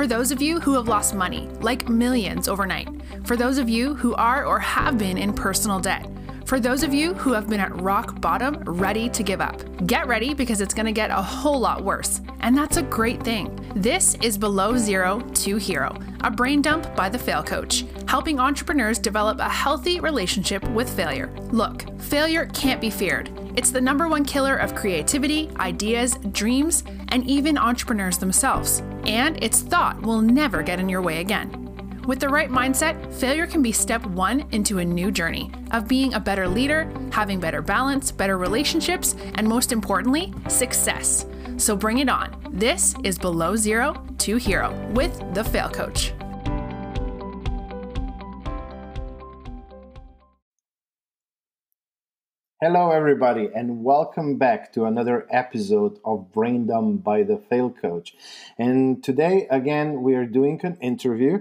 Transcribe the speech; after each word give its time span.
For 0.00 0.06
those 0.06 0.30
of 0.32 0.40
you 0.40 0.60
who 0.60 0.72
have 0.76 0.88
lost 0.88 1.14
money, 1.14 1.46
like 1.60 1.90
millions 1.90 2.48
overnight. 2.48 2.88
For 3.26 3.36
those 3.36 3.58
of 3.58 3.68
you 3.68 3.94
who 3.94 4.14
are 4.14 4.46
or 4.46 4.58
have 4.58 4.96
been 4.96 5.18
in 5.18 5.34
personal 5.34 5.78
debt. 5.78 6.08
For 6.46 6.58
those 6.58 6.82
of 6.82 6.94
you 6.94 7.12
who 7.12 7.34
have 7.34 7.50
been 7.50 7.60
at 7.60 7.82
rock 7.82 8.18
bottom, 8.18 8.62
ready 8.64 9.10
to 9.10 9.22
give 9.22 9.42
up. 9.42 9.60
Get 9.86 10.06
ready 10.06 10.32
because 10.32 10.62
it's 10.62 10.72
going 10.72 10.86
to 10.86 10.92
get 10.92 11.10
a 11.10 11.20
whole 11.20 11.60
lot 11.60 11.84
worse. 11.84 12.22
And 12.40 12.56
that's 12.56 12.78
a 12.78 12.82
great 12.82 13.22
thing. 13.22 13.54
This 13.76 14.14
is 14.22 14.38
Below 14.38 14.78
Zero 14.78 15.20
to 15.20 15.56
Hero, 15.58 15.94
a 16.22 16.30
brain 16.30 16.62
dump 16.62 16.96
by 16.96 17.10
the 17.10 17.18
Fail 17.18 17.42
Coach, 17.42 17.84
helping 18.08 18.40
entrepreneurs 18.40 18.98
develop 18.98 19.38
a 19.38 19.50
healthy 19.50 20.00
relationship 20.00 20.66
with 20.70 20.88
failure. 20.88 21.30
Look, 21.50 21.84
failure 22.00 22.46
can't 22.54 22.80
be 22.80 22.88
feared. 22.88 23.28
It's 23.60 23.72
the 23.72 23.78
number 23.82 24.08
one 24.08 24.24
killer 24.24 24.56
of 24.56 24.74
creativity, 24.74 25.50
ideas, 25.58 26.16
dreams, 26.32 26.82
and 27.08 27.28
even 27.28 27.58
entrepreneurs 27.58 28.16
themselves. 28.16 28.82
And 29.04 29.36
its 29.44 29.60
thought 29.60 30.00
will 30.00 30.22
never 30.22 30.62
get 30.62 30.80
in 30.80 30.88
your 30.88 31.02
way 31.02 31.20
again. 31.20 32.00
With 32.06 32.20
the 32.20 32.28
right 32.30 32.48
mindset, 32.48 33.12
failure 33.12 33.46
can 33.46 33.60
be 33.60 33.70
step 33.70 34.06
one 34.06 34.46
into 34.52 34.78
a 34.78 34.84
new 34.86 35.10
journey 35.10 35.52
of 35.72 35.86
being 35.86 36.14
a 36.14 36.20
better 36.20 36.48
leader, 36.48 36.90
having 37.12 37.38
better 37.38 37.60
balance, 37.60 38.10
better 38.10 38.38
relationships, 38.38 39.14
and 39.34 39.46
most 39.46 39.72
importantly, 39.72 40.32
success. 40.48 41.26
So 41.58 41.76
bring 41.76 41.98
it 41.98 42.08
on. 42.08 42.34
This 42.52 42.94
is 43.04 43.18
Below 43.18 43.56
Zero 43.56 44.02
to 44.20 44.36
Hero 44.36 44.72
with 44.94 45.34
the 45.34 45.44
Fail 45.44 45.68
Coach. 45.68 46.14
Hello, 52.62 52.90
everybody, 52.90 53.48
and 53.54 53.82
welcome 53.82 54.36
back 54.36 54.70
to 54.74 54.84
another 54.84 55.26
episode 55.30 55.98
of 56.04 56.30
Brain 56.30 56.66
Dump 56.66 57.02
by 57.02 57.22
the 57.22 57.38
Fail 57.38 57.70
Coach. 57.70 58.14
And 58.58 59.02
today, 59.02 59.46
again, 59.50 60.02
we 60.02 60.14
are 60.14 60.26
doing 60.26 60.60
an 60.62 60.76
interview. 60.82 61.40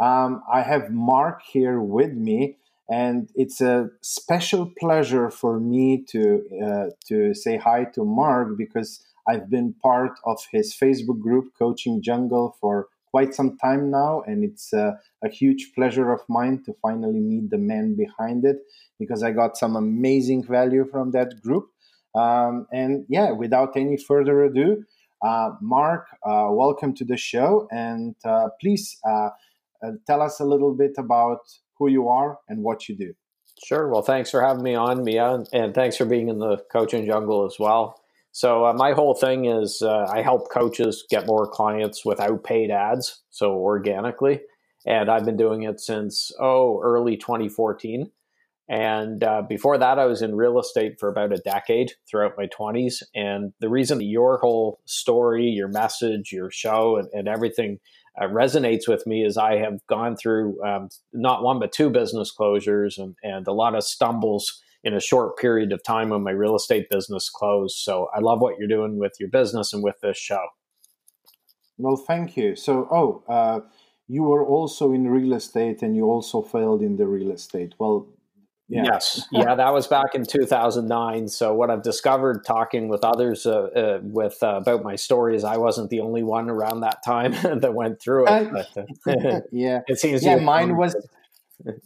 Um, 0.00 0.42
I 0.52 0.62
have 0.62 0.90
Mark 0.90 1.42
here 1.42 1.80
with 1.80 2.12
me, 2.12 2.56
and 2.90 3.28
it's 3.36 3.60
a 3.60 3.90
special 4.00 4.72
pleasure 4.80 5.30
for 5.30 5.60
me 5.60 6.04
to 6.08 6.42
uh, 6.66 6.86
to 7.06 7.34
say 7.34 7.56
hi 7.56 7.84
to 7.94 8.04
Mark 8.04 8.58
because 8.58 9.06
I've 9.28 9.48
been 9.48 9.74
part 9.74 10.18
of 10.24 10.44
his 10.50 10.74
Facebook 10.74 11.20
group, 11.20 11.52
Coaching 11.56 12.02
Jungle, 12.02 12.56
for 12.60 12.88
quite 13.12 13.32
some 13.32 13.56
time 13.58 13.92
now, 13.92 14.22
and 14.26 14.42
it's 14.42 14.74
uh, 14.74 14.96
a 15.22 15.28
huge 15.28 15.70
pleasure 15.76 16.12
of 16.12 16.20
mine 16.28 16.64
to 16.64 16.74
finally 16.82 17.20
meet 17.20 17.48
the 17.50 17.58
man 17.58 17.94
behind 17.94 18.44
it 18.44 18.58
because 18.98 19.22
I 19.22 19.32
got 19.32 19.56
some 19.56 19.76
amazing 19.76 20.44
value 20.44 20.86
from 20.90 21.12
that 21.12 21.40
group. 21.42 21.68
Um, 22.14 22.66
and 22.72 23.04
yeah, 23.08 23.30
without 23.30 23.76
any 23.76 23.96
further 23.96 24.44
ado, 24.44 24.84
uh, 25.24 25.50
Mark, 25.60 26.06
uh, 26.24 26.46
welcome 26.50 26.94
to 26.94 27.04
the 27.04 27.16
show, 27.16 27.66
and 27.70 28.14
uh, 28.24 28.48
please 28.60 28.98
uh, 29.08 29.30
uh, 29.82 29.90
tell 30.06 30.22
us 30.22 30.40
a 30.40 30.44
little 30.44 30.74
bit 30.74 30.92
about 30.96 31.40
who 31.78 31.88
you 31.88 32.08
are 32.08 32.38
and 32.48 32.62
what 32.62 32.88
you 32.88 32.96
do. 32.96 33.12
Sure. 33.64 33.88
Well, 33.88 34.02
thanks 34.02 34.30
for 34.30 34.40
having 34.40 34.62
me 34.62 34.76
on, 34.76 35.02
Mia, 35.02 35.42
and 35.52 35.74
thanks 35.74 35.96
for 35.96 36.04
being 36.04 36.28
in 36.28 36.38
the 36.38 36.58
coaching 36.72 37.04
jungle 37.04 37.44
as 37.44 37.56
well. 37.58 38.00
So 38.30 38.66
uh, 38.66 38.72
my 38.72 38.92
whole 38.92 39.14
thing 39.14 39.46
is 39.46 39.82
I 39.82 40.22
help 40.22 40.50
coaches 40.52 41.04
get 41.10 41.26
more 41.26 41.48
clients 41.48 42.04
without 42.04 42.44
paid 42.44 42.70
ads, 42.70 43.22
so 43.30 43.54
organically, 43.54 44.40
and 44.86 45.10
I've 45.10 45.24
been 45.24 45.36
doing 45.36 45.64
it 45.64 45.80
since 45.80 46.30
oh 46.38 46.80
early 46.84 47.16
2014. 47.16 48.12
And 48.68 49.24
uh, 49.24 49.42
before 49.48 49.78
that, 49.78 49.98
I 49.98 50.04
was 50.04 50.20
in 50.20 50.34
real 50.34 50.58
estate 50.58 50.96
for 51.00 51.08
about 51.08 51.32
a 51.32 51.38
decade 51.38 51.92
throughout 52.08 52.34
my 52.36 52.46
20s. 52.46 53.02
And 53.14 53.52
the 53.60 53.70
reason 53.70 54.02
your 54.02 54.38
whole 54.38 54.80
story, 54.84 55.46
your 55.46 55.68
message, 55.68 56.32
your 56.32 56.50
show, 56.50 56.96
and, 56.96 57.08
and 57.12 57.28
everything 57.28 57.78
uh, 58.20 58.26
resonates 58.26 58.86
with 58.86 59.06
me 59.06 59.24
is 59.24 59.38
I 59.38 59.56
have 59.56 59.78
gone 59.88 60.16
through 60.16 60.62
um, 60.62 60.88
not 61.12 61.42
one 61.42 61.58
but 61.58 61.72
two 61.72 61.88
business 61.88 62.32
closures 62.38 62.98
and, 62.98 63.14
and 63.22 63.46
a 63.46 63.52
lot 63.52 63.74
of 63.74 63.84
stumbles 63.84 64.62
in 64.84 64.94
a 64.94 65.00
short 65.00 65.38
period 65.38 65.72
of 65.72 65.82
time 65.82 66.10
when 66.10 66.22
my 66.22 66.30
real 66.30 66.54
estate 66.54 66.88
business 66.90 67.30
closed. 67.30 67.76
So 67.78 68.08
I 68.14 68.20
love 68.20 68.40
what 68.40 68.58
you're 68.58 68.68
doing 68.68 68.98
with 68.98 69.12
your 69.18 69.28
business 69.30 69.72
and 69.72 69.82
with 69.82 69.96
this 70.02 70.18
show. 70.18 70.46
Well, 71.78 71.96
thank 71.96 72.36
you. 72.36 72.54
So, 72.54 72.88
oh, 72.90 73.22
uh, 73.32 73.60
you 74.08 74.24
were 74.24 74.44
also 74.44 74.92
in 74.92 75.08
real 75.08 75.34
estate 75.34 75.82
and 75.82 75.94
you 75.94 76.06
also 76.06 76.42
failed 76.42 76.82
in 76.82 76.96
the 76.96 77.06
real 77.06 77.30
estate. 77.30 77.74
Well, 77.78 78.08
yeah. 78.68 78.82
Yes, 78.84 79.26
yeah, 79.32 79.54
that 79.54 79.72
was 79.72 79.86
back 79.86 80.14
in 80.14 80.26
2009. 80.26 81.28
So 81.28 81.54
what 81.54 81.70
I've 81.70 81.82
discovered 81.82 82.44
talking 82.44 82.88
with 82.88 83.02
others 83.02 83.46
uh, 83.46 83.62
uh, 83.62 84.00
with 84.02 84.42
uh, 84.42 84.56
about 84.56 84.82
my 84.82 84.94
story 84.94 85.36
is 85.36 85.44
I 85.44 85.56
wasn't 85.56 85.88
the 85.88 86.00
only 86.00 86.22
one 86.22 86.50
around 86.50 86.80
that 86.80 87.02
time 87.02 87.32
that 87.60 87.72
went 87.72 88.00
through 88.00 88.26
it. 88.28 88.50
But, 88.52 89.24
uh, 89.24 89.40
yeah, 89.52 89.80
it 89.86 89.98
seems 89.98 90.22
yeah, 90.22 90.36
mine 90.36 90.76
was 90.76 90.94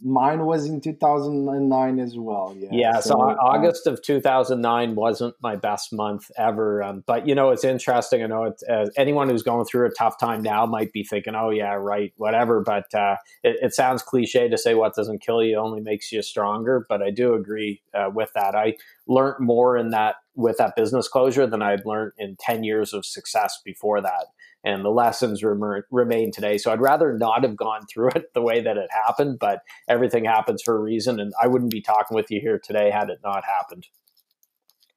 Mine 0.03 0.45
was 0.45 0.67
in 0.67 0.81
2009 0.81 1.99
as 1.99 2.15
well. 2.15 2.55
Yeah. 2.55 2.69
Yeah. 2.71 2.99
So, 2.99 3.09
so 3.09 3.21
uh, 3.21 3.35
August 3.41 3.87
of 3.87 4.01
2009 4.03 4.93
wasn't 4.93 5.35
my 5.41 5.55
best 5.55 5.91
month 5.91 6.29
ever. 6.37 6.83
Um, 6.83 7.03
but 7.07 7.27
you 7.27 7.33
know, 7.33 7.49
it's 7.49 7.63
interesting. 7.63 8.23
I 8.23 8.27
know 8.27 8.43
it's, 8.43 8.63
uh, 8.63 8.89
anyone 8.97 9.29
who's 9.29 9.41
going 9.41 9.65
through 9.65 9.87
a 9.87 9.91
tough 9.91 10.19
time 10.19 10.43
now 10.43 10.67
might 10.67 10.93
be 10.93 11.03
thinking, 11.03 11.33
"Oh 11.33 11.49
yeah, 11.49 11.73
right, 11.73 12.13
whatever." 12.17 12.61
But 12.61 12.93
uh, 12.93 13.15
it, 13.43 13.57
it, 13.61 13.73
sounds 13.73 14.03
cliche 14.03 14.47
to 14.47 14.57
say 14.57 14.75
what 14.75 14.95
doesn't 14.95 15.23
kill 15.23 15.43
you 15.43 15.57
only 15.57 15.81
makes 15.81 16.11
you 16.11 16.21
stronger. 16.21 16.85
But 16.87 17.01
I 17.01 17.09
do 17.09 17.33
agree 17.33 17.81
uh, 17.95 18.11
with 18.13 18.31
that. 18.35 18.53
I 18.53 18.75
learned 19.07 19.39
more 19.39 19.75
in 19.75 19.89
that 19.89 20.15
with 20.35 20.57
that 20.57 20.75
business 20.75 21.07
closure 21.07 21.47
than 21.47 21.63
I'd 21.63 21.85
learned 21.85 22.13
in 22.17 22.35
10 22.39 22.63
years 22.63 22.93
of 22.93 23.05
success 23.05 23.59
before 23.63 24.01
that 24.01 24.27
and 24.63 24.83
the 24.83 24.89
lessons 24.89 25.43
rem- 25.43 25.83
remain 25.91 26.31
today. 26.31 26.57
So 26.57 26.71
I'd 26.71 26.81
rather 26.81 27.17
not 27.17 27.43
have 27.43 27.55
gone 27.55 27.85
through 27.93 28.09
it 28.15 28.33
the 28.33 28.41
way 28.41 28.61
that 28.61 28.77
it 28.77 28.89
happened, 28.91 29.39
but 29.39 29.61
everything 29.87 30.25
happens 30.25 30.61
for 30.63 30.75
a 30.75 30.79
reason. 30.81 31.19
And 31.19 31.33
I 31.41 31.47
wouldn't 31.47 31.71
be 31.71 31.81
talking 31.81 32.15
with 32.15 32.31
you 32.31 32.39
here 32.39 32.59
today 32.59 32.89
had 32.91 33.09
it 33.09 33.19
not 33.23 33.43
happened. 33.45 33.87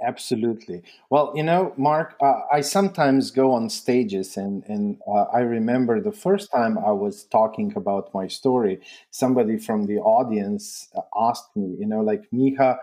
Absolutely. 0.07 0.83
Well, 1.09 1.33
you 1.35 1.43
know, 1.43 1.73
Mark, 1.79 2.17
uh, 2.21 2.41
I 2.53 2.61
sometimes 2.61 3.31
go 3.31 3.53
on 3.53 3.71
stages, 3.71 4.37
and 4.37 4.63
and 4.69 4.99
uh, 5.09 5.23
I 5.33 5.39
remember 5.41 6.03
the 6.03 6.13
first 6.13 6.53
time 6.53 6.77
I 6.77 6.91
was 6.91 7.25
talking 7.25 7.73
about 7.75 8.13
my 8.13 8.27
story, 8.27 8.81
somebody 9.11 9.57
from 9.57 9.87
the 9.87 9.97
audience 9.99 10.89
uh, 10.95 11.01
asked 11.19 11.57
me, 11.57 11.77
you 11.79 11.87
know, 11.87 12.03
like 12.03 12.25
Miha, 12.31 12.77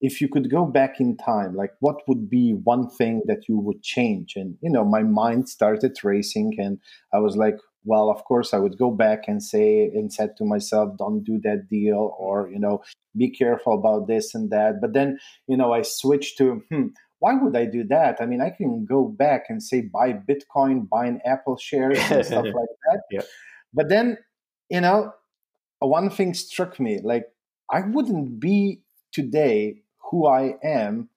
if 0.00 0.20
you 0.20 0.28
could 0.28 0.50
go 0.50 0.64
back 0.66 1.00
in 1.00 1.16
time 1.16 1.54
like 1.54 1.72
what 1.80 1.96
would 2.08 2.28
be 2.28 2.52
one 2.64 2.88
thing 2.90 3.22
that 3.26 3.48
you 3.48 3.58
would 3.58 3.82
change? 3.82 4.34
And 4.36 4.56
you 4.60 4.70
know 4.70 4.84
my 4.84 5.02
mind 5.02 5.48
started 5.48 5.96
racing 6.02 6.54
and 6.58 6.78
i 7.12 7.18
was 7.18 7.36
like 7.36 7.56
well 7.84 8.10
of 8.10 8.24
course 8.24 8.52
i 8.54 8.58
would 8.58 8.78
go 8.78 8.90
back 8.90 9.24
and 9.28 9.42
say 9.42 9.90
and 9.94 10.12
said 10.12 10.36
to 10.36 10.44
myself 10.44 10.96
don't 10.98 11.22
do 11.24 11.38
that 11.44 11.68
deal 11.68 12.14
or 12.18 12.48
you 12.50 12.58
know 12.58 12.82
be 13.16 13.30
careful 13.30 13.74
about 13.74 14.08
this 14.08 14.34
and 14.34 14.50
that. 14.50 14.80
But 14.80 14.92
then 14.92 15.18
you 15.46 15.56
know 15.56 15.72
i 15.72 15.82
switched 15.82 16.38
to 16.38 16.62
hmm 16.70 16.86
why 17.20 17.32
would 17.40 17.56
i 17.56 17.64
do 17.64 17.84
that? 17.84 18.18
I 18.20 18.26
mean 18.26 18.40
i 18.42 18.50
can 18.50 18.84
go 18.84 19.04
back 19.04 19.44
and 19.48 19.62
say 19.62 19.80
buy 19.82 20.12
bitcoin 20.12 20.88
buy 20.88 21.06
an 21.06 21.20
apple 21.24 21.56
shares 21.56 21.98
and 22.10 22.24
stuff 22.30 22.44
like 22.44 22.74
that. 22.86 23.00
Yeah. 23.10 23.22
but 23.72 23.88
then 23.88 24.18
you 24.68 24.80
know 24.80 25.12
one 25.78 26.10
thing 26.10 26.34
struck 26.34 26.80
me 26.80 27.00
like 27.02 27.26
i 27.70 27.80
wouldn't 27.80 28.40
be 28.40 28.80
today 29.12 29.82
who 30.14 30.28
I 30.28 30.54
am 30.62 31.08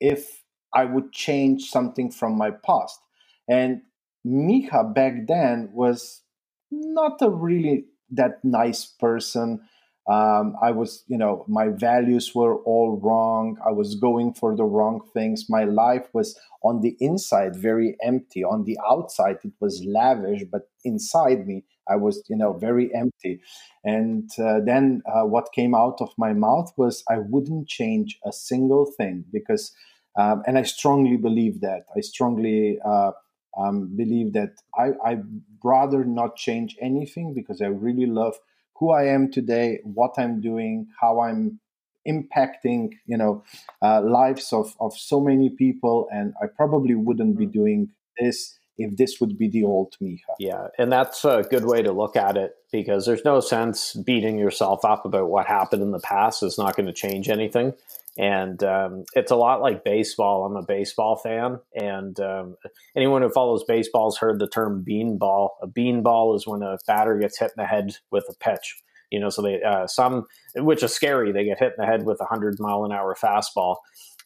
if 0.00 0.42
I 0.72 0.86
would 0.86 1.12
change 1.12 1.68
something 1.68 2.10
from 2.10 2.38
my 2.38 2.50
past. 2.50 2.98
And 3.46 3.82
Miha 4.26 4.94
back 4.94 5.26
then 5.28 5.68
was 5.74 6.22
not 6.70 7.20
a 7.20 7.28
really 7.28 7.84
that 8.10 8.42
nice 8.42 8.86
person. 8.86 9.60
Um, 10.08 10.56
I 10.62 10.70
was, 10.70 11.04
you 11.08 11.18
know, 11.18 11.44
my 11.46 11.68
values 11.68 12.34
were 12.34 12.56
all 12.62 12.98
wrong. 13.02 13.58
I 13.66 13.72
was 13.72 13.96
going 13.96 14.32
for 14.32 14.56
the 14.56 14.64
wrong 14.64 15.02
things. 15.12 15.50
My 15.50 15.64
life 15.64 16.06
was 16.14 16.38
on 16.64 16.80
the 16.80 16.96
inside 16.98 17.54
very 17.54 17.98
empty. 18.02 18.42
On 18.44 18.64
the 18.64 18.78
outside, 18.88 19.36
it 19.44 19.52
was 19.60 19.84
lavish, 19.86 20.44
but 20.50 20.70
inside 20.84 21.46
me, 21.46 21.64
I 21.88 21.96
was, 21.96 22.22
you 22.28 22.36
know, 22.36 22.52
very 22.52 22.94
empty. 22.94 23.40
And 23.84 24.30
uh, 24.38 24.60
then 24.64 25.02
uh, 25.06 25.24
what 25.24 25.52
came 25.52 25.74
out 25.74 26.00
of 26.00 26.10
my 26.18 26.32
mouth 26.32 26.72
was, 26.76 27.04
I 27.08 27.18
wouldn't 27.18 27.68
change 27.68 28.18
a 28.24 28.32
single 28.32 28.86
thing 28.86 29.24
because, 29.32 29.72
um, 30.18 30.42
and 30.46 30.58
I 30.58 30.62
strongly 30.62 31.16
believe 31.16 31.60
that. 31.60 31.86
I 31.96 32.00
strongly 32.00 32.78
uh, 32.84 33.12
um, 33.56 33.96
believe 33.96 34.32
that 34.32 34.54
I, 34.76 34.92
I'd 35.04 35.24
rather 35.62 36.04
not 36.04 36.36
change 36.36 36.76
anything 36.80 37.34
because 37.34 37.62
I 37.62 37.66
really 37.66 38.06
love 38.06 38.34
who 38.78 38.90
I 38.90 39.04
am 39.04 39.30
today, 39.30 39.80
what 39.84 40.14
I'm 40.18 40.40
doing, 40.40 40.88
how 41.00 41.20
I'm 41.20 41.60
impacting 42.06 42.92
you 43.06 43.16
know 43.16 43.42
uh, 43.82 44.00
lives 44.00 44.52
of, 44.52 44.74
of 44.80 44.96
so 44.96 45.20
many 45.20 45.50
people 45.50 46.08
and 46.12 46.34
i 46.40 46.46
probably 46.46 46.94
wouldn't 46.94 47.36
be 47.36 47.46
mm. 47.46 47.52
doing 47.52 47.88
this 48.18 48.55
if 48.78 48.96
this 48.96 49.20
would 49.20 49.38
be 49.38 49.48
the 49.48 49.64
old 49.64 49.94
Miha. 50.02 50.18
Yeah, 50.38 50.68
and 50.78 50.92
that's 50.92 51.24
a 51.24 51.44
good 51.48 51.64
way 51.64 51.82
to 51.82 51.92
look 51.92 52.16
at 52.16 52.36
it 52.36 52.54
because 52.72 53.06
there's 53.06 53.24
no 53.24 53.40
sense 53.40 53.94
beating 53.94 54.38
yourself 54.38 54.84
up 54.84 55.04
about 55.04 55.28
what 55.28 55.46
happened 55.46 55.82
in 55.82 55.92
the 55.92 56.00
past. 56.00 56.42
It's 56.42 56.58
not 56.58 56.76
going 56.76 56.86
to 56.86 56.92
change 56.92 57.28
anything. 57.28 57.72
And 58.18 58.62
um, 58.62 59.04
it's 59.14 59.30
a 59.30 59.36
lot 59.36 59.60
like 59.60 59.84
baseball. 59.84 60.46
I'm 60.46 60.56
a 60.56 60.62
baseball 60.62 61.16
fan, 61.16 61.60
and 61.74 62.18
um, 62.18 62.56
anyone 62.96 63.20
who 63.20 63.28
follows 63.28 63.62
baseball 63.64 64.10
has 64.10 64.18
heard 64.18 64.38
the 64.38 64.48
term 64.48 64.84
beanball. 64.88 65.50
A 65.62 65.66
beanball 65.66 66.34
is 66.34 66.46
when 66.46 66.62
a 66.62 66.78
batter 66.86 67.18
gets 67.18 67.38
hit 67.38 67.52
in 67.56 67.62
the 67.62 67.66
head 67.66 67.96
with 68.10 68.24
a 68.30 68.34
pitch. 68.34 68.76
You 69.10 69.20
know, 69.20 69.28
so 69.28 69.42
they 69.42 69.62
uh, 69.62 69.86
some, 69.86 70.24
which 70.56 70.82
is 70.82 70.94
scary. 70.94 71.30
They 71.30 71.44
get 71.44 71.58
hit 71.58 71.74
in 71.76 71.84
the 71.84 71.86
head 71.86 72.06
with 72.06 72.20
a 72.22 72.24
hundred 72.24 72.56
mile 72.58 72.84
an 72.84 72.92
hour 72.92 73.14
fastball, 73.14 73.76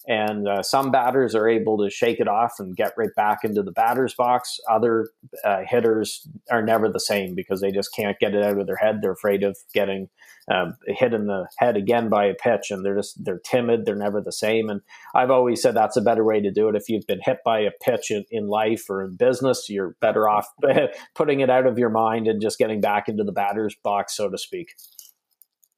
and 0.06 0.48
uh, 0.48 0.62
some 0.62 0.90
batters 0.90 1.34
are 1.34 1.48
able 1.48 1.78
to 1.78 1.90
shake 1.90 2.20
it 2.20 2.28
off 2.28 2.54
and 2.58 2.76
get 2.76 2.94
right 2.96 3.14
back 3.16 3.38
into 3.44 3.62
the 3.62 3.72
batter's 3.72 4.14
box. 4.14 4.58
Other 4.68 5.08
uh, 5.44 5.60
hitters 5.66 6.26
are 6.50 6.62
never 6.62 6.88
the 6.88 7.00
same 7.00 7.34
because 7.34 7.60
they 7.60 7.70
just 7.70 7.94
can't 7.94 8.18
get 8.18 8.34
it 8.34 8.42
out 8.42 8.58
of 8.58 8.66
their 8.66 8.76
head. 8.76 9.00
They're 9.02 9.12
afraid 9.12 9.42
of 9.42 9.58
getting 9.74 10.08
um, 10.50 10.74
hit 10.86 11.12
in 11.12 11.26
the 11.26 11.48
head 11.58 11.76
again 11.76 12.08
by 12.08 12.24
a 12.24 12.34
pitch, 12.34 12.70
and 12.70 12.84
they're 12.84 12.96
just 12.96 13.22
they're 13.22 13.40
timid. 13.44 13.84
They're 13.84 13.94
never 13.94 14.20
the 14.20 14.32
same. 14.32 14.70
And 14.70 14.80
I've 15.14 15.30
always 15.30 15.60
said 15.60 15.74
that's 15.74 15.96
a 15.96 16.02
better 16.02 16.24
way 16.24 16.40
to 16.40 16.50
do 16.50 16.68
it. 16.68 16.76
If 16.76 16.88
you've 16.88 17.06
been 17.06 17.20
hit 17.22 17.38
by 17.44 17.60
a 17.60 17.70
pitch 17.70 18.10
in, 18.10 18.24
in 18.30 18.48
life 18.48 18.88
or 18.88 19.04
in 19.04 19.16
business, 19.16 19.66
you're 19.68 19.96
better 20.00 20.28
off 20.28 20.48
putting 21.14 21.40
it 21.40 21.50
out 21.50 21.66
of 21.66 21.78
your 21.78 21.90
mind 21.90 22.26
and 22.26 22.40
just 22.40 22.58
getting 22.58 22.80
back 22.80 23.08
into 23.08 23.22
the 23.22 23.32
batter's 23.32 23.76
box, 23.84 24.16
so 24.16 24.30
to 24.30 24.38
speak. 24.38 24.68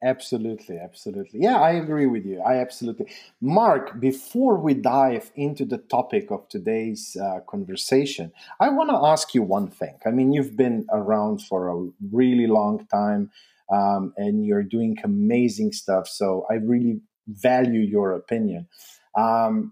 Absolutely, 0.03 0.77
absolutely. 0.77 1.39
Yeah, 1.39 1.61
I 1.61 1.71
agree 1.71 2.07
with 2.07 2.25
you. 2.25 2.41
I 2.41 2.57
absolutely. 2.57 3.07
Mark, 3.39 4.01
before 4.01 4.57
we 4.57 4.73
dive 4.73 5.31
into 5.35 5.63
the 5.63 5.77
topic 5.77 6.29
of 6.29 6.49
today's 6.49 7.15
uh, 7.21 7.39
conversation, 7.47 8.33
I 8.59 8.67
want 8.69 8.89
to 8.89 8.97
ask 8.97 9.33
you 9.33 9.43
one 9.43 9.69
thing. 9.69 9.97
I 10.05 10.11
mean, 10.11 10.33
you've 10.33 10.57
been 10.57 10.85
around 10.91 11.41
for 11.41 11.69
a 11.69 11.87
really 12.11 12.47
long 12.47 12.85
time 12.87 13.31
um, 13.71 14.13
and 14.17 14.45
you're 14.45 14.63
doing 14.63 14.97
amazing 15.05 15.71
stuff. 15.71 16.09
So 16.09 16.45
I 16.49 16.55
really 16.55 16.99
value 17.27 17.79
your 17.79 18.11
opinion. 18.11 18.67
Um, 19.17 19.71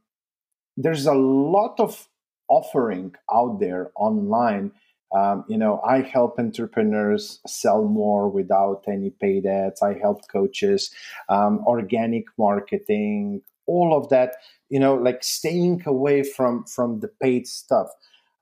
there's 0.78 1.06
a 1.06 1.14
lot 1.14 1.80
of 1.80 2.08
offering 2.50 3.16
out 3.32 3.60
there 3.60 3.92
online 3.96 4.72
um, 5.14 5.44
you 5.48 5.58
know, 5.58 5.82
I 5.86 6.02
help 6.02 6.40
entrepreneurs 6.40 7.40
sell 7.46 7.84
more 7.84 8.30
without 8.30 8.84
any 8.88 9.10
paid 9.10 9.46
ads. 9.46 9.82
I 9.82 9.98
help 10.00 10.28
coaches, 10.30 10.92
um, 11.28 11.64
organic 11.66 12.26
marketing, 12.38 13.42
all 13.66 13.98
of 13.98 14.10
that. 14.10 14.36
You 14.70 14.80
know, 14.80 14.96
like 14.96 15.24
staying 15.24 15.84
away 15.86 16.24
from 16.24 16.66
from 16.66 17.00
the 17.02 17.10
paid 17.10 17.48
stuff. 17.48 17.90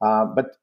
Uh, 0.02 0.26
but 0.26 0.58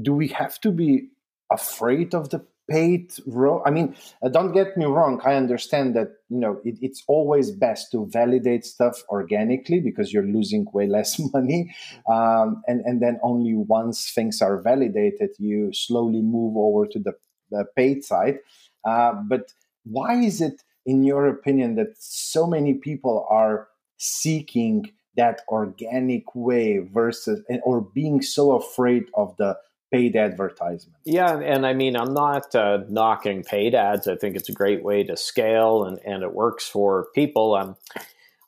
do 0.00 0.14
we 0.14 0.28
have 0.28 0.58
to 0.60 0.72
be 0.72 1.08
afraid 1.50 2.14
of 2.14 2.30
the 2.30 2.44
paid 2.70 3.12
role. 3.26 3.62
I 3.66 3.70
mean, 3.70 3.94
uh, 4.22 4.28
don't 4.28 4.52
get 4.52 4.76
me 4.76 4.84
wrong. 4.84 5.20
I 5.24 5.34
understand 5.34 5.94
that 5.96 6.08
you 6.28 6.38
know 6.38 6.60
it, 6.64 6.78
it's 6.80 7.02
always 7.08 7.50
best 7.50 7.92
to 7.92 8.06
validate 8.10 8.64
stuff 8.64 9.02
organically 9.08 9.80
because 9.80 10.12
you're 10.12 10.26
losing 10.26 10.66
way 10.72 10.86
less 10.86 11.18
money, 11.32 11.74
um, 12.10 12.62
and 12.66 12.80
and 12.84 13.02
then 13.02 13.18
only 13.22 13.54
once 13.54 14.10
things 14.10 14.40
are 14.42 14.60
validated, 14.60 15.30
you 15.38 15.72
slowly 15.72 16.22
move 16.22 16.56
over 16.56 16.86
to 16.86 16.98
the, 16.98 17.12
the 17.50 17.64
paid 17.76 18.04
side. 18.04 18.38
Uh, 18.84 19.12
but 19.28 19.52
why 19.84 20.14
is 20.14 20.40
it, 20.40 20.62
in 20.86 21.04
your 21.04 21.26
opinion, 21.28 21.76
that 21.76 21.94
so 21.98 22.46
many 22.46 22.74
people 22.74 23.26
are 23.30 23.68
seeking 23.98 24.90
that 25.16 25.42
organic 25.48 26.34
way 26.34 26.78
versus 26.78 27.42
or 27.64 27.80
being 27.80 28.22
so 28.22 28.52
afraid 28.52 29.04
of 29.14 29.36
the 29.36 29.56
paid 29.92 30.16
advertisement. 30.16 30.96
Yeah, 31.04 31.38
and 31.38 31.66
I 31.66 31.74
mean, 31.74 31.96
I'm 31.96 32.14
not 32.14 32.54
uh, 32.54 32.78
knocking 32.88 33.44
paid 33.44 33.74
ads. 33.74 34.08
I 34.08 34.16
think 34.16 34.34
it's 34.34 34.48
a 34.48 34.52
great 34.52 34.82
way 34.82 35.04
to 35.04 35.16
scale, 35.16 35.84
and 35.84 35.98
and 36.04 36.22
it 36.22 36.34
works 36.34 36.68
for 36.68 37.08
people. 37.14 37.54
Um, 37.54 37.76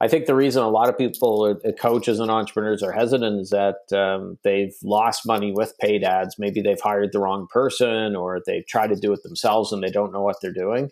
I 0.01 0.09
think 0.09 0.27
the 0.27 0.35
reason 0.35 0.63
a 0.63 0.69
lot 0.69 0.89
of 0.89 0.99
people, 0.99 1.57
uh, 1.65 1.73
coaches 1.73 2.19
and 2.19 2.31
entrepreneurs, 2.31 2.83
are 2.83 2.93
hesitant 2.93 3.41
is 3.41 3.51
that 3.51 3.93
um, 3.93 4.39
they've 4.43 4.75
lost 4.83 5.27
money 5.27 5.53
with 5.55 5.79
paid 5.79 6.03
ads. 6.03 6.37
Maybe 6.39 6.61
they've 6.61 6.81
hired 6.81 7.13
the 7.13 7.21
wrong 7.21 7.47
person, 7.51 8.17
or 8.17 8.41
they've 8.45 8.67
tried 8.67 8.89
to 8.89 8.97
do 8.97 9.13
it 9.13 9.23
themselves 9.23 9.73
and 9.73 9.83
they 9.83 9.91
don't 9.91 10.13
know 10.13 10.23
what 10.23 10.37
they're 10.43 10.53
doing. 10.53 10.91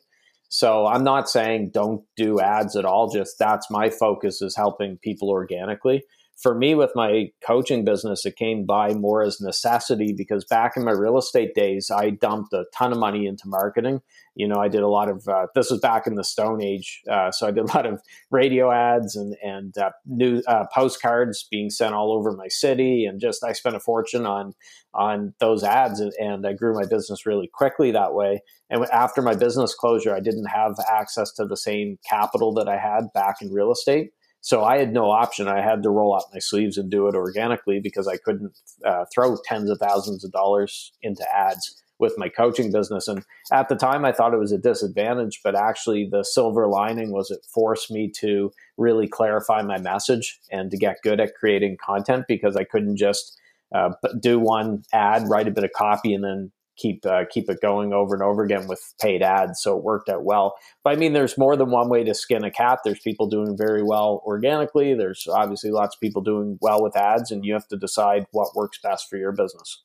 So 0.49 0.87
I'm 0.87 1.03
not 1.03 1.31
saying 1.31 1.71
don't 1.73 2.05
do 2.15 2.39
ads 2.39 2.77
at 2.77 2.85
all. 2.85 3.11
Just 3.11 3.39
that's 3.39 3.71
my 3.71 3.89
focus 3.89 4.43
is 4.43 4.55
helping 4.55 4.99
people 4.99 5.31
organically 5.31 6.05
for 6.41 6.55
me 6.55 6.75
with 6.75 6.91
my 6.95 7.29
coaching 7.47 7.85
business 7.85 8.25
it 8.25 8.37
came 8.37 8.65
by 8.65 8.95
more 8.95 9.23
as 9.23 9.41
necessity 9.41 10.15
because 10.17 10.45
back 10.45 10.77
in 10.77 10.85
my 10.85 10.93
real 10.93 11.19
estate 11.19 11.55
days 11.55 11.91
i 11.95 12.11
dumped 12.11 12.53
a 12.53 12.65
ton 12.75 12.93
of 12.93 12.99
money 12.99 13.27
into 13.27 13.45
marketing. 13.47 14.01
You 14.35 14.49
know 14.49 14.57
i 14.57 14.69
did 14.69 14.83
a 14.83 14.89
lot 14.89 15.09
of 15.09 15.27
uh, 15.29 15.47
this 15.55 15.71
was 15.71 15.81
back 15.81 16.07
in 16.07 16.15
the 16.15 16.25
stone 16.25 16.63
age 16.63 17.03
uh, 17.11 17.31
so 17.31 17.47
i 17.47 17.51
did 17.51 17.65
a 17.65 17.77
lot 17.77 17.87
of 17.87 18.01
radio 18.31 18.71
ads 18.71 19.17
and 19.17 19.37
and 19.43 19.77
uh, 19.77 19.91
new 20.07 20.43
uh, 20.47 20.65
postcards 20.75 21.47
being 21.51 21.71
sent 21.71 21.95
all 21.95 22.13
over 22.13 22.33
my 22.33 22.49
city. 22.49 23.05
And 23.05 23.21
just 23.21 23.45
i 23.45 23.53
spent 23.53 23.77
a 23.77 23.81
fortune 23.81 24.27
on 24.27 24.55
on 24.95 25.35
those 25.41 25.65
ads 25.65 26.01
and, 26.01 26.13
and 26.19 26.47
i 26.47 26.53
grew 26.53 26.75
my 26.75 26.87
business 26.89 27.27
really 27.27 27.49
quickly 27.53 27.91
that 27.93 28.15
way. 28.15 28.43
And 28.71 28.85
after 28.87 29.23
my 29.23 29.35
business 29.35 29.75
closure 29.75 30.15
i 30.15 30.21
didn't 30.21 30.47
have 30.47 30.75
access 30.91 31.33
to 31.35 31.47
the 31.47 31.57
same 31.57 31.99
capital 32.09 32.53
that 32.55 32.69
i 32.69 32.79
had 32.79 33.13
back 33.13 33.37
in 33.41 33.53
real 33.53 33.73
estate 33.73 34.11
so 34.43 34.65
I 34.65 34.79
had 34.79 34.93
no 34.93 35.11
option. 35.11 35.47
I 35.47 35.63
had 35.63 35.85
to 35.85 35.91
roll 35.91 36.15
up 36.15 36.29
my 36.33 36.41
sleeves 36.41 36.77
and 36.77 36.91
do 36.91 37.07
it 37.07 37.15
organically 37.15 37.79
because 37.79 38.09
I 38.09 38.17
couldn't 38.17 38.53
uh, 38.85 39.05
throw 39.15 39.37
tens 39.45 39.71
of 39.71 39.79
thousands 39.79 40.25
of 40.25 40.33
dollars 40.33 40.93
into 41.01 41.25
ads 41.33 41.81
with 42.01 42.19
my 42.19 42.29
coaching 42.29 42.73
business. 42.73 43.07
And 43.07 43.23
at 43.53 43.69
the 43.69 43.77
time, 43.77 44.05
I 44.05 44.11
thought 44.11 44.35
it 44.35 44.41
was 44.41 44.51
a 44.51 44.59
disadvantage, 44.59 45.41
but 45.45 45.55
actually, 45.55 46.09
the 46.11 46.25
silver 46.25 46.67
lining 46.67 47.13
was 47.13 47.31
it 47.31 47.47
forced 47.55 47.89
me 47.93 48.11
to 48.19 48.53
really 48.77 49.07
clarify 49.07 49.63
my 49.63 49.79
message 49.79 50.41
and 50.51 50.73
to 50.73 50.77
get 50.77 51.03
good 51.05 51.21
at 51.21 51.37
creating 51.37 51.77
content 51.85 52.25
because 52.27 52.57
I 52.57 52.65
couldn't 52.65 52.97
just 52.97 53.39
uh, 53.73 53.91
do 54.21 54.41
one 54.41 54.83
ad, 54.93 55.29
write 55.29 55.47
a 55.47 55.53
bit 55.53 55.63
of 55.63 55.71
copy, 55.73 56.13
and 56.15 56.25
then 56.25 56.51
keep 56.77 57.05
uh, 57.07 57.25
keep 57.31 57.49
it 57.49 57.61
going 57.61 57.93
over 57.93 58.15
and 58.15 58.23
over 58.23 58.43
again 58.43 58.67
with 58.67 58.81
paid 59.01 59.23
ads. 59.23 59.61
So 59.63 59.77
it 59.77 59.85
worked 59.85 60.09
out 60.09 60.25
well. 60.25 60.55
But 60.85 60.95
I 60.95 60.97
mean, 60.97 61.13
there's 61.13 61.39
more 61.39 61.57
than 61.57 61.71
one 61.71 61.89
way 61.89 62.05
to 62.05 62.15
skin 62.15 62.45
a 62.45 62.51
cat. 62.51 62.81
There's 62.85 63.01
people 63.01 63.27
doing 63.27 63.57
very 63.57 63.83
well 63.83 64.23
organically. 64.27 64.95
There's 64.95 65.27
obviously 65.27 65.71
lots 65.71 65.97
of 65.97 66.01
people 66.01 66.23
doing 66.23 66.59
well 66.61 66.83
with 66.83 66.97
ads, 66.97 67.31
and 67.31 67.45
you 67.45 67.53
have 67.55 67.69
to 67.69 67.77
decide 67.77 68.27
what 68.33 68.55
works 68.55 68.79
best 68.83 69.09
for 69.09 69.17
your 69.17 69.33
business. 69.33 69.83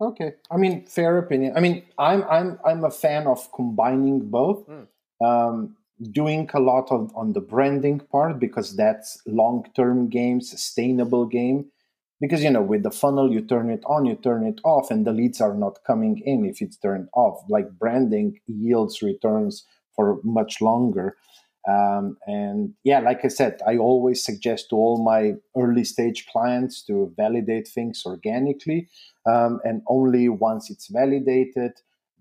Okay, 0.00 0.32
I 0.50 0.56
mean, 0.56 0.86
fair 0.86 1.18
opinion. 1.18 1.54
I 1.56 1.60
mean, 1.60 1.82
I'm 1.98 2.24
I'm 2.24 2.58
I'm 2.64 2.84
a 2.84 2.90
fan 2.90 3.26
of 3.26 3.52
combining 3.52 4.30
both. 4.30 4.66
Mm. 4.68 4.86
Um, 5.22 5.76
doing 6.12 6.48
a 6.54 6.60
lot 6.60 6.90
of 6.90 7.14
on 7.14 7.34
the 7.34 7.40
branding 7.40 8.00
part 8.00 8.38
because 8.38 8.74
that's 8.74 9.20
long 9.26 9.66
term 9.76 10.08
game, 10.08 10.40
sustainable 10.40 11.26
game 11.26 11.66
because 12.20 12.42
you 12.42 12.50
know 12.50 12.62
with 12.62 12.82
the 12.82 12.90
funnel 12.90 13.32
you 13.32 13.40
turn 13.40 13.70
it 13.70 13.82
on 13.86 14.04
you 14.04 14.14
turn 14.16 14.44
it 14.44 14.60
off 14.64 14.90
and 14.90 15.06
the 15.06 15.12
leads 15.12 15.40
are 15.40 15.54
not 15.54 15.78
coming 15.86 16.18
in 16.24 16.44
if 16.44 16.60
it's 16.60 16.76
turned 16.76 17.08
off. 17.14 17.42
Like 17.48 17.70
branding 17.78 18.40
yields 18.46 19.02
returns 19.02 19.64
for 19.94 20.20
much 20.24 20.60
longer. 20.60 21.16
Um, 21.68 22.16
and 22.26 22.72
yeah 22.84 23.00
like 23.00 23.22
i 23.22 23.28
said 23.28 23.60
i 23.68 23.76
always 23.76 24.24
suggest 24.24 24.70
to 24.70 24.76
all 24.76 25.04
my 25.04 25.34
early 25.54 25.84
stage 25.84 26.26
clients 26.32 26.80
to 26.86 27.12
validate 27.18 27.68
things 27.68 28.02
organically 28.06 28.88
um, 29.26 29.60
and 29.62 29.82
only 29.86 30.30
once 30.30 30.70
it's 30.70 30.86
validated 30.86 31.72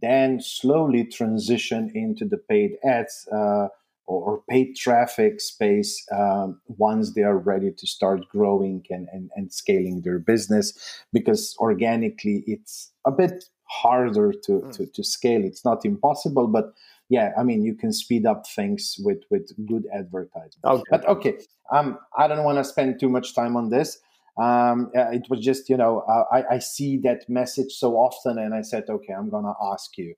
then 0.01 0.41
slowly 0.41 1.05
transition 1.05 1.89
into 1.95 2.25
the 2.25 2.35
paid 2.37 2.71
ads 2.83 3.29
uh, 3.31 3.69
or, 4.09 4.41
paid 4.49 4.75
traffic 4.75 5.39
space 5.39 6.05
um, 6.11 6.59
once 6.67 7.13
they 7.13 7.21
are 7.21 7.37
ready 7.37 7.71
to 7.71 7.85
start 7.85 8.27
growing 8.29 8.83
and, 8.89 9.07
and, 9.13 9.29
and 9.35 9.53
scaling 9.53 10.01
their 10.01 10.17
business 10.17 10.73
because 11.13 11.55
organically 11.59 12.43
it's 12.47 12.91
a 13.05 13.11
bit 13.11 13.45
harder 13.65 14.31
to, 14.31 14.53
mm. 14.53 14.75
to, 14.75 14.87
to 14.87 15.03
scale 15.03 15.43
it's 15.43 15.63
not 15.63 15.85
impossible 15.85 16.47
but 16.47 16.73
yeah 17.09 17.31
i 17.37 17.43
mean 17.43 17.63
you 17.63 17.75
can 17.75 17.93
speed 17.93 18.25
up 18.25 18.47
things 18.47 18.95
with 19.03 19.21
with 19.29 19.51
good 19.67 19.85
advertising 19.93 20.59
okay. 20.63 20.83
but 20.89 21.07
okay 21.07 21.37
um 21.71 21.97
i 22.17 22.27
don't 22.27 22.43
want 22.43 22.57
to 22.57 22.63
spend 22.63 22.99
too 22.99 23.09
much 23.09 23.35
time 23.35 23.55
on 23.55 23.69
this 23.69 23.99
um, 24.37 24.89
uh, 24.95 25.11
it 25.11 25.23
was 25.29 25.41
just 25.41 25.69
you 25.69 25.75
know 25.75 25.99
uh, 26.07 26.23
I, 26.31 26.55
I, 26.55 26.59
see 26.59 26.95
that 26.99 27.27
message 27.27 27.73
so 27.73 27.95
often 27.95 28.37
and 28.37 28.53
i 28.53 28.61
said 28.61 28.85
okay 28.89 29.13
i'm 29.13 29.29
gonna 29.29 29.53
ask 29.61 29.97
you 29.97 30.15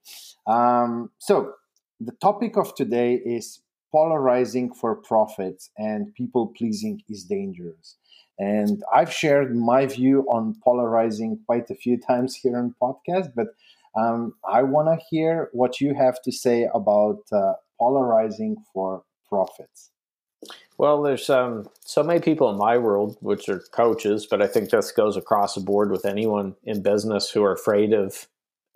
um, 0.48 1.10
so 1.18 1.54
the 2.00 2.12
topic 2.14 2.58
of 2.58 2.74
today 2.76 3.16
is 3.16 3.60
polarizing 3.92 4.74
for 4.74 4.96
profit 4.96 5.64
and 5.78 6.14
people 6.16 6.48
pleasing 6.48 7.02
is 7.10 7.24
dangerous. 7.26 7.98
And 8.40 8.82
I've 8.94 9.12
shared 9.14 9.56
my 9.56 9.86
view 9.86 10.26
on 10.32 10.56
polarizing 10.64 11.40
quite 11.46 11.70
a 11.70 11.76
few 11.76 11.98
times 12.08 12.36
here 12.36 12.58
on 12.58 12.76
podcast, 12.82 13.34
but 13.36 13.48
um, 13.96 14.34
I 14.50 14.64
want 14.64 14.88
to 14.88 15.06
hear 15.10 15.50
what 15.52 15.82
you 15.82 15.94
have 15.94 16.22
to 16.24 16.32
say 16.32 16.68
about 16.74 17.20
uh, 17.32 17.54
polarizing 17.78 18.58
for 18.74 19.04
profits. 19.28 19.92
Well, 20.78 21.04
there's 21.04 21.30
um, 21.30 21.68
so 21.82 22.02
many 22.02 22.20
people 22.20 22.50
in 22.50 22.58
my 22.58 22.78
world, 22.78 23.18
which 23.22 23.48
are 23.50 23.60
coaches, 23.72 24.26
but 24.30 24.42
I 24.42 24.48
think 24.48 24.70
this 24.70 24.92
goes 24.92 25.16
across 25.16 25.54
the 25.54 25.62
board 25.62 25.92
with 25.92 26.06
anyone 26.06 26.56
in 26.64 26.82
business 26.82 27.30
who 27.30 27.44
are 27.44 27.52
afraid 27.52 27.94
of 27.94 28.28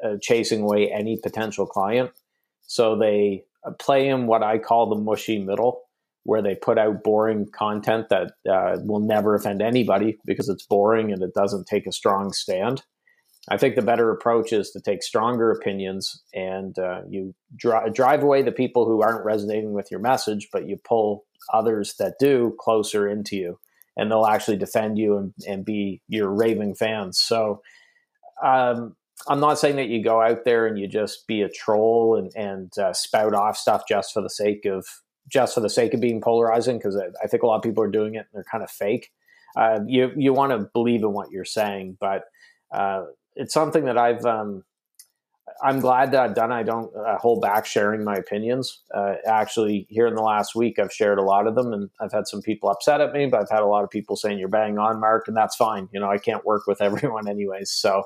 uh, 0.04 0.18
chasing 0.22 0.62
away 0.62 0.92
any 0.92 1.18
potential 1.18 1.66
client. 1.66 2.12
So 2.68 2.96
they 2.96 3.46
play 3.72 4.08
in 4.08 4.28
what 4.28 4.44
I 4.44 4.58
call 4.58 4.90
the 4.90 5.02
mushy 5.02 5.40
middle. 5.40 5.82
where 6.24 6.42
they 6.42 6.56
put 6.56 6.80
out 6.80 7.04
boring 7.04 7.46
content 7.56 8.10
that 8.10 8.32
uh, 8.52 8.78
will 8.84 9.00
never 9.00 9.36
offend 9.36 9.62
anybody 9.62 10.18
because 10.26 10.50
it's 10.50 10.66
boring 10.66 11.12
and 11.12 11.22
it 11.22 11.34
doesn't 11.36 11.68
take 11.68 11.86
a 11.86 11.92
strong 11.92 12.34
stand. 12.34 12.82
I 13.48 13.58
think 13.58 13.76
the 13.76 13.84
better 13.84 14.10
approach 14.10 14.52
is 14.52 14.72
to 14.72 14.82
take 14.82 15.04
stronger 15.04 15.52
opinions 15.52 16.24
and 16.34 16.78
uh, 16.80 17.02
you 17.08 17.36
dri- 17.56 17.92
drive 17.94 18.24
away 18.24 18.42
the 18.42 18.52
people 18.52 18.86
who 18.88 19.04
aren't 19.04 19.24
resonating 19.24 19.74
with 19.74 19.92
your 19.92 20.00
message, 20.00 20.50
but 20.52 20.68
you 20.68 20.78
pull 20.84 21.26
others 21.54 21.94
that 22.00 22.16
do 22.20 22.56
closer 22.60 23.08
into 23.08 23.36
you 23.36 23.60
and 23.96 24.10
they'll 24.10 24.26
actually 24.26 24.58
defend 24.58 24.98
you 24.98 25.18
and, 25.18 25.34
and 25.48 25.64
be 25.64 26.02
your 26.08 26.30
raving 26.30 26.74
fans. 26.74 27.20
So, 27.20 27.62
um, 28.44 28.96
I'm 29.28 29.40
not 29.40 29.60
saying 29.60 29.78
that 29.78 29.88
you 29.88 30.04
go 30.04 30.22
out 30.22 30.46
there 30.46 30.68
and 30.68 30.78
you 30.78 30.88
just 30.88 31.28
be 31.28 31.42
a 31.42 31.50
troll 31.50 32.18
and, 32.18 32.32
and 32.36 32.78
uh, 32.78 32.94
spout 32.94 33.34
off 33.34 33.58
stuff 33.58 33.84
just 33.88 34.14
for 34.14 34.22
the 34.22 34.30
sake 34.30 34.66
of 34.66 34.86
just 35.28 35.56
for 35.56 35.62
the 35.62 35.70
sake 35.70 35.94
of 35.94 36.02
being 36.02 36.22
polarizing 36.22 36.78
because 36.78 36.96
I, 36.96 37.08
I, 37.24 37.28
think 37.28 37.42
a 37.42 37.48
lot 37.48 37.56
of 37.56 37.64
people 37.64 37.84
are 37.84 37.90
doing 37.90 38.14
it 38.14 38.20
and 38.20 38.28
they're 38.34 38.44
kind 38.44 38.64
of 38.64 38.70
fake. 38.70 39.12
Uh, 39.56 39.80
you 39.88 40.12
you 40.16 40.34
want 40.34 40.52
to 40.52 40.70
believe 40.74 41.02
in 41.02 41.14
what 41.14 41.32
you're 41.32 41.46
saying, 41.46 41.98
but 42.00 42.26
uh, 42.72 43.06
it's 43.36 43.54
something 43.54 43.86
that 43.86 43.98
I've 43.98 44.24
um, 44.26 44.64
I'm 45.64 45.80
glad 45.80 46.12
that 46.12 46.22
I've 46.22 46.36
done. 46.36 46.52
I 46.52 46.64
don't 46.64 46.94
uh, 46.96 47.18
hold 47.18 47.42
back 47.42 47.66
sharing 47.66 48.04
my 48.04 48.16
opinions. 48.16 48.82
Uh, 48.94 49.16
actually, 49.26 49.88
here 49.90 50.08
in 50.08 50.16
the 50.16 50.22
last 50.22 50.56
week, 50.56 50.80
I've 50.80 50.92
shared 50.92 51.18
a 51.18 51.24
lot 51.24 51.48
of 51.48 51.56
them, 51.56 51.72
and 51.72 51.90
I've 52.02 52.12
had 52.12 52.28
some 52.28 52.42
people 52.42 52.70
upset 52.70 53.02
at 53.02 53.14
me, 53.14 53.28
but 53.28 53.42
I've 53.42 53.50
had 53.50 53.62
a 53.62 53.68
lot 53.68 53.84
of 53.84 53.90
people 53.90 54.16
saying 54.16 54.40
you're 54.40 54.50
bang 54.50 54.78
on, 54.78 55.00
Mark, 55.00 55.28
and 55.28 55.38
that's 55.38 55.56
fine. 55.56 55.88
You 55.94 56.00
know, 56.00 56.10
I 56.10 56.18
can't 56.18 56.46
work 56.46 56.68
with 56.68 56.82
everyone 56.82 57.28
anyways, 57.28 57.72
so 57.72 58.04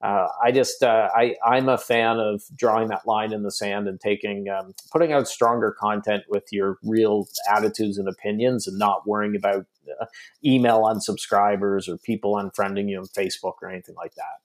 uh, 0.00 0.28
I 0.42 0.52
just 0.52 0.82
uh, 0.82 1.08
I 1.14 1.34
I'm 1.44 1.68
a 1.68 1.78
fan 1.78 2.18
of 2.18 2.42
drawing 2.56 2.88
that 2.88 3.06
line 3.06 3.32
in 3.32 3.42
the 3.42 3.50
sand 3.50 3.88
and 3.88 4.00
taking 4.00 4.48
um, 4.48 4.74
putting 4.92 5.12
out 5.12 5.26
stronger 5.26 5.72
content 5.72 6.24
with 6.28 6.44
your 6.52 6.78
real 6.84 7.26
attitudes 7.50 7.98
and 7.98 8.08
opinions, 8.08 8.68
and 8.68 8.78
not 8.78 9.08
worrying 9.08 9.34
about 9.34 9.66
uh, 10.00 10.06
email 10.44 10.82
unsubscribers 10.82 11.88
or 11.88 11.98
people 11.98 12.34
unfriending 12.34 12.88
you 12.88 12.98
on 12.98 13.06
Facebook 13.06 13.54
or 13.60 13.68
anything 13.68 13.96
like 13.96 14.14
that. 14.14 14.38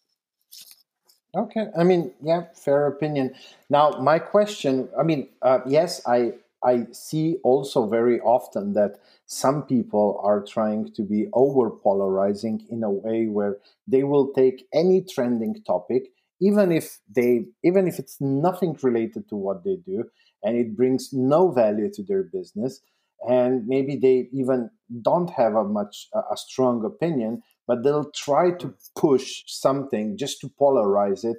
Okay, 1.36 1.68
I 1.78 1.84
mean, 1.84 2.12
yeah, 2.22 2.46
fair 2.54 2.88
opinion. 2.88 3.34
Now, 3.70 3.92
my 4.00 4.20
question, 4.20 4.88
I 4.98 5.04
mean, 5.04 5.30
uh, 5.42 5.60
yes, 5.68 6.02
I 6.08 6.34
I 6.64 6.88
see 6.92 7.38
also 7.44 7.88
very 7.88 8.20
often 8.22 8.74
that 8.74 9.00
some 9.26 9.64
people 9.64 10.20
are 10.24 10.44
trying 10.44 10.94
to 10.94 11.02
be 11.04 11.28
over 11.34 11.70
polarizing 11.70 12.66
in 12.70 12.84
a 12.84 12.92
way 12.92 13.28
where 13.28 13.58
they 13.88 14.04
will 14.04 14.32
take 14.34 14.68
any 14.74 15.02
trending 15.02 15.62
topic 15.64 16.12
even 16.42 16.72
if 16.72 17.00
they 17.10 17.46
even 17.64 17.88
if 17.88 18.00
it's 18.00 18.20
nothing 18.20 18.78
related 18.82 19.30
to 19.30 19.36
what 19.36 19.64
they 19.64 19.78
do 19.86 20.04
and 20.44 20.58
it 20.58 20.76
brings 20.76 21.14
no 21.14 21.52
value 21.52 21.90
to 21.94 22.04
their 22.04 22.24
business. 22.24 22.82
And 23.28 23.66
maybe 23.66 23.96
they 23.96 24.28
even 24.34 24.70
don't 25.02 25.30
have 25.30 25.56
a 25.56 25.64
much 25.64 26.10
a 26.14 26.36
strong 26.36 26.84
opinion 26.86 27.44
but 27.66 27.84
they'll 27.84 28.12
try 28.12 28.52
to 28.52 28.74
push 28.98 29.44
something 29.48 30.18
just 30.18 30.42
to 30.42 30.52
polarize 30.60 31.24
it. 31.24 31.38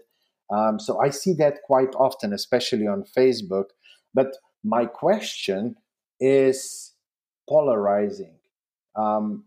Um, 0.50 0.78
so 0.78 1.00
i 1.00 1.11
see 1.11 1.35
that 1.35 1.62
quite 1.64 1.95
often 1.97 2.33
especially 2.33 2.87
on 2.87 3.04
facebook. 3.16 3.69
But 4.14 4.37
my 4.64 4.87
question 4.87 5.76
is 6.18 6.92
polarizing. 7.49 8.35
Um, 8.97 9.44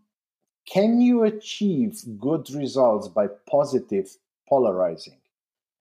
can 0.66 1.00
you 1.00 1.24
achieve 1.24 2.02
good 2.18 2.50
results 2.50 3.08
by 3.08 3.26
positive 3.50 4.16
polarizing? 4.48 5.18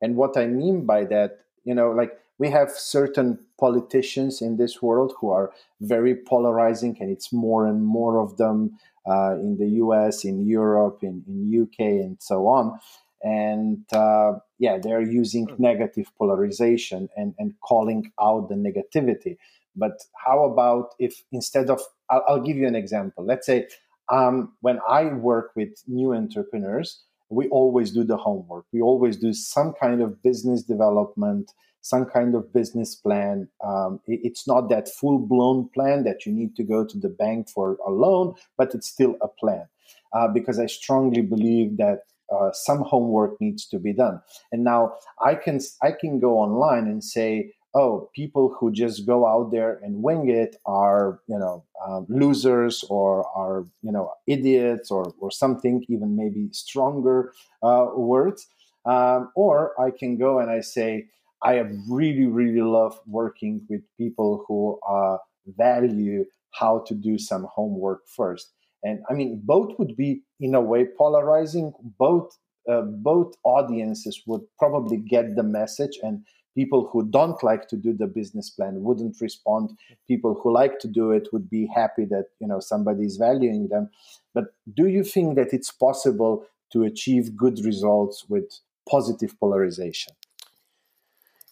And 0.02 0.16
what 0.16 0.38
I 0.38 0.48
mean 0.48 0.86
by 0.86 1.06
that, 1.06 1.40
you 1.66 1.76
know, 1.76 1.92
like 1.92 2.18
we 2.38 2.50
have 2.50 2.72
certain 2.72 3.40
politicians 3.60 4.42
in 4.42 4.58
this 4.58 4.82
world 4.82 5.14
who 5.20 5.30
are 5.32 5.52
very 5.82 6.16
polarizing, 6.16 6.98
and 7.00 7.10
it's 7.10 7.34
more 7.34 7.66
and 7.66 7.84
more 7.84 8.20
of 8.20 8.38
them 8.38 8.80
uh, 9.08 9.36
in 9.36 9.58
the 9.58 9.68
US, 9.84 10.24
in 10.24 10.46
Europe, 10.46 11.00
in, 11.02 11.24
in 11.28 11.64
UK, 11.64 11.80
and 11.80 12.18
so 12.20 12.48
on. 12.48 12.80
And 13.24 13.86
uh, 13.94 14.34
yeah, 14.60 14.78
they're 14.78 15.02
using 15.02 15.48
hmm. 15.48 15.62
negative 15.62 16.08
polarization 16.18 17.10
and, 17.16 17.34
and 17.38 17.54
calling 17.62 18.12
out 18.22 18.50
the 18.50 18.56
negativity. 18.56 19.38
But 19.76 20.02
how 20.26 20.44
about 20.44 20.96
if 21.00 21.24
instead 21.32 21.70
of, 21.70 21.82
I'll, 22.10 22.24
I'll 22.28 22.42
give 22.42 22.58
you 22.58 22.68
an 22.68 22.76
example. 22.76 23.24
Let's 23.26 23.46
say 23.46 23.68
um, 24.12 24.54
when 24.62 24.80
I 24.88 25.06
work 25.06 25.52
with 25.56 25.84
new 25.88 26.14
entrepreneurs, 26.14 27.04
we 27.30 27.48
always 27.50 27.92
do 27.92 28.04
the 28.04 28.18
homework. 28.18 28.66
We 28.72 28.82
always 28.82 29.18
do 29.18 29.34
some 29.34 29.74
kind 29.74 30.02
of 30.02 30.24
business 30.24 30.64
development, 30.64 31.52
some 31.82 32.06
kind 32.06 32.36
of 32.36 32.54
business 32.54 32.96
plan. 32.96 33.50
Um, 33.64 34.00
it, 34.06 34.22
it's 34.24 34.48
not 34.48 34.70
that 34.70 34.88
full 34.88 35.20
blown 35.20 35.70
plan 35.74 36.04
that 36.06 36.26
you 36.26 36.32
need 36.32 36.56
to 36.56 36.64
go 36.64 36.86
to 36.86 36.98
the 36.98 37.10
bank 37.10 37.50
for 37.50 37.78
a 37.86 37.92
loan, 37.92 38.36
but 38.58 38.74
it's 38.74 38.88
still 38.88 39.16
a 39.22 39.28
plan. 39.28 39.68
Uh, 40.14 40.28
because 40.28 40.58
I 40.58 40.68
strongly 40.68 41.22
believe 41.22 41.78
that 41.78 42.00
uh, 42.34 42.52
some 42.54 42.82
homework 42.82 43.40
needs 43.40 43.66
to 43.68 43.80
be 43.80 43.94
done. 43.94 44.22
And 44.52 44.64
now 44.64 44.96
I 45.24 45.36
can 45.36 45.60
I 45.82 45.92
can 45.92 46.20
go 46.20 46.38
online 46.38 46.88
and 46.88 47.04
say, 47.04 47.54
oh, 47.74 48.10
people 48.16 48.56
who 48.60 48.72
just 48.72 49.06
go 49.06 49.26
out 49.26 49.52
there 49.52 49.80
and 49.84 50.02
wing 50.02 50.30
it 50.30 50.56
are, 50.66 51.20
you 51.28 51.38
know, 51.38 51.64
um, 51.86 52.06
losers 52.10 52.84
or 52.90 53.28
are, 53.36 53.66
you 53.82 53.92
know, 53.92 54.12
idiots 54.26 54.90
or, 54.90 55.14
or 55.20 55.30
something, 55.30 55.86
even 55.88 56.16
maybe 56.16 56.50
stronger 56.52 57.34
uh, 57.62 57.88
words. 57.96 58.48
Um, 58.86 59.32
or 59.36 59.80
I 59.80 59.92
can 59.92 60.18
go 60.18 60.40
and 60.40 60.50
I 60.50 60.62
say, 60.62 61.08
I 61.44 61.58
really, 61.88 62.26
really 62.26 62.62
love 62.62 63.00
working 63.06 63.62
with 63.70 63.82
people 63.98 64.46
who 64.48 64.80
uh, 64.88 65.18
value 65.46 66.26
how 66.52 66.84
to 66.88 66.96
do 66.96 67.20
some 67.20 67.48
homework 67.54 68.08
first. 68.08 68.54
And 68.84 69.04
I 69.10 69.14
mean, 69.14 69.42
both 69.44 69.78
would 69.78 69.96
be 69.96 70.24
in 70.40 70.56
a 70.56 70.62
way 70.62 70.86
polarizing. 70.98 71.74
Both 71.98 72.38
uh, 72.70 72.82
both 72.82 73.36
audiences 73.44 74.22
would 74.28 74.42
probably 74.60 74.98
get 74.98 75.36
the 75.36 75.44
message 75.44 75.98
and 76.04 76.26
people 76.54 76.90
who 76.92 77.08
don't 77.08 77.42
like 77.44 77.68
to 77.70 77.78
do 77.78 77.94
the 77.94 78.08
business 78.08 78.50
plan 78.50 78.82
wouldn't 78.82 79.22
respond. 79.22 79.70
People 80.08 80.34
who 80.42 80.52
like 80.52 80.80
to 80.80 80.88
do 80.88 81.12
it 81.12 81.30
would 81.32 81.50
be 81.50 81.70
happy 81.82 82.06
that 82.06 82.26
you 82.40 82.48
know 82.48 82.60
somebody 82.60 83.04
is 83.06 83.18
valuing 83.18 83.68
them. 83.70 83.90
But 84.34 84.46
do 84.80 84.88
you 84.88 85.04
think 85.04 85.36
that 85.36 85.54
it's 85.54 85.72
possible 85.72 86.46
to 86.74 86.84
achieve 86.84 87.38
good 87.38 87.64
results 87.64 88.26
with 88.28 88.48
positive 88.90 89.40
polarization? 89.40 90.14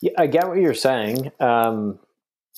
Yeah 0.02 0.16
i 0.24 0.28
get 0.28 0.48
what 0.50 0.58
you're 0.64 0.84
saying. 0.90 1.32
Um, 1.40 2.00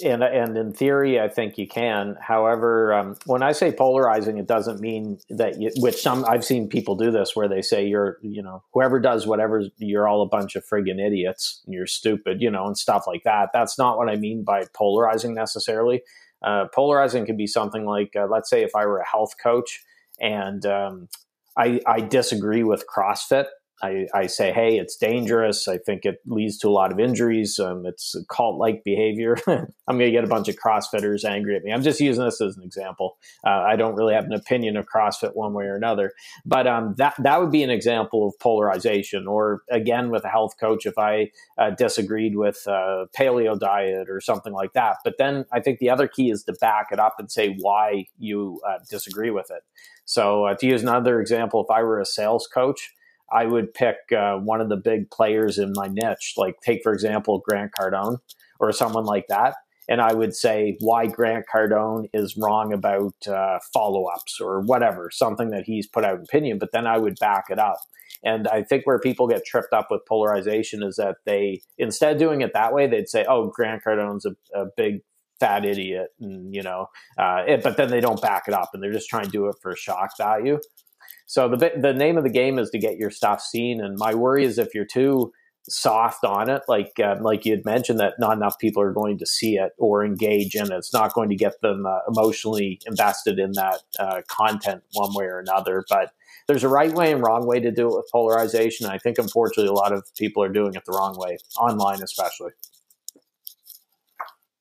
and 0.04 0.24
and 0.24 0.58
in 0.58 0.74
theory, 0.74 1.20
I 1.20 1.28
think 1.28 1.58
you 1.58 1.68
can. 1.68 2.16
However, 2.22 2.94
um, 2.94 3.16
when 3.26 3.42
I 3.42 3.52
say 3.52 3.72
polarizing, 3.72 4.38
it 4.38 4.48
doesn't 4.48 4.80
mean 4.80 5.20
that 5.30 5.60
you, 5.60 5.72
which 5.78 6.02
some 6.02 6.26
I've 6.26 6.46
seen 6.46 6.70
people 6.70 6.96
do 6.96 7.12
this 7.12 7.36
where 7.36 7.48
they 7.48 7.62
say 7.62 7.86
you're 7.88 8.18
you 8.22 8.44
know 8.44 8.64
whoever 8.74 9.00
does 9.00 9.26
whatever 9.26 9.64
you're 9.78 10.08
all 10.08 10.22
a 10.22 10.28
bunch 10.28 10.56
of 10.56 10.64
friggin' 10.66 11.06
idiots 11.06 11.62
and 11.66 11.74
you're 11.74 11.88
stupid 11.88 12.42
you 12.42 12.52
know 12.52 12.68
and 12.68 12.78
stuff 12.78 13.06
like 13.08 13.24
that. 13.24 13.50
That's 13.54 13.78
not 13.78 13.98
what 13.98 14.10
I 14.10 14.16
mean 14.16 14.44
by 14.44 14.66
polarizing 14.74 15.34
necessarily. 15.34 16.02
Uh, 16.44 16.66
polarizing 16.74 17.26
could 17.26 17.38
be 17.38 17.48
something 17.48 17.86
like 17.86 18.16
uh, 18.16 18.28
let's 18.28 18.50
say 18.50 18.64
if 18.64 18.76
I 18.76 18.86
were 18.86 19.00
a 19.00 19.08
health 19.08 19.36
coach 19.42 19.84
and 20.20 20.66
um, 20.66 21.10
I, 21.58 21.82
I 21.88 22.02
disagree 22.02 22.64
with 22.64 22.86
CrossFit 22.88 23.46
I, 23.82 24.08
I, 24.14 24.28
say, 24.28 24.52
hey, 24.52 24.80
it's 24.80 24.96
dangerous. 24.96 25.68
I 25.68 25.78
think 25.78 26.04
it 26.04 26.18
leads 26.26 26.58
to 26.60 26.68
a 26.68 26.72
lot 26.72 26.92
of 26.92 27.00
injuries. 27.00 27.60
Um, 27.60 27.86
it's 27.86 28.16
cult 28.30 28.58
like 28.58 28.84
behavior. 28.84 29.38
I'm 29.48 29.98
going 29.98 30.00
to 30.00 30.12
get 30.12 30.24
a 30.24 30.28
bunch 30.28 30.48
of 30.48 30.56
CrossFitters 30.56 31.24
angry 31.24 31.56
at 31.56 31.64
me. 31.64 31.72
I'm 31.72 31.84
just 31.84 32.00
using 32.00 32.24
this 32.24 32.42
as 32.42 32.58
an 32.58 32.64
example. 32.64 33.18
Uh, 33.46 33.52
I 33.52 33.76
don't 33.76 33.96
really 33.96 34.16
have 34.16 34.26
an 34.26 34.34
opinion 34.34 34.78
of 34.78 34.88
CrossFit 34.88 35.36
one 35.36 35.54
way 35.54 35.66
or 35.66 35.76
another. 35.76 36.14
But 36.46 36.66
um, 36.66 36.96
that, 36.98 37.14
that 37.20 37.40
would 37.40 37.52
be 37.52 37.62
an 37.62 37.70
example 37.70 38.28
of 38.28 38.34
polarization. 38.40 39.28
Or 39.28 39.62
again, 39.70 40.10
with 40.10 40.26
a 40.26 40.30
health 40.30 40.56
coach, 40.60 40.86
if 40.86 40.98
I 40.98 41.30
uh, 41.58 41.72
disagreed 41.72 42.36
with 42.36 42.66
a 42.68 43.06
paleo 43.16 43.60
diet 43.60 44.10
or 44.10 44.22
something 44.22 44.54
like 44.54 44.74
that. 44.74 44.98
But 45.04 45.16
then 45.20 45.46
I 45.52 45.60
think 45.60 45.80
the 45.80 45.90
other 45.90 46.08
key 46.08 46.32
is 46.32 46.44
to 46.46 46.54
back 46.54 46.88
it 46.92 47.00
up 47.00 47.16
and 47.20 47.32
say 47.32 47.56
why 47.60 48.06
you 48.18 48.60
uh, 48.68 48.80
disagree 48.90 49.30
with 49.30 49.52
it. 49.52 49.62
So 50.06 50.46
uh, 50.46 50.56
to 50.56 50.66
use 50.66 50.82
another 50.82 51.20
example, 51.20 51.64
if 51.64 51.70
I 51.70 51.84
were 51.84 52.00
a 52.00 52.06
sales 52.06 52.48
coach, 52.48 52.94
I 53.32 53.46
would 53.46 53.74
pick 53.74 53.98
uh, 54.16 54.38
one 54.38 54.62
of 54.62 54.70
the 54.70 54.78
big 54.78 55.10
players 55.12 55.58
in 55.58 55.74
my 55.76 55.88
niche, 55.90 56.34
like 56.38 56.56
take 56.62 56.82
for 56.84 56.94
example 56.94 57.44
Grant 57.48 57.72
Cardone 57.78 58.18
or 58.60 58.72
someone 58.72 59.06
like 59.06 59.26
that, 59.28 59.56
and 59.90 60.02
I 60.02 60.14
would 60.14 60.36
say 60.36 60.78
why 60.80 61.08
Grant 61.08 61.46
Cardone 61.54 62.10
is 62.14 62.36
wrong 62.38 62.74
about 62.74 63.16
uh, 63.28 63.60
follow 63.74 64.06
ups 64.06 64.40
or 64.42 64.62
whatever, 64.62 65.10
something 65.12 65.50
that 65.52 65.64
he's 65.66 65.88
put 65.88 66.04
out 66.04 66.20
opinion, 66.20 66.58
but 66.60 66.72
then 66.72 66.86
I 66.86 66.98
would 66.98 67.16
back 67.20 67.46
it 67.50 67.60
up. 67.60 67.78
And 68.24 68.48
I 68.48 68.64
think 68.64 68.86
where 68.86 69.00
people 69.00 69.28
get 69.28 69.46
tripped 69.46 69.74
up 69.74 69.88
with 69.92 70.06
polarization 70.08 70.84
is 70.84 70.96
that 70.96 71.18
they 71.26 71.62
instead 71.78 72.14
of 72.14 72.20
doing 72.20 72.42
it 72.42 72.52
that 72.54 72.74
way, 72.74 72.88
they'd 72.88 73.08
say, 73.08 73.26
"Oh, 73.28 73.52
Grant 73.54 73.84
Cardone's 73.86 74.26
a, 74.26 74.36
a 74.60 74.66
big 74.76 75.02
fat 75.40 75.66
idiot," 75.66 76.08
and 76.20 76.54
you 76.54 76.64
know, 76.64 76.88
uh, 77.18 77.44
it, 77.48 77.62
but 77.64 77.78
then 77.78 77.90
they 77.90 78.02
don't 78.02 78.22
back 78.22 78.44
it 78.48 78.54
up, 78.54 78.72
and 78.74 78.82
they're 78.82 78.92
just 78.92 79.08
trying 79.08 79.26
to 79.26 79.32
do 79.32 79.48
it 79.48 79.56
for 79.62 79.76
shock 79.76 80.10
value. 80.18 80.60
So 81.28 81.50
the 81.50 81.72
the 81.80 81.94
name 81.94 82.18
of 82.18 82.24
the 82.24 82.30
game 82.30 82.58
is 82.58 82.70
to 82.72 82.80
get 82.80 82.98
your 82.98 83.12
stuff 83.12 83.42
seen. 83.42 83.82
And 83.82 83.98
my 83.98 84.16
worry 84.16 84.46
is 84.46 84.58
if 84.58 84.74
you're 84.74 84.86
too 84.86 85.34
soft 85.70 86.24
on 86.24 86.50
it, 86.50 86.62
like 86.70 87.00
um, 87.04 87.22
like 87.22 87.46
you 87.46 87.52
had 87.52 87.66
mentioned 87.66 88.00
that 88.00 88.14
not 88.18 88.38
enough 88.38 88.58
people 88.58 88.82
are 88.82 88.94
going 88.94 89.18
to 89.18 89.26
see 89.26 89.56
it 89.56 89.74
or 89.78 90.06
engage 90.06 90.56
in 90.56 90.72
it. 90.72 90.76
It's 90.76 90.94
not 90.94 91.14
going 91.14 91.30
to 91.30 91.36
get 91.36 91.60
them 91.62 91.86
uh, 91.86 92.00
emotionally 92.08 92.80
invested 92.88 93.40
in 93.40 93.52
that 93.52 93.82
uh, 94.00 94.22
content 94.30 94.84
one 94.94 95.14
way 95.14 95.26
or 95.26 95.40
another. 95.40 95.84
But 95.90 96.14
there's 96.48 96.64
a 96.64 96.70
right 96.70 96.94
way 96.94 97.12
and 97.12 97.22
wrong 97.22 97.46
way 97.46 97.60
to 97.60 97.72
do 97.72 97.90
it 97.90 97.96
with 97.98 98.10
polarization. 98.10 98.88
I 98.88 98.98
think 98.98 99.18
unfortunately 99.18 99.68
a 99.68 99.74
lot 99.74 99.92
of 99.92 100.08
people 100.18 100.42
are 100.44 100.50
doing 100.50 100.76
it 100.76 100.86
the 100.86 100.94
wrong 100.94 101.18
way, 101.18 101.38
online 101.60 102.02
especially. 102.02 102.52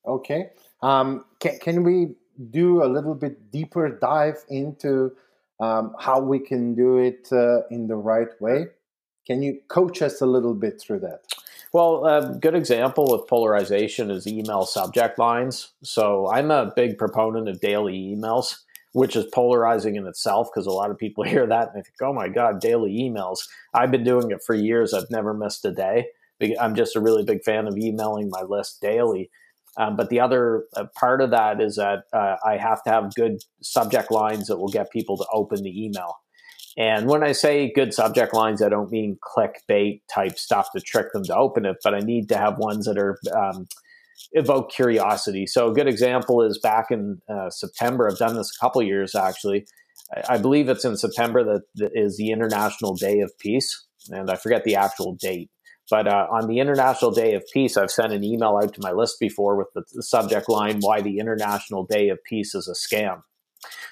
Okay. 0.04 0.50
Um, 0.82 1.24
can, 1.38 1.58
can 1.60 1.82
we 1.84 2.16
do 2.50 2.82
a 2.82 2.88
little 2.88 3.14
bit 3.14 3.52
deeper 3.52 3.88
dive 3.88 4.44
into 4.48 5.12
um, 5.60 5.94
how 5.98 6.20
we 6.20 6.38
can 6.38 6.74
do 6.74 6.98
it 6.98 7.28
uh, 7.32 7.66
in 7.70 7.86
the 7.86 7.96
right 7.96 8.28
way? 8.40 8.66
Can 9.26 9.42
you 9.42 9.60
coach 9.68 10.02
us 10.02 10.20
a 10.20 10.26
little 10.26 10.54
bit 10.54 10.80
through 10.80 11.00
that? 11.00 11.22
Well, 11.72 12.06
a 12.06 12.38
good 12.40 12.54
example 12.54 13.10
with 13.10 13.28
polarization 13.28 14.10
is 14.10 14.26
email 14.26 14.64
subject 14.64 15.18
lines. 15.18 15.72
So 15.82 16.30
I'm 16.30 16.50
a 16.50 16.72
big 16.76 16.96
proponent 16.96 17.48
of 17.48 17.60
daily 17.60 17.94
emails, 17.94 18.60
which 18.92 19.16
is 19.16 19.26
polarizing 19.26 19.96
in 19.96 20.06
itself 20.06 20.48
because 20.52 20.66
a 20.66 20.70
lot 20.70 20.90
of 20.90 20.98
people 20.98 21.24
hear 21.24 21.46
that 21.46 21.68
and 21.68 21.76
they 21.76 21.82
think, 21.82 21.96
oh 22.00 22.12
my 22.12 22.28
God, 22.28 22.60
daily 22.60 22.96
emails. 22.98 23.40
I've 23.74 23.90
been 23.90 24.04
doing 24.04 24.30
it 24.30 24.42
for 24.42 24.54
years. 24.54 24.94
I've 24.94 25.10
never 25.10 25.34
missed 25.34 25.64
a 25.64 25.72
day. 25.72 26.06
I'm 26.60 26.74
just 26.74 26.96
a 26.96 27.00
really 27.00 27.24
big 27.24 27.42
fan 27.42 27.66
of 27.66 27.76
emailing 27.78 28.30
my 28.30 28.42
list 28.42 28.80
daily. 28.80 29.30
Um, 29.78 29.96
but 29.96 30.08
the 30.08 30.20
other 30.20 30.64
uh, 30.76 30.86
part 30.98 31.20
of 31.20 31.30
that 31.30 31.60
is 31.60 31.76
that 31.76 32.04
uh, 32.12 32.36
I 32.44 32.56
have 32.56 32.82
to 32.84 32.90
have 32.90 33.14
good 33.14 33.38
subject 33.62 34.10
lines 34.10 34.46
that 34.46 34.58
will 34.58 34.68
get 34.68 34.90
people 34.90 35.16
to 35.18 35.26
open 35.32 35.62
the 35.62 35.84
email. 35.84 36.14
And 36.78 37.08
when 37.08 37.22
I 37.22 37.32
say 37.32 37.72
good 37.74 37.94
subject 37.94 38.34
lines, 38.34 38.62
I 38.62 38.68
don't 38.68 38.90
mean 38.90 39.18
clickbait 39.22 40.02
type 40.12 40.38
stuff 40.38 40.68
to 40.74 40.80
trick 40.80 41.12
them 41.12 41.24
to 41.24 41.36
open 41.36 41.64
it, 41.64 41.76
but 41.82 41.94
I 41.94 42.00
need 42.00 42.28
to 42.28 42.36
have 42.36 42.58
ones 42.58 42.86
that 42.86 42.98
are 42.98 43.18
um, 43.34 43.66
evoke 44.32 44.70
curiosity. 44.70 45.46
So 45.46 45.70
a 45.70 45.74
good 45.74 45.88
example 45.88 46.42
is 46.42 46.58
back 46.58 46.90
in 46.90 47.20
uh, 47.28 47.50
September. 47.50 48.08
I've 48.08 48.18
done 48.18 48.36
this 48.36 48.52
a 48.54 48.60
couple 48.62 48.82
years 48.82 49.14
actually. 49.14 49.66
I, 50.14 50.34
I 50.34 50.38
believe 50.38 50.68
it's 50.68 50.84
in 50.84 50.96
September 50.96 51.44
that, 51.44 51.62
that 51.76 51.92
is 51.94 52.16
the 52.18 52.30
International 52.30 52.94
Day 52.94 53.20
of 53.20 53.32
Peace, 53.38 53.86
and 54.10 54.30
I 54.30 54.36
forget 54.36 54.64
the 54.64 54.76
actual 54.76 55.14
date. 55.14 55.50
But 55.90 56.08
uh, 56.08 56.26
on 56.30 56.48
the 56.48 56.58
International 56.58 57.10
Day 57.10 57.34
of 57.34 57.44
Peace, 57.52 57.76
I've 57.76 57.90
sent 57.90 58.12
an 58.12 58.24
email 58.24 58.58
out 58.62 58.74
to 58.74 58.80
my 58.82 58.92
list 58.92 59.20
before 59.20 59.56
with 59.56 59.68
the, 59.74 60.02
subject 60.02 60.48
line, 60.48 60.78
Why 60.80 61.00
the 61.00 61.18
International 61.18 61.84
Day 61.84 62.08
of 62.08 62.18
Peace 62.24 62.54
is 62.54 62.68
a 62.68 62.72
Scam. 62.72 63.22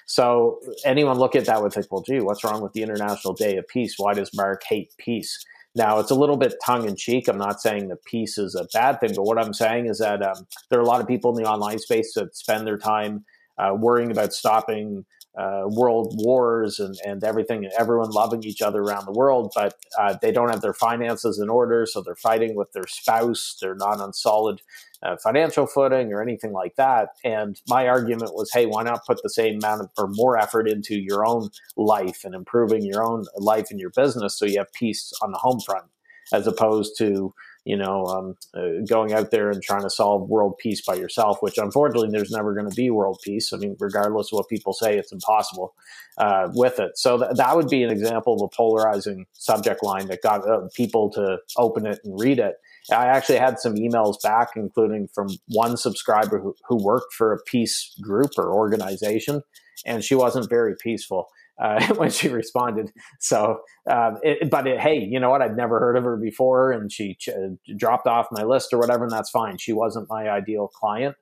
So 0.06 0.60
anyone 0.84 1.18
look 1.18 1.34
at 1.36 1.46
that 1.46 1.62
would 1.62 1.72
think, 1.72 1.90
well, 1.90 2.02
gee, 2.02 2.20
what's 2.20 2.44
wrong 2.44 2.62
with 2.62 2.72
the 2.72 2.82
International 2.82 3.32
Day 3.32 3.56
of 3.56 3.66
Peace? 3.68 3.94
Why 3.96 4.12
does 4.14 4.34
Mark 4.34 4.62
hate 4.68 4.92
peace? 4.98 5.44
Now, 5.76 5.98
it's 5.98 6.10
a 6.10 6.14
little 6.14 6.36
bit 6.36 6.54
tongue 6.64 6.86
in 6.86 6.94
cheek. 6.94 7.26
I'm 7.26 7.38
not 7.38 7.60
saying 7.60 7.88
that 7.88 8.04
peace 8.04 8.38
is 8.38 8.54
a 8.54 8.66
bad 8.72 9.00
thing, 9.00 9.12
but 9.14 9.24
what 9.24 9.38
I'm 9.38 9.52
saying 9.52 9.86
is 9.86 9.98
that 9.98 10.22
um, 10.22 10.46
there 10.70 10.78
are 10.78 10.82
a 10.82 10.86
lot 10.86 11.00
of 11.00 11.08
people 11.08 11.36
in 11.36 11.42
the 11.42 11.50
online 11.50 11.78
space 11.78 12.12
that 12.14 12.36
spend 12.36 12.66
their 12.66 12.78
time 12.78 13.24
uh, 13.58 13.74
worrying 13.76 14.10
about 14.10 14.32
stopping 14.32 15.04
uh, 15.38 15.62
world 15.66 16.14
wars 16.16 16.78
and, 16.78 16.94
and 17.04 17.24
everything, 17.24 17.64
and 17.64 17.72
everyone 17.78 18.10
loving 18.10 18.44
each 18.44 18.62
other 18.62 18.82
around 18.82 19.04
the 19.04 19.12
world, 19.12 19.52
but 19.54 19.74
uh, 19.98 20.16
they 20.22 20.30
don't 20.30 20.50
have 20.50 20.60
their 20.60 20.74
finances 20.74 21.40
in 21.40 21.48
order, 21.48 21.86
so 21.86 22.00
they're 22.00 22.14
fighting 22.14 22.54
with 22.54 22.72
their 22.72 22.86
spouse. 22.86 23.56
They're 23.60 23.74
not 23.74 24.00
on 24.00 24.12
solid 24.12 24.62
uh, 25.02 25.16
financial 25.22 25.66
footing 25.66 26.12
or 26.12 26.22
anything 26.22 26.52
like 26.52 26.76
that. 26.76 27.08
And 27.24 27.60
my 27.68 27.88
argument 27.88 28.34
was, 28.34 28.50
hey, 28.52 28.66
why 28.66 28.84
not 28.84 29.04
put 29.06 29.22
the 29.22 29.30
same 29.30 29.56
amount 29.56 29.82
of, 29.82 29.90
or 29.98 30.08
more 30.08 30.38
effort 30.38 30.68
into 30.68 30.94
your 30.94 31.26
own 31.26 31.50
life 31.76 32.24
and 32.24 32.34
improving 32.34 32.82
your 32.82 33.02
own 33.02 33.24
life 33.36 33.66
and 33.70 33.80
your 33.80 33.90
business 33.90 34.38
so 34.38 34.46
you 34.46 34.58
have 34.58 34.72
peace 34.72 35.12
on 35.22 35.32
the 35.32 35.38
home 35.38 35.60
front, 35.60 35.86
as 36.32 36.46
opposed 36.46 36.96
to 36.98 37.34
you 37.64 37.76
know, 37.76 38.04
um, 38.06 38.36
uh, 38.54 38.84
going 38.86 39.12
out 39.12 39.30
there 39.30 39.50
and 39.50 39.62
trying 39.62 39.82
to 39.82 39.90
solve 39.90 40.28
world 40.28 40.58
peace 40.58 40.82
by 40.82 40.94
yourself, 40.94 41.38
which 41.40 41.56
unfortunately 41.56 42.10
there's 42.10 42.30
never 42.30 42.54
going 42.54 42.68
to 42.68 42.76
be 42.76 42.90
world 42.90 43.20
peace. 43.24 43.52
I 43.52 43.56
mean, 43.56 43.76
regardless 43.80 44.32
of 44.32 44.38
what 44.38 44.48
people 44.48 44.74
say, 44.74 44.98
it's 44.98 45.12
impossible 45.12 45.74
uh, 46.18 46.48
with 46.54 46.78
it. 46.78 46.98
So 46.98 47.18
th- 47.18 47.36
that 47.36 47.56
would 47.56 47.68
be 47.68 47.82
an 47.82 47.90
example 47.90 48.34
of 48.34 48.42
a 48.42 48.54
polarizing 48.54 49.26
subject 49.32 49.82
line 49.82 50.08
that 50.08 50.22
got 50.22 50.46
uh, 50.46 50.68
people 50.74 51.10
to 51.12 51.38
open 51.56 51.86
it 51.86 52.00
and 52.04 52.20
read 52.20 52.38
it. 52.38 52.56
I 52.92 53.06
actually 53.06 53.38
had 53.38 53.58
some 53.58 53.76
emails 53.76 54.20
back, 54.22 54.50
including 54.56 55.08
from 55.14 55.28
one 55.48 55.78
subscriber 55.78 56.38
who, 56.38 56.54
who 56.68 56.76
worked 56.76 57.14
for 57.14 57.32
a 57.32 57.42
peace 57.44 57.96
group 58.02 58.32
or 58.36 58.52
organization, 58.52 59.42
and 59.86 60.04
she 60.04 60.14
wasn't 60.14 60.50
very 60.50 60.74
peaceful 60.76 61.28
uh, 61.60 61.94
when 61.96 62.10
she 62.10 62.28
responded. 62.28 62.92
So, 63.20 63.60
um, 63.88 64.18
it, 64.22 64.50
but 64.50 64.66
it, 64.66 64.80
hey, 64.80 64.98
you 64.98 65.20
know 65.20 65.30
what? 65.30 65.42
I'd 65.42 65.56
never 65.56 65.78
heard 65.80 65.96
of 65.96 66.04
her 66.04 66.16
before, 66.16 66.72
and 66.72 66.90
she 66.90 67.14
ch- 67.14 67.30
dropped 67.76 68.06
off 68.06 68.28
my 68.30 68.42
list 68.42 68.72
or 68.72 68.78
whatever, 68.78 69.04
and 69.04 69.12
that's 69.12 69.30
fine. 69.30 69.58
She 69.58 69.72
wasn't 69.72 70.08
my 70.08 70.28
ideal 70.28 70.68
client. 70.68 71.16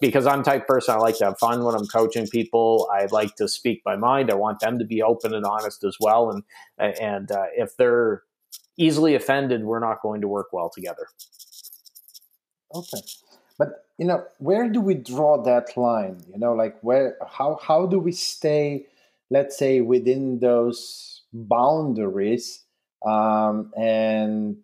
Because 0.00 0.26
I'm 0.26 0.42
type 0.42 0.66
person, 0.66 0.94
I 0.94 0.98
like 0.98 1.18
to 1.18 1.26
have 1.26 1.38
fun 1.38 1.64
when 1.64 1.74
I'm 1.74 1.86
coaching 1.86 2.26
people. 2.28 2.88
I 2.94 3.06
like 3.10 3.36
to 3.36 3.46
speak 3.46 3.82
my 3.84 3.96
mind. 3.96 4.30
I 4.30 4.34
want 4.34 4.60
them 4.60 4.78
to 4.78 4.86
be 4.86 5.02
open 5.02 5.34
and 5.34 5.44
honest 5.44 5.84
as 5.84 5.96
well. 6.00 6.30
And 6.30 6.44
and 6.78 7.30
uh, 7.30 7.44
if 7.54 7.76
they're 7.76 8.22
easily 8.78 9.14
offended, 9.14 9.64
we're 9.64 9.80
not 9.80 10.00
going 10.00 10.22
to 10.22 10.28
work 10.28 10.48
well 10.52 10.70
together. 10.74 11.08
Okay, 12.74 13.02
but 13.58 13.86
you 13.98 14.06
know, 14.06 14.24
where 14.38 14.68
do 14.68 14.80
we 14.80 14.94
draw 14.94 15.42
that 15.42 15.76
line? 15.76 16.22
You 16.32 16.38
know, 16.38 16.54
like 16.54 16.78
where, 16.80 17.18
how 17.28 17.58
how 17.62 17.86
do 17.86 17.98
we 17.98 18.12
stay? 18.12 18.86
Let's 19.30 19.56
say 19.56 19.80
within 19.80 20.40
those 20.40 21.22
boundaries 21.32 22.64
um, 23.06 23.70
and 23.76 24.56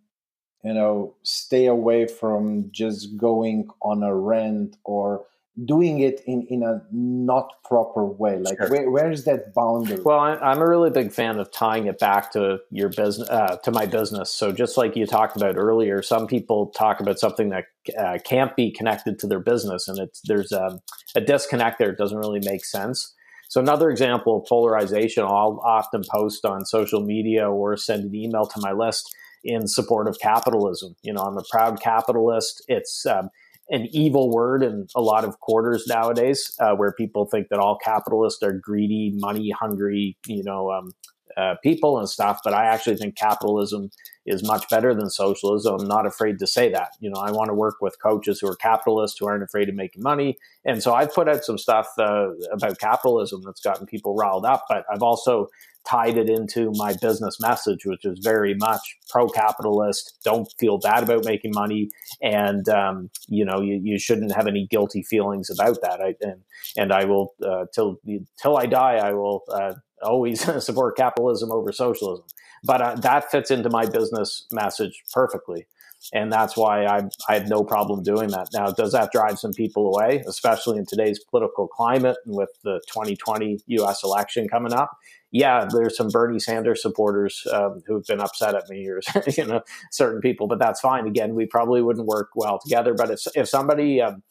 you 0.65 0.75
know 0.75 1.15
stay 1.23 1.67
away 1.67 2.07
from 2.07 2.71
just 2.73 3.17
going 3.17 3.69
on 3.83 4.03
a 4.03 4.15
rent 4.15 4.77
or 4.85 5.25
doing 5.65 6.01
it 6.01 6.21
in, 6.27 6.47
in 6.51 6.63
a 6.63 6.83
not 6.93 7.51
proper 7.65 8.05
way. 8.05 8.39
Like 8.39 8.59
sure. 8.59 8.69
where, 8.69 8.91
where's 8.91 9.25
that 9.25 9.55
boundary? 9.55 10.01
Well 10.05 10.19
I, 10.19 10.53
am 10.53 10.61
a 10.61 10.69
really 10.69 10.91
big 10.91 11.13
fan 11.13 11.39
of 11.39 11.51
tying 11.51 11.87
it 11.87 11.99
back 11.99 12.33
to 12.33 12.59
your 12.71 12.91
business 12.91 13.29
uh, 13.31 13.57
to 13.65 13.71
my 13.71 13.87
business. 13.87 14.31
So 14.31 14.53
just 14.53 14.77
like 14.77 14.97
you 14.97 15.07
talked 15.07 15.37
about 15.37 15.57
earlier 15.57 16.03
some 16.03 16.27
people 16.27 16.67
talk 16.67 17.01
about 17.01 17.19
something 17.19 17.51
that 17.51 17.65
uh, 17.99 18.19
can't 18.23 18.55
be 18.55 18.71
connected 18.71 19.19
to 19.21 19.27
their 19.27 19.41
business 19.41 19.89
and 19.89 19.99
it's 19.99 20.21
there's 20.25 20.53
a, 20.53 20.79
a 21.15 21.23
disconnect 21.23 21.79
there. 21.79 21.91
It 21.91 21.99
doesn't 21.99 22.19
really 22.19 22.41
make 22.45 22.65
sense 22.65 23.15
so 23.49 23.61
another 23.61 23.91
example 23.91 24.39
of 24.39 24.47
polarization, 24.49 25.25
I'll 25.25 25.61
often 25.65 26.03
post 26.11 26.45
on 26.45 26.65
social 26.65 27.01
media 27.01 27.49
or 27.49 27.77
send 27.77 28.05
an 28.05 28.15
email 28.15 28.47
to 28.47 28.61
my 28.61 28.73
list 28.73 29.15
in 29.45 29.69
support 29.69 30.09
of 30.09 30.19
capitalism. 30.21 30.97
You 31.03 31.13
know, 31.13 31.23
I'm 31.23 31.39
a 31.39 31.45
proud 31.51 31.81
capitalist. 31.81 32.65
It's 32.69 33.07
um, 33.07 33.31
an 33.69 33.87
evil 33.91 34.31
word 34.31 34.63
in 34.63 34.87
a 34.95 35.01
lot 35.01 35.25
of 35.25 35.39
quarters 35.41 35.87
nowadays, 35.87 36.55
uh, 36.61 36.75
where 36.75 36.93
people 36.93 37.27
think 37.27 37.49
that 37.51 37.59
all 37.59 37.79
capitalists 37.83 38.43
are 38.43 38.53
greedy, 38.53 39.13
money 39.15 39.51
hungry, 39.51 40.17
you 40.27 40.43
know, 40.45 40.71
um, 40.71 40.91
uh, 41.37 41.55
people 41.63 41.99
and 41.99 42.09
stuff. 42.09 42.41
But 42.45 42.55
I 42.55 42.67
actually 42.67 42.97
think 42.97 43.17
capitalism 43.17 43.91
is 44.27 44.43
much 44.43 44.69
better 44.69 44.95
than 44.95 45.11
socialism. 45.11 45.77
I'm 45.81 45.89
not 45.89 46.07
afraid 46.07 46.39
to 46.41 46.47
say 46.47 46.71
that. 46.73 46.91
You 47.01 47.11
know, 47.11 47.21
I 47.21 47.31
want 47.31 47.49
to 47.49 47.55
work 47.55 47.77
with 47.81 48.01
coaches 48.03 48.41
who 48.41 48.49
are 48.49 48.57
capitalists 48.57 49.19
who 49.19 49.27
aren't 49.27 49.45
afraid 49.45 49.69
of 49.69 49.75
making 49.75 50.03
money. 50.03 50.37
And 50.65 50.83
so 50.83 50.95
I've 50.95 51.15
put 51.15 51.29
out 51.29 51.45
some 51.45 51.59
stuff 51.59 51.89
uh, 51.99 52.31
about 52.53 52.79
capitalism 52.79 53.43
that's 53.45 53.61
gotten 53.61 53.87
people 53.87 54.17
riled 54.17 54.45
up. 54.45 54.65
But 54.69 54.85
I've 54.93 55.03
also 55.03 55.49
tied 55.89 56.19
it 56.19 56.29
into 56.29 56.73
my 56.75 56.95
business 57.01 57.39
message, 57.41 57.85
which 57.85 58.05
is 58.05 58.19
very 58.21 58.55
much 58.55 58.81
pro-capitalist. 59.09 60.19
Don't 60.25 60.53
feel 60.59 60.79
bad 60.79 61.05
about 61.05 61.25
making 61.25 61.53
money, 61.55 61.91
and 62.21 62.69
um, 62.69 63.11
you 63.29 63.45
know 63.45 63.61
you, 63.61 63.81
you 63.83 63.99
shouldn't 63.99 64.35
have 64.35 64.47
any 64.47 64.67
guilty 64.67 65.03
feelings 65.03 65.49
about 65.51 65.79
that. 65.83 66.01
I, 66.01 66.15
and 66.21 66.43
and 66.77 66.93
I 66.93 67.05
will 67.05 67.35
uh, 67.45 67.67
till 67.75 68.01
till 68.43 68.57
I 68.57 68.67
die, 68.67 68.97
I 68.97 69.13
will 69.13 69.45
uh, 69.49 69.75
always 70.03 70.41
support 70.65 70.97
capitalism 70.97 71.53
over 71.53 71.73
socialism. 71.73 72.25
But 72.65 72.83
uh, 72.83 72.95
that 72.97 73.31
fits 73.31 73.51
into 73.51 73.71
my 73.71 73.87
business 73.87 74.47
message 74.51 75.03
perfectly. 75.13 75.67
And 76.13 76.33
that's 76.33 76.57
why 76.57 76.85
I, 76.85 77.03
I 77.29 77.35
have 77.35 77.49
no 77.49 77.65
problem 77.65 78.03
doing 78.03 78.29
that. 78.29 78.49
Now, 78.53 78.71
does 78.71 78.93
that 78.93 79.11
drive 79.13 79.39
some 79.39 79.53
people 79.53 79.93
away, 79.95 80.23
especially 80.27 80.79
in 80.79 80.87
today's 80.87 81.19
political 81.31 81.67
climate 81.67 82.17
and 82.27 82.37
with 82.37 82.51
the 82.63 82.81
2020 82.89 83.59
US 83.67 84.05
election 84.05 84.47
coming 84.49 84.73
up? 84.73 84.91
Yeah, 85.33 85.67
there's 85.71 85.97
some 85.97 86.09
Bernie 86.09 86.39
Sanders 86.39 86.81
supporters 86.81 87.47
um, 87.53 87.83
who've 87.87 88.05
been 88.07 88.21
upset 88.21 88.55
at 88.55 88.69
me 88.69 88.87
or 88.89 89.01
you 89.37 89.45
know 89.45 89.63
certain 89.91 90.21
people, 90.21 90.47
but 90.47 90.59
that's 90.59 90.81
fine. 90.81 91.07
Again, 91.07 91.35
we 91.35 91.47
probably 91.47 91.83
wouldn't 91.83 92.07
work 92.07 92.31
well 92.37 92.61
together. 92.63 92.95
But 92.95 93.11
if 93.11 93.21
if 93.35 93.49
somebody 93.49 94.01
um, 94.01 94.23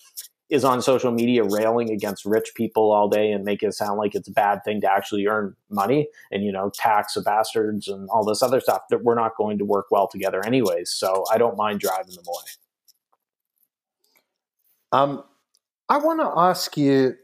is 0.50 0.64
on 0.64 0.82
social 0.82 1.12
media 1.12 1.44
railing 1.44 1.90
against 1.90 2.26
rich 2.26 2.52
people 2.56 2.92
all 2.92 3.10
day 3.10 3.32
and 3.32 3.44
make 3.44 3.64
it 3.64 3.74
sound 3.74 3.98
like 3.98 4.14
it's 4.14 4.28
a 4.28 4.32
bad 4.32 4.64
thing 4.64 4.80
to 4.82 4.92
actually 4.92 5.26
earn 5.26 5.56
money 5.70 6.08
and 6.32 6.44
you 6.44 6.52
know 6.52 6.70
tax 6.70 7.16
the 7.16 7.22
bastards 7.22 7.88
and 7.88 8.08
all 8.10 8.24
this 8.24 8.44
other 8.44 8.60
stuff 8.60 8.84
that 8.90 9.04
we're 9.04 9.16
not 9.16 9.36
going 9.38 9.58
to 9.58 9.66
work 9.66 9.88
well 9.90 10.08
together 10.08 10.46
anyways 10.46 10.92
so 10.92 11.26
i 11.32 11.38
don't 11.38 11.58
mind 11.58 11.80
driving 11.80 12.14
them 12.16 12.26
away. 12.28 12.46
Um 14.92 15.24
i 15.90 15.98
want 15.98 16.20
to 16.20 16.32
ask 16.38 16.78
you 16.78 17.16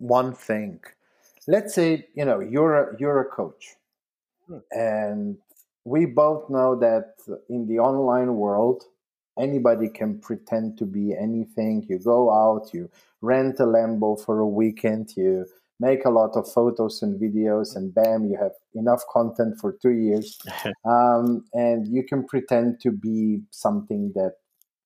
one 0.00 0.34
thing. 0.34 0.80
Let's 1.46 1.74
say 1.74 2.06
you 2.14 2.24
know 2.24 2.40
you're 2.40 2.74
a 2.74 2.96
you're 2.98 3.20
a 3.20 3.24
coach 3.24 3.76
hmm. 4.46 4.58
and 4.72 5.38
we 5.84 6.06
both 6.06 6.50
know 6.50 6.76
that 6.76 7.14
in 7.48 7.66
the 7.66 7.78
online 7.78 8.34
world, 8.34 8.84
anybody 9.40 9.88
can 9.88 10.18
pretend 10.20 10.78
to 10.78 10.86
be 10.86 11.14
anything. 11.18 11.86
You 11.88 11.98
go 11.98 12.30
out, 12.30 12.72
you 12.74 12.90
rent 13.20 13.60
a 13.60 13.64
Lambo 13.64 14.22
for 14.24 14.40
a 14.40 14.48
weekend, 14.48 15.10
you 15.16 15.46
make 15.80 16.04
a 16.04 16.10
lot 16.10 16.36
of 16.36 16.50
photos 16.52 17.02
and 17.02 17.20
videos, 17.20 17.74
and 17.74 17.94
bam, 17.94 18.26
you 18.26 18.36
have 18.36 18.52
enough 18.74 19.02
content 19.10 19.58
for 19.58 19.72
two 19.80 19.92
years. 19.92 20.38
um, 20.84 21.44
and 21.54 21.88
you 21.88 22.02
can 22.02 22.26
pretend 22.26 22.80
to 22.80 22.92
be 22.92 23.40
something 23.50 24.12
that 24.14 24.34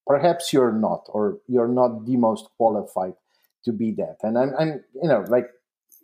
perhaps 0.06 0.52
you're 0.52 0.72
not, 0.72 1.02
or 1.08 1.38
you're 1.48 1.68
not 1.68 2.06
the 2.06 2.16
most 2.16 2.48
qualified 2.56 3.14
to 3.64 3.72
be 3.72 3.90
that. 3.92 4.16
And 4.22 4.38
I'm, 4.38 4.52
I'm 4.58 4.84
you 4.94 5.08
know, 5.08 5.24
like 5.28 5.48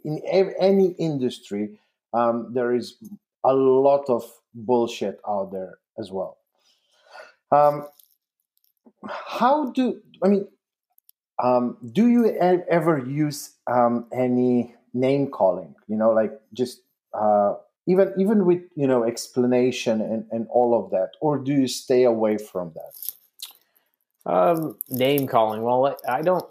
in 0.04 0.20
any 0.58 0.92
industry, 0.98 1.78
um, 2.12 2.50
there 2.52 2.74
is 2.74 2.96
a 3.44 3.54
lot 3.54 4.08
of 4.08 4.24
bullshit 4.54 5.20
out 5.28 5.52
there 5.52 5.78
as 5.98 6.10
well. 6.10 6.38
Um, 7.52 7.86
how 9.08 9.70
do 9.70 10.00
I 10.22 10.28
mean? 10.28 10.48
Um, 11.42 11.78
do 11.92 12.06
you 12.08 12.26
ever 12.36 12.98
use 12.98 13.54
um, 13.66 14.06
any 14.12 14.74
name 14.92 15.28
calling? 15.30 15.74
You 15.88 15.96
know, 15.96 16.10
like 16.10 16.32
just 16.52 16.82
uh, 17.14 17.54
even 17.86 18.12
even 18.18 18.44
with 18.44 18.62
you 18.76 18.86
know 18.86 19.04
explanation 19.04 20.00
and, 20.00 20.26
and 20.30 20.46
all 20.50 20.74
of 20.78 20.90
that, 20.90 21.12
or 21.20 21.38
do 21.38 21.52
you 21.52 21.66
stay 21.66 22.04
away 22.04 22.36
from 22.38 22.72
that? 22.74 24.30
Um, 24.30 24.76
name 24.88 25.26
calling. 25.26 25.62
Well, 25.62 25.96
I 26.08 26.22
don't. 26.22 26.44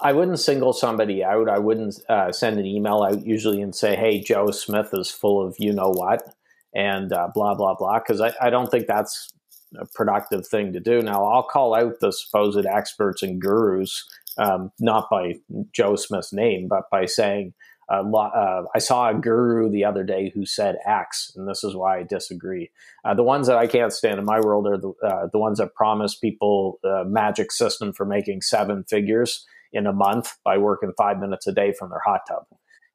I 0.00 0.12
wouldn't 0.12 0.38
single 0.40 0.74
somebody 0.74 1.24
out. 1.24 1.48
I 1.48 1.58
wouldn't 1.58 1.98
uh, 2.08 2.30
send 2.30 2.58
an 2.58 2.66
email 2.66 3.02
out 3.02 3.24
usually 3.24 3.62
and 3.62 3.74
say, 3.74 3.96
"Hey, 3.96 4.20
Joe 4.20 4.50
Smith 4.50 4.90
is 4.92 5.10
full 5.10 5.46
of 5.46 5.56
you 5.58 5.72
know 5.72 5.90
what," 5.90 6.34
and 6.74 7.12
uh, 7.12 7.28
blah 7.32 7.54
blah 7.54 7.74
blah, 7.74 8.00
because 8.00 8.20
I, 8.20 8.34
I 8.40 8.50
don't 8.50 8.70
think 8.70 8.88
that's 8.88 9.32
a 9.78 9.86
productive 9.94 10.46
thing 10.46 10.72
to 10.72 10.80
do. 10.80 11.00
Now, 11.02 11.24
I'll 11.24 11.42
call 11.42 11.74
out 11.74 12.00
the 12.00 12.12
supposed 12.12 12.64
experts 12.66 13.22
and 13.22 13.40
gurus, 13.40 14.04
um, 14.38 14.70
not 14.78 15.08
by 15.10 15.34
Joe 15.72 15.96
Smith's 15.96 16.32
name, 16.32 16.68
but 16.68 16.84
by 16.90 17.06
saying, 17.06 17.54
uh, 17.88 18.02
uh, 18.16 18.62
I 18.74 18.78
saw 18.78 19.10
a 19.10 19.14
guru 19.14 19.70
the 19.70 19.84
other 19.84 20.02
day 20.02 20.32
who 20.34 20.44
said 20.44 20.76
X, 20.84 21.32
and 21.36 21.48
this 21.48 21.62
is 21.62 21.76
why 21.76 21.98
I 21.98 22.02
disagree. 22.02 22.70
Uh, 23.04 23.14
the 23.14 23.22
ones 23.22 23.46
that 23.46 23.58
I 23.58 23.66
can't 23.66 23.92
stand 23.92 24.18
in 24.18 24.24
my 24.24 24.40
world 24.40 24.66
are 24.66 24.76
the, 24.76 24.92
uh, 25.06 25.28
the 25.32 25.38
ones 25.38 25.58
that 25.58 25.74
promise 25.74 26.16
people 26.16 26.80
a 26.84 27.04
magic 27.04 27.52
system 27.52 27.92
for 27.92 28.04
making 28.04 28.42
seven 28.42 28.84
figures 28.84 29.46
in 29.72 29.86
a 29.86 29.92
month 29.92 30.36
by 30.44 30.58
working 30.58 30.92
five 30.96 31.18
minutes 31.18 31.46
a 31.46 31.52
day 31.52 31.72
from 31.72 31.90
their 31.90 32.02
hot 32.04 32.22
tub. 32.28 32.46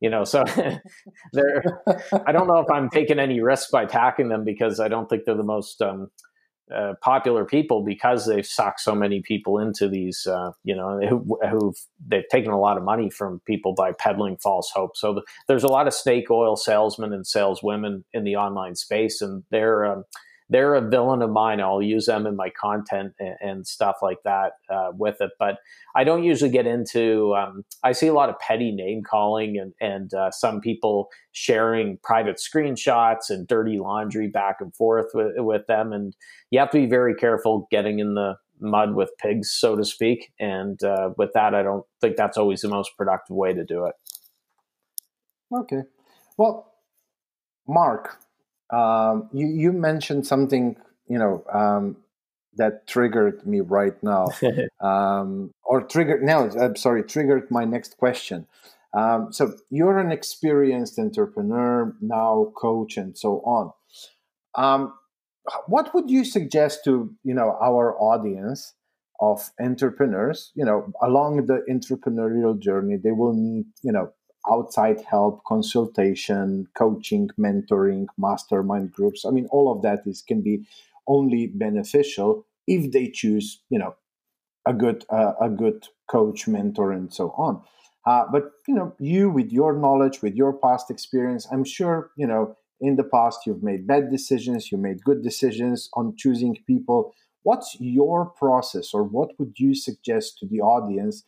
You 0.02 0.10
know, 0.10 0.24
so 0.24 0.44
I 2.26 2.32
don't 2.32 2.48
know 2.48 2.58
if 2.58 2.72
I'm 2.72 2.90
taking 2.90 3.20
any 3.20 3.40
risks 3.40 3.70
by 3.72 3.84
attacking 3.84 4.30
them 4.30 4.44
because 4.44 4.80
I 4.80 4.88
don't 4.88 5.08
think 5.08 5.26
they're 5.26 5.36
the 5.36 5.44
most 5.44 5.82
um, 5.82 6.10
uh, 6.76 6.94
popular 7.02 7.46
people 7.46 7.84
because 7.84 8.26
they've 8.26 8.46
sucked 8.46 8.80
so 8.80 8.96
many 8.96 9.22
people 9.22 9.60
into 9.60 9.88
these, 9.88 10.26
uh, 10.26 10.52
you 10.64 10.76
know, 10.76 11.00
who, 11.08 11.40
who've 11.50 11.76
they've 12.08 12.28
taken 12.30 12.52
a 12.52 12.60
lot 12.60 12.78
of 12.78 12.84
money 12.84 13.10
from 13.10 13.42
people 13.46 13.74
by 13.74 13.92
peddling 13.92 14.38
false 14.38 14.72
hope. 14.74 14.96
So 14.96 15.14
the, 15.14 15.24
there's 15.48 15.64
a 15.64 15.68
lot 15.68 15.88
of 15.88 15.94
snake 15.94 16.30
oil 16.32 16.56
salesmen 16.56 17.14
and 17.14 17.26
saleswomen 17.26 18.04
in 18.14 18.24
the 18.24 18.36
online 18.36 18.76
space, 18.76 19.22
and 19.22 19.44
they're 19.52 19.86
um, 19.86 20.04
they're 20.52 20.76
a 20.76 20.82
villain 20.82 21.22
of 21.22 21.30
mine. 21.30 21.62
I'll 21.62 21.82
use 21.82 22.06
them 22.06 22.28
in 22.28 22.36
my 22.36 22.50
content 22.50 23.14
and, 23.20 23.36
and 23.42 23.68
stuff 23.68 23.98
like 24.02 24.20
that 24.26 24.52
uh, 24.70 24.92
with 24.94 25.16
it. 25.22 25.32
But 25.40 25.58
I 25.96 26.04
don't 26.04 26.24
usually 26.24 26.52
get 26.52 26.68
into. 26.68 27.34
Um, 27.36 27.64
I 27.84 27.94
see 27.94 28.08
a 28.08 28.14
lot 28.14 28.30
of 28.30 28.38
petty 28.40 28.72
name 28.72 29.02
calling 29.02 29.58
and 29.58 29.74
and 29.80 30.14
uh, 30.14 30.30
some 30.30 30.60
people 30.60 31.10
sharing 31.32 31.98
private 32.04 32.38
screenshots 32.38 33.30
and 33.30 33.48
dirty 33.48 33.80
laundry 33.80 34.28
back 34.28 34.58
and 34.60 34.76
forth 34.76 35.08
with, 35.14 35.34
with 35.38 35.66
them. 35.68 35.94
And 35.94 36.14
you 36.52 36.60
have 36.60 36.70
to 36.72 36.80
be 36.80 36.86
very 36.86 37.16
careful 37.16 37.68
getting 37.72 38.00
in 38.00 38.16
the 38.16 38.36
mud 38.60 38.94
with 38.94 39.10
pigs, 39.18 39.52
so 39.52 39.78
to 39.78 39.86
speak. 39.86 40.34
And 40.38 40.84
uh, 40.84 41.12
with 41.18 41.32
that, 41.34 41.56
I 41.56 41.64
don't 41.64 41.86
think 42.02 42.18
that's 42.18 42.38
always 42.38 42.62
the 42.62 42.68
most 42.68 42.92
productive 42.98 43.36
way 43.36 43.54
to 43.54 43.64
do 43.64 43.86
it. 43.86 43.96
Okay. 45.54 45.84
Well, 46.38 46.74
Mark, 47.68 48.18
um, 48.72 49.30
you 49.34 49.48
you 49.48 49.72
mentioned 49.72 50.26
something 50.26 50.78
you 51.08 51.18
know 51.18 51.44
um, 51.54 51.98
that 52.56 52.88
triggered 52.88 53.46
me 53.46 53.62
right 53.62 54.02
now, 54.04 54.28
um, 54.80 55.54
or 55.64 55.82
triggered 55.82 56.24
now. 56.24 56.50
I'm 56.50 56.76
sorry, 56.76 57.04
triggered 57.04 57.50
my 57.52 57.66
next 57.66 57.98
question. 57.98 58.48
Um, 58.94 59.32
so 59.32 59.54
you're 59.70 60.00
an 60.00 60.12
experienced 60.12 61.00
entrepreneur 61.00 61.96
now, 62.02 62.52
coach, 62.58 62.98
and 62.98 63.18
so 63.18 63.42
on. 63.46 63.72
Um, 64.56 64.94
what 65.68 65.94
would 65.94 66.10
you 66.10 66.26
suggest 66.26 66.84
to 66.86 67.14
you 67.24 67.34
know 67.34 67.58
our 67.62 67.96
audience 68.00 68.74
of 69.20 69.52
entrepreneurs? 69.60 70.52
You 70.56 70.66
know, 70.66 70.92
along 71.02 71.46
the 71.46 71.64
entrepreneurial 71.70 72.60
journey, 72.60 72.98
they 72.98 73.12
will 73.12 73.34
need 73.34 73.66
you 73.82 73.92
know 73.92 74.12
outside 74.50 75.02
help, 75.02 75.44
consultation, 75.46 76.68
coaching, 76.76 77.30
mentoring, 77.40 78.08
mastermind 78.18 78.92
groups. 78.92 79.26
I 79.26 79.30
mean, 79.30 79.48
all 79.52 79.72
of 79.72 79.82
that 79.84 80.02
is 80.06 80.22
can 80.22 80.42
be 80.42 80.68
only 81.08 81.48
beneficial 81.48 82.46
if 82.68 82.92
they 82.92 83.10
choose, 83.10 83.62
you 83.70 83.80
know, 83.80 83.96
a 84.68 84.74
good 84.74 85.06
uh, 85.10 85.34
a 85.42 85.50
good 85.50 85.88
coach, 86.10 86.48
mentor, 86.48 86.92
and 86.92 87.14
so 87.14 87.32
on. 87.38 87.62
Uh, 88.06 88.26
but 88.32 88.52
you 88.68 88.74
know, 88.74 88.94
you 89.00 89.30
with 89.30 89.52
your 89.52 89.74
knowledge, 89.78 90.22
with 90.22 90.36
your 90.36 90.54
past 90.54 90.90
experience, 90.90 91.48
I'm 91.52 91.64
sure 91.64 92.12
you 92.16 92.28
know 92.28 92.56
in 92.80 92.96
the 92.96 93.04
past 93.04 93.46
you've 93.46 93.64
made 93.64 93.88
bad 93.88 94.10
decisions, 94.10 94.72
you 94.72 94.78
made 94.78 95.04
good 95.04 95.24
decisions 95.24 95.90
on 95.94 96.16
choosing 96.18 96.58
people. 96.66 97.14
What's 97.44 97.76
your 97.80 98.26
process, 98.26 98.94
or 98.94 99.04
what 99.04 99.32
would 99.40 99.54
you 99.58 99.74
suggest 99.74 100.38
to 100.40 100.48
the 100.48 100.62
audience 100.62 101.24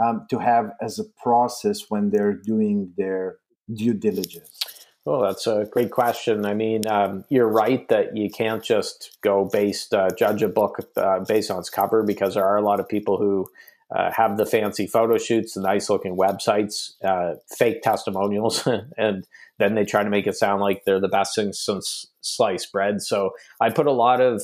um, 0.00 0.26
to 0.30 0.38
have 0.38 0.72
as 0.80 0.98
a 0.98 1.04
process 1.22 1.86
when 1.88 2.10
they're 2.10 2.34
doing 2.34 2.92
their 2.96 3.36
due 3.72 3.94
diligence? 3.94 4.58
Well, 5.04 5.22
that's 5.22 5.48
a 5.48 5.66
great 5.70 5.90
question. 5.90 6.46
I 6.46 6.54
mean, 6.54 6.86
um, 6.86 7.24
you're 7.28 7.48
right 7.48 7.88
that 7.88 8.16
you 8.16 8.30
can't 8.30 8.62
just 8.62 9.18
go 9.20 9.44
based 9.44 9.92
uh, 9.92 10.10
judge 10.16 10.42
a 10.42 10.48
book 10.48 10.78
uh, 10.96 11.20
based 11.20 11.50
on 11.50 11.58
its 11.58 11.70
cover 11.70 12.04
because 12.04 12.34
there 12.34 12.44
are 12.44 12.56
a 12.56 12.62
lot 12.62 12.78
of 12.78 12.88
people 12.88 13.18
who 13.18 13.48
uh, 13.94 14.10
have 14.12 14.36
the 14.36 14.46
fancy 14.46 14.86
photo 14.86 15.18
shoots, 15.18 15.54
the 15.54 15.60
nice 15.60 15.90
looking 15.90 16.16
websites, 16.16 16.92
uh, 17.04 17.34
fake 17.48 17.82
testimonials, 17.82 18.66
and 18.96 19.26
then 19.58 19.74
they 19.74 19.84
try 19.84 20.02
to 20.02 20.10
make 20.10 20.26
it 20.26 20.36
sound 20.36 20.60
like 20.60 20.84
they're 20.84 21.00
the 21.00 21.08
best 21.08 21.34
thing 21.34 21.52
since 21.52 22.06
sliced 22.20 22.72
bread. 22.72 23.02
So 23.02 23.32
I 23.60 23.70
put 23.70 23.86
a 23.86 23.92
lot 23.92 24.20
of 24.20 24.42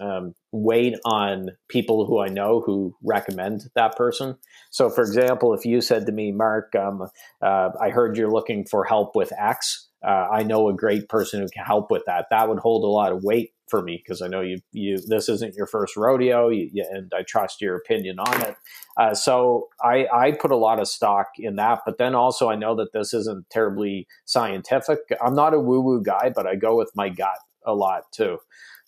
um, 0.00 0.34
weight 0.52 0.94
on 1.04 1.50
people 1.68 2.06
who 2.06 2.20
I 2.20 2.28
know 2.28 2.60
who 2.64 2.94
recommend 3.02 3.62
that 3.74 3.96
person. 3.96 4.36
So, 4.70 4.90
for 4.90 5.02
example, 5.02 5.54
if 5.54 5.64
you 5.64 5.80
said 5.80 6.06
to 6.06 6.12
me, 6.12 6.32
Mark, 6.32 6.74
um, 6.74 7.08
uh, 7.42 7.70
I 7.80 7.90
heard 7.90 8.16
you're 8.16 8.30
looking 8.30 8.64
for 8.64 8.84
help 8.84 9.14
with 9.14 9.32
X, 9.38 9.88
uh, 10.04 10.28
I 10.30 10.42
know 10.42 10.68
a 10.68 10.74
great 10.74 11.08
person 11.08 11.40
who 11.40 11.48
can 11.48 11.64
help 11.64 11.90
with 11.90 12.02
that. 12.06 12.26
That 12.30 12.48
would 12.48 12.58
hold 12.58 12.84
a 12.84 12.88
lot 12.88 13.12
of 13.12 13.24
weight 13.24 13.52
for 13.68 13.80
me 13.80 13.96
because 13.96 14.20
I 14.20 14.28
know 14.28 14.42
you, 14.42 14.60
you, 14.72 14.98
this 15.06 15.30
isn't 15.30 15.54
your 15.54 15.66
first 15.66 15.96
rodeo, 15.96 16.50
you, 16.50 16.68
you, 16.72 16.84
and 16.90 17.10
I 17.16 17.22
trust 17.22 17.62
your 17.62 17.76
opinion 17.76 18.18
on 18.18 18.42
it. 18.42 18.56
Uh, 18.98 19.14
so 19.14 19.68
I, 19.82 20.06
I 20.12 20.32
put 20.32 20.50
a 20.50 20.56
lot 20.56 20.78
of 20.78 20.88
stock 20.88 21.28
in 21.38 21.56
that, 21.56 21.80
but 21.86 21.96
then 21.96 22.14
also 22.14 22.50
I 22.50 22.54
know 22.54 22.76
that 22.76 22.92
this 22.92 23.14
isn't 23.14 23.48
terribly 23.48 24.06
scientific. 24.26 24.98
I'm 25.24 25.34
not 25.34 25.54
a 25.54 25.60
woo 25.60 25.80
woo 25.80 26.02
guy, 26.02 26.30
but 26.34 26.46
I 26.46 26.56
go 26.56 26.76
with 26.76 26.90
my 26.94 27.08
gut 27.08 27.38
a 27.64 27.74
lot 27.74 28.02
too. 28.12 28.38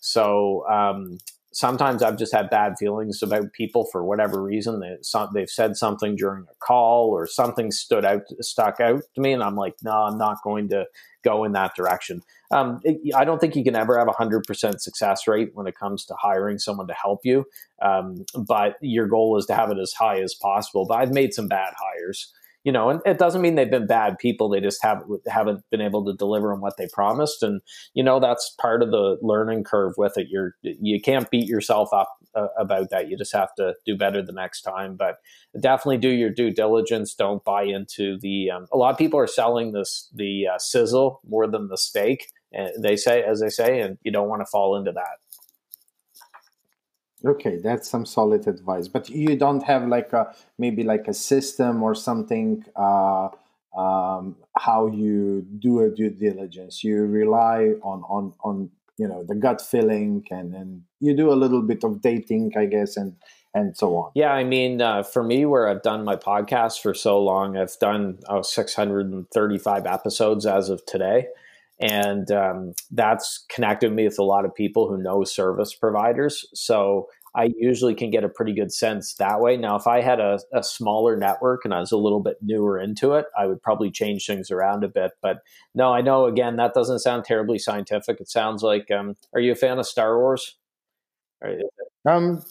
So 0.07 0.65
um, 0.69 1.17
sometimes 1.51 2.01
I've 2.01 2.17
just 2.17 2.33
had 2.33 2.49
bad 2.49 2.75
feelings 2.79 3.21
about 3.21 3.51
people 3.51 3.85
for 3.91 4.05
whatever 4.05 4.41
reason. 4.41 4.79
They, 4.79 4.95
they've 5.33 5.49
said 5.49 5.75
something 5.75 6.15
during 6.15 6.43
a 6.43 6.55
call 6.65 7.09
or 7.09 7.27
something 7.27 7.71
stood 7.71 8.05
out, 8.05 8.21
stuck 8.39 8.79
out 8.79 9.01
to 9.15 9.21
me, 9.21 9.33
and 9.33 9.43
I'm 9.43 9.57
like, 9.57 9.75
no, 9.83 9.91
I'm 9.91 10.17
not 10.17 10.41
going 10.43 10.69
to 10.69 10.85
go 11.23 11.43
in 11.43 11.51
that 11.53 11.75
direction. 11.75 12.21
Um, 12.51 12.79
it, 12.83 13.13
I 13.13 13.25
don't 13.25 13.39
think 13.39 13.57
you 13.57 13.65
can 13.65 13.75
ever 13.75 13.99
have 13.99 14.07
a 14.07 14.13
hundred 14.13 14.45
percent 14.45 14.81
success 14.81 15.27
rate 15.27 15.51
when 15.55 15.67
it 15.67 15.75
comes 15.77 16.05
to 16.05 16.15
hiring 16.15 16.57
someone 16.57 16.87
to 16.87 16.93
help 16.93 17.21
you. 17.25 17.43
Um, 17.81 18.25
but 18.33 18.77
your 18.81 19.07
goal 19.07 19.37
is 19.37 19.45
to 19.47 19.55
have 19.55 19.71
it 19.71 19.77
as 19.77 19.91
high 19.91 20.21
as 20.21 20.33
possible. 20.35 20.85
But 20.87 20.99
I've 20.99 21.13
made 21.13 21.33
some 21.33 21.49
bad 21.49 21.73
hires 21.77 22.31
you 22.63 22.71
know, 22.71 22.89
and 22.89 23.01
it 23.05 23.17
doesn't 23.17 23.41
mean 23.41 23.55
they've 23.55 23.69
been 23.69 23.87
bad 23.87 24.17
people. 24.17 24.49
They 24.49 24.59
just 24.59 24.83
haven't 24.83 25.21
haven't 25.27 25.63
been 25.71 25.81
able 25.81 26.05
to 26.05 26.13
deliver 26.13 26.53
on 26.53 26.59
what 26.59 26.77
they 26.77 26.87
promised, 26.91 27.41
and 27.43 27.61
you 27.93 28.03
know 28.03 28.19
that's 28.19 28.53
part 28.59 28.83
of 28.83 28.91
the 28.91 29.17
learning 29.21 29.63
curve 29.63 29.93
with 29.97 30.17
it. 30.17 30.27
You're 30.29 30.55
you 30.61 30.99
can't 31.01 31.29
beat 31.29 31.47
yourself 31.47 31.89
up 31.93 32.09
uh, 32.35 32.47
about 32.57 32.89
that. 32.89 33.09
You 33.09 33.17
just 33.17 33.33
have 33.33 33.53
to 33.55 33.75
do 33.85 33.95
better 33.95 34.21
the 34.21 34.33
next 34.33 34.61
time. 34.61 34.95
But 34.95 35.17
definitely 35.59 35.97
do 35.97 36.09
your 36.09 36.29
due 36.29 36.51
diligence. 36.51 37.13
Don't 37.13 37.43
buy 37.43 37.63
into 37.63 38.17
the. 38.19 38.51
Um, 38.51 38.67
a 38.71 38.77
lot 38.77 38.91
of 38.91 38.97
people 38.97 39.19
are 39.19 39.27
selling 39.27 39.71
this 39.71 40.09
the 40.13 40.47
uh, 40.53 40.57
sizzle 40.57 41.21
more 41.27 41.47
than 41.47 41.69
the 41.69 41.77
steak. 41.77 42.27
And 42.53 42.71
they 42.81 42.95
say, 42.95 43.23
as 43.23 43.41
they 43.41 43.49
say, 43.49 43.81
and 43.81 43.97
you 44.03 44.11
don't 44.11 44.29
want 44.29 44.41
to 44.41 44.45
fall 44.45 44.77
into 44.77 44.91
that. 44.93 45.17
Okay, 47.29 47.57
that's 47.57 47.89
some 47.89 48.05
solid 48.05 48.47
advice. 48.47 48.87
But 48.87 49.09
you 49.09 49.35
don't 49.35 49.63
have 49.63 49.87
like 49.87 50.13
a 50.13 50.33
maybe 50.57 50.83
like 50.83 51.07
a 51.07 51.13
system 51.13 51.83
or 51.83 51.95
something 51.95 52.63
uh, 52.75 53.29
um, 53.77 54.35
how 54.57 54.87
you 54.87 55.45
do 55.59 55.81
a 55.81 55.89
due 55.89 56.09
diligence. 56.09 56.83
You 56.83 57.05
rely 57.05 57.73
on 57.83 58.03
on 58.03 58.33
on 58.43 58.69
you 58.97 59.07
know 59.07 59.23
the 59.23 59.35
gut 59.35 59.61
feeling, 59.61 60.25
and 60.31 60.53
and 60.53 60.83
you 60.99 61.15
do 61.15 61.31
a 61.31 61.35
little 61.35 61.61
bit 61.61 61.83
of 61.83 62.01
dating, 62.01 62.53
I 62.57 62.65
guess, 62.65 62.97
and 62.97 63.15
and 63.53 63.77
so 63.77 63.95
on. 63.97 64.11
Yeah, 64.15 64.31
I 64.31 64.43
mean, 64.43 64.81
uh, 64.81 65.03
for 65.03 65.23
me, 65.23 65.45
where 65.45 65.67
I've 65.67 65.81
done 65.81 66.03
my 66.03 66.15
podcast 66.15 66.81
for 66.81 66.93
so 66.93 67.21
long, 67.21 67.57
I've 67.57 67.77
done 67.79 68.19
oh, 68.29 68.41
635 68.41 69.85
episodes 69.85 70.45
as 70.45 70.69
of 70.69 70.85
today. 70.85 71.27
And 71.79 72.31
um, 72.31 72.73
that's 72.89 73.45
connected 73.49 73.93
me 73.93 74.05
with 74.05 74.17
a 74.17 74.23
lot 74.23 74.45
of 74.45 74.55
people 74.55 74.87
who 74.87 74.97
know 74.97 75.23
service 75.23 75.75
providers. 75.75 76.47
So 76.53 77.07
I 77.37 77.51
usually 77.55 77.93
can 77.93 78.09
get 78.09 78.23
a 78.23 78.29
pretty 78.29 78.53
good 78.53 78.73
sense 78.73 79.13
that 79.15 79.39
way. 79.39 79.57
Now, 79.57 79.75
if 79.75 79.85
I 79.85 80.01
had 80.01 80.19
a, 80.19 80.39
a, 80.53 80.63
smaller 80.63 81.15
network 81.15 81.65
and 81.65 81.73
I 81.73 81.79
was 81.79 81.91
a 81.91 81.97
little 81.97 82.19
bit 82.19 82.37
newer 82.41 82.79
into 82.79 83.13
it, 83.13 83.27
I 83.37 83.45
would 83.45 83.61
probably 83.61 83.91
change 83.91 84.25
things 84.25 84.49
around 84.49 84.83
a 84.83 84.87
bit. 84.87 85.11
But 85.21 85.41
no, 85.75 85.93
I 85.93 86.01
know, 86.01 86.25
again, 86.25 86.55
that 86.55 86.73
doesn't 86.73 86.99
sound 86.99 87.25
terribly 87.25 87.59
scientific. 87.59 88.19
It 88.19 88.27
sounds 88.27 88.63
like, 88.63 88.89
um, 88.89 89.15
are 89.35 89.39
you 89.39 89.51
a 89.51 89.55
fan 89.55 89.77
of 89.77 89.85
Star 89.85 90.17
Wars? 90.17 90.57
Um, 92.09 92.43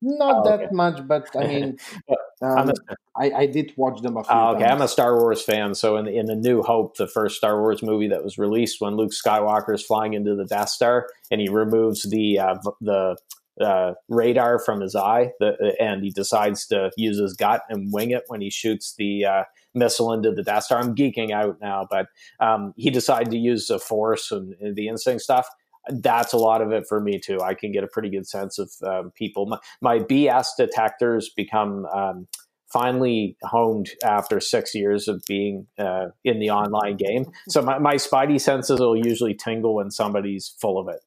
not 0.00 0.36
oh, 0.36 0.48
that 0.48 0.60
okay. 0.60 0.68
much, 0.72 1.06
but 1.06 1.28
I 1.36 1.46
mean, 1.46 1.78
um, 2.42 2.70
a, 2.70 2.74
I, 3.14 3.30
I 3.40 3.46
did 3.46 3.74
watch 3.76 4.00
them 4.00 4.16
a 4.16 4.24
few. 4.24 4.34
Oh, 4.34 4.54
okay, 4.54 4.60
times. 4.60 4.72
I'm 4.72 4.80
a 4.82 4.88
Star 4.88 5.18
Wars 5.18 5.42
fan, 5.42 5.74
so 5.74 5.98
in 5.98 6.06
in 6.06 6.24
the 6.24 6.36
New 6.36 6.62
Hope, 6.62 6.96
the 6.96 7.06
first 7.06 7.36
Star 7.36 7.60
Wars 7.60 7.82
movie 7.82 8.08
that 8.08 8.24
was 8.24 8.38
released, 8.38 8.80
when 8.80 8.96
Luke 8.96 9.12
Skywalker 9.12 9.74
is 9.74 9.84
flying 9.84 10.14
into 10.14 10.34
the 10.34 10.46
Death 10.46 10.70
Star 10.70 11.08
and 11.30 11.42
he 11.42 11.50
removes 11.50 12.08
the 12.08 12.38
uh, 12.38 12.56
the 12.80 13.16
uh, 13.60 13.92
radar 14.08 14.58
from 14.58 14.80
his 14.80 14.94
eye, 14.94 15.30
the, 15.40 15.74
and 15.80 16.02
he 16.02 16.10
decides 16.10 16.66
to 16.68 16.90
use 16.96 17.18
his 17.18 17.34
gut 17.34 17.62
and 17.68 17.92
wing 17.92 18.10
it 18.10 18.24
when 18.28 18.40
he 18.40 18.50
shoots 18.50 18.94
the 18.96 19.24
uh, 19.24 19.42
missile 19.74 20.12
into 20.12 20.32
the 20.32 20.42
Death 20.42 20.64
Star. 20.64 20.78
I'm 20.78 20.94
geeking 20.94 21.30
out 21.30 21.58
now, 21.60 21.86
but 21.90 22.06
um, 22.40 22.74
he 22.76 22.90
decided 22.90 23.30
to 23.30 23.38
use 23.38 23.66
the 23.66 23.78
Force 23.78 24.30
and, 24.30 24.54
and 24.60 24.76
the 24.76 24.88
instinct 24.88 25.22
stuff 25.22 25.46
that's 25.88 26.32
a 26.32 26.36
lot 26.36 26.60
of 26.60 26.72
it 26.72 26.86
for 26.86 27.00
me 27.00 27.18
too. 27.18 27.40
I 27.40 27.54
can 27.54 27.72
get 27.72 27.84
a 27.84 27.88
pretty 27.88 28.10
good 28.10 28.26
sense 28.26 28.58
of 28.58 28.70
um, 28.86 29.12
people. 29.12 29.46
My, 29.46 29.58
my, 29.80 29.98
BS 29.98 30.48
detectors 30.56 31.30
become 31.34 31.86
um, 31.86 32.28
finally 32.72 33.36
honed 33.42 33.90
after 34.04 34.40
six 34.40 34.74
years 34.74 35.08
of 35.08 35.22
being 35.26 35.66
uh, 35.78 36.06
in 36.24 36.38
the 36.38 36.50
online 36.50 36.96
game. 36.96 37.26
So 37.48 37.62
my, 37.62 37.78
my 37.78 37.94
spidey 37.94 38.40
senses 38.40 38.80
will 38.80 38.96
usually 38.96 39.34
tingle 39.34 39.74
when 39.74 39.90
somebody's 39.90 40.54
full 40.60 40.78
of 40.78 40.88
it. 40.88 41.00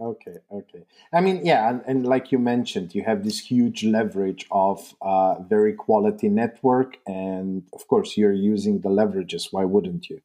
Okay, 0.00 0.36
okay. 0.50 0.84
I 1.12 1.20
mean, 1.20 1.44
yeah, 1.44 1.68
and, 1.68 1.82
and, 1.86 2.06
like 2.06 2.32
you 2.32 2.38
mentioned, 2.38 2.94
you 2.94 3.02
have 3.04 3.22
this 3.22 3.38
huge 3.38 3.84
leverage 3.84 4.46
of 4.50 4.94
uh, 5.02 5.34
very 5.42 5.74
quality 5.74 6.28
network, 6.30 6.96
and 7.06 7.64
of 7.74 7.86
course, 7.86 8.16
you're 8.16 8.32
using 8.32 8.80
the 8.80 8.88
leverages. 8.88 9.48
Why 9.50 9.64
wouldn't 9.64 10.08
you? 10.08 10.22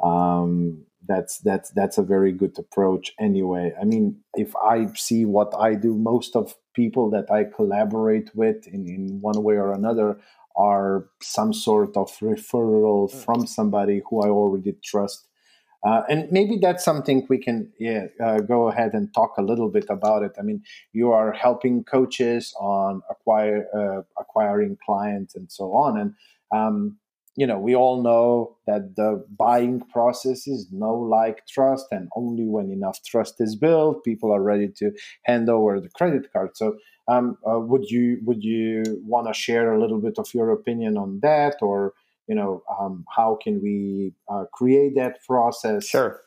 Um, 0.00 0.86
that's 1.06 1.38
that's 1.38 1.70
that's 1.70 1.98
a 1.98 2.02
very 2.02 2.32
good 2.32 2.58
approach 2.58 3.12
anyway 3.18 3.72
i 3.80 3.84
mean 3.84 4.16
if 4.34 4.54
i 4.56 4.86
see 4.94 5.24
what 5.24 5.54
i 5.58 5.74
do 5.74 5.94
most 5.94 6.34
of 6.36 6.54
people 6.74 7.10
that 7.10 7.30
i 7.30 7.44
collaborate 7.44 8.34
with 8.34 8.66
in, 8.66 8.86
in 8.86 9.20
one 9.20 9.42
way 9.42 9.54
or 9.54 9.72
another 9.72 10.18
are 10.56 11.06
some 11.22 11.52
sort 11.52 11.96
of 11.96 12.08
referral 12.18 13.10
mm. 13.10 13.24
from 13.24 13.46
somebody 13.46 14.02
who 14.08 14.22
i 14.22 14.28
already 14.28 14.74
trust 14.82 15.28
uh, 15.84 16.02
and 16.08 16.30
maybe 16.30 16.58
that's 16.60 16.84
something 16.84 17.26
we 17.28 17.38
can 17.38 17.70
yeah, 17.78 18.06
uh, 18.22 18.40
go 18.40 18.68
ahead 18.68 18.92
and 18.94 19.12
talk 19.14 19.34
a 19.38 19.42
little 19.42 19.68
bit 19.68 19.86
about 19.88 20.22
it. 20.22 20.32
I 20.38 20.42
mean, 20.42 20.62
you 20.92 21.12
are 21.12 21.32
helping 21.32 21.84
coaches 21.84 22.54
on 22.58 23.02
acquire 23.10 23.66
uh, 23.74 24.02
acquiring 24.20 24.78
clients 24.84 25.34
and 25.34 25.50
so 25.50 25.72
on, 25.72 25.98
and 25.98 26.14
um, 26.52 26.96
you 27.36 27.46
know, 27.46 27.58
we 27.58 27.76
all 27.76 28.02
know 28.02 28.56
that 28.66 28.96
the 28.96 29.24
buying 29.38 29.80
process 29.92 30.46
is 30.46 30.72
know 30.72 30.94
like 30.94 31.46
trust, 31.46 31.86
and 31.90 32.08
only 32.16 32.46
when 32.46 32.70
enough 32.70 33.02
trust 33.04 33.34
is 33.40 33.54
built, 33.54 34.04
people 34.04 34.32
are 34.32 34.42
ready 34.42 34.68
to 34.78 34.90
hand 35.24 35.50
over 35.50 35.78
the 35.78 35.90
credit 35.90 36.32
card. 36.32 36.56
So, 36.56 36.78
um, 37.08 37.36
uh, 37.48 37.60
would 37.60 37.90
you 37.90 38.18
would 38.24 38.42
you 38.42 38.82
want 39.04 39.26
to 39.28 39.34
share 39.34 39.74
a 39.74 39.80
little 39.80 40.00
bit 40.00 40.18
of 40.18 40.32
your 40.32 40.50
opinion 40.50 40.96
on 40.96 41.20
that, 41.20 41.56
or 41.60 41.92
you 42.26 42.34
know, 42.34 42.62
um, 42.80 43.04
how 43.14 43.38
can 43.42 43.62
we 43.62 44.12
uh, 44.28 44.44
create 44.52 44.94
that 44.96 45.24
process? 45.26 45.86
Sure. 45.86 46.20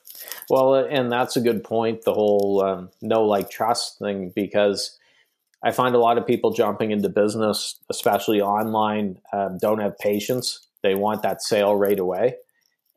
Well, 0.50 0.76
and 0.76 1.12
that's 1.12 1.36
a 1.36 1.42
good 1.42 1.64
point. 1.64 2.04
The 2.04 2.14
whole 2.14 2.64
um, 2.64 2.90
know 3.02 3.26
like 3.26 3.50
trust 3.50 4.00
thing, 4.00 4.32
because 4.36 4.98
I 5.64 5.72
find 5.72 5.96
a 5.96 6.00
lot 6.00 6.18
of 6.18 6.26
people 6.26 6.52
jumping 6.52 6.92
into 6.92 7.10
business, 7.10 7.80
especially 7.90 8.42
online, 8.42 9.20
um, 9.34 9.58
don't 9.62 9.80
have 9.80 9.98
patience 9.98 10.66
they 10.82 10.96
want 10.96 11.24
that 11.24 11.42
sale 11.42 11.76
right 11.76 12.00
away. 12.00 12.36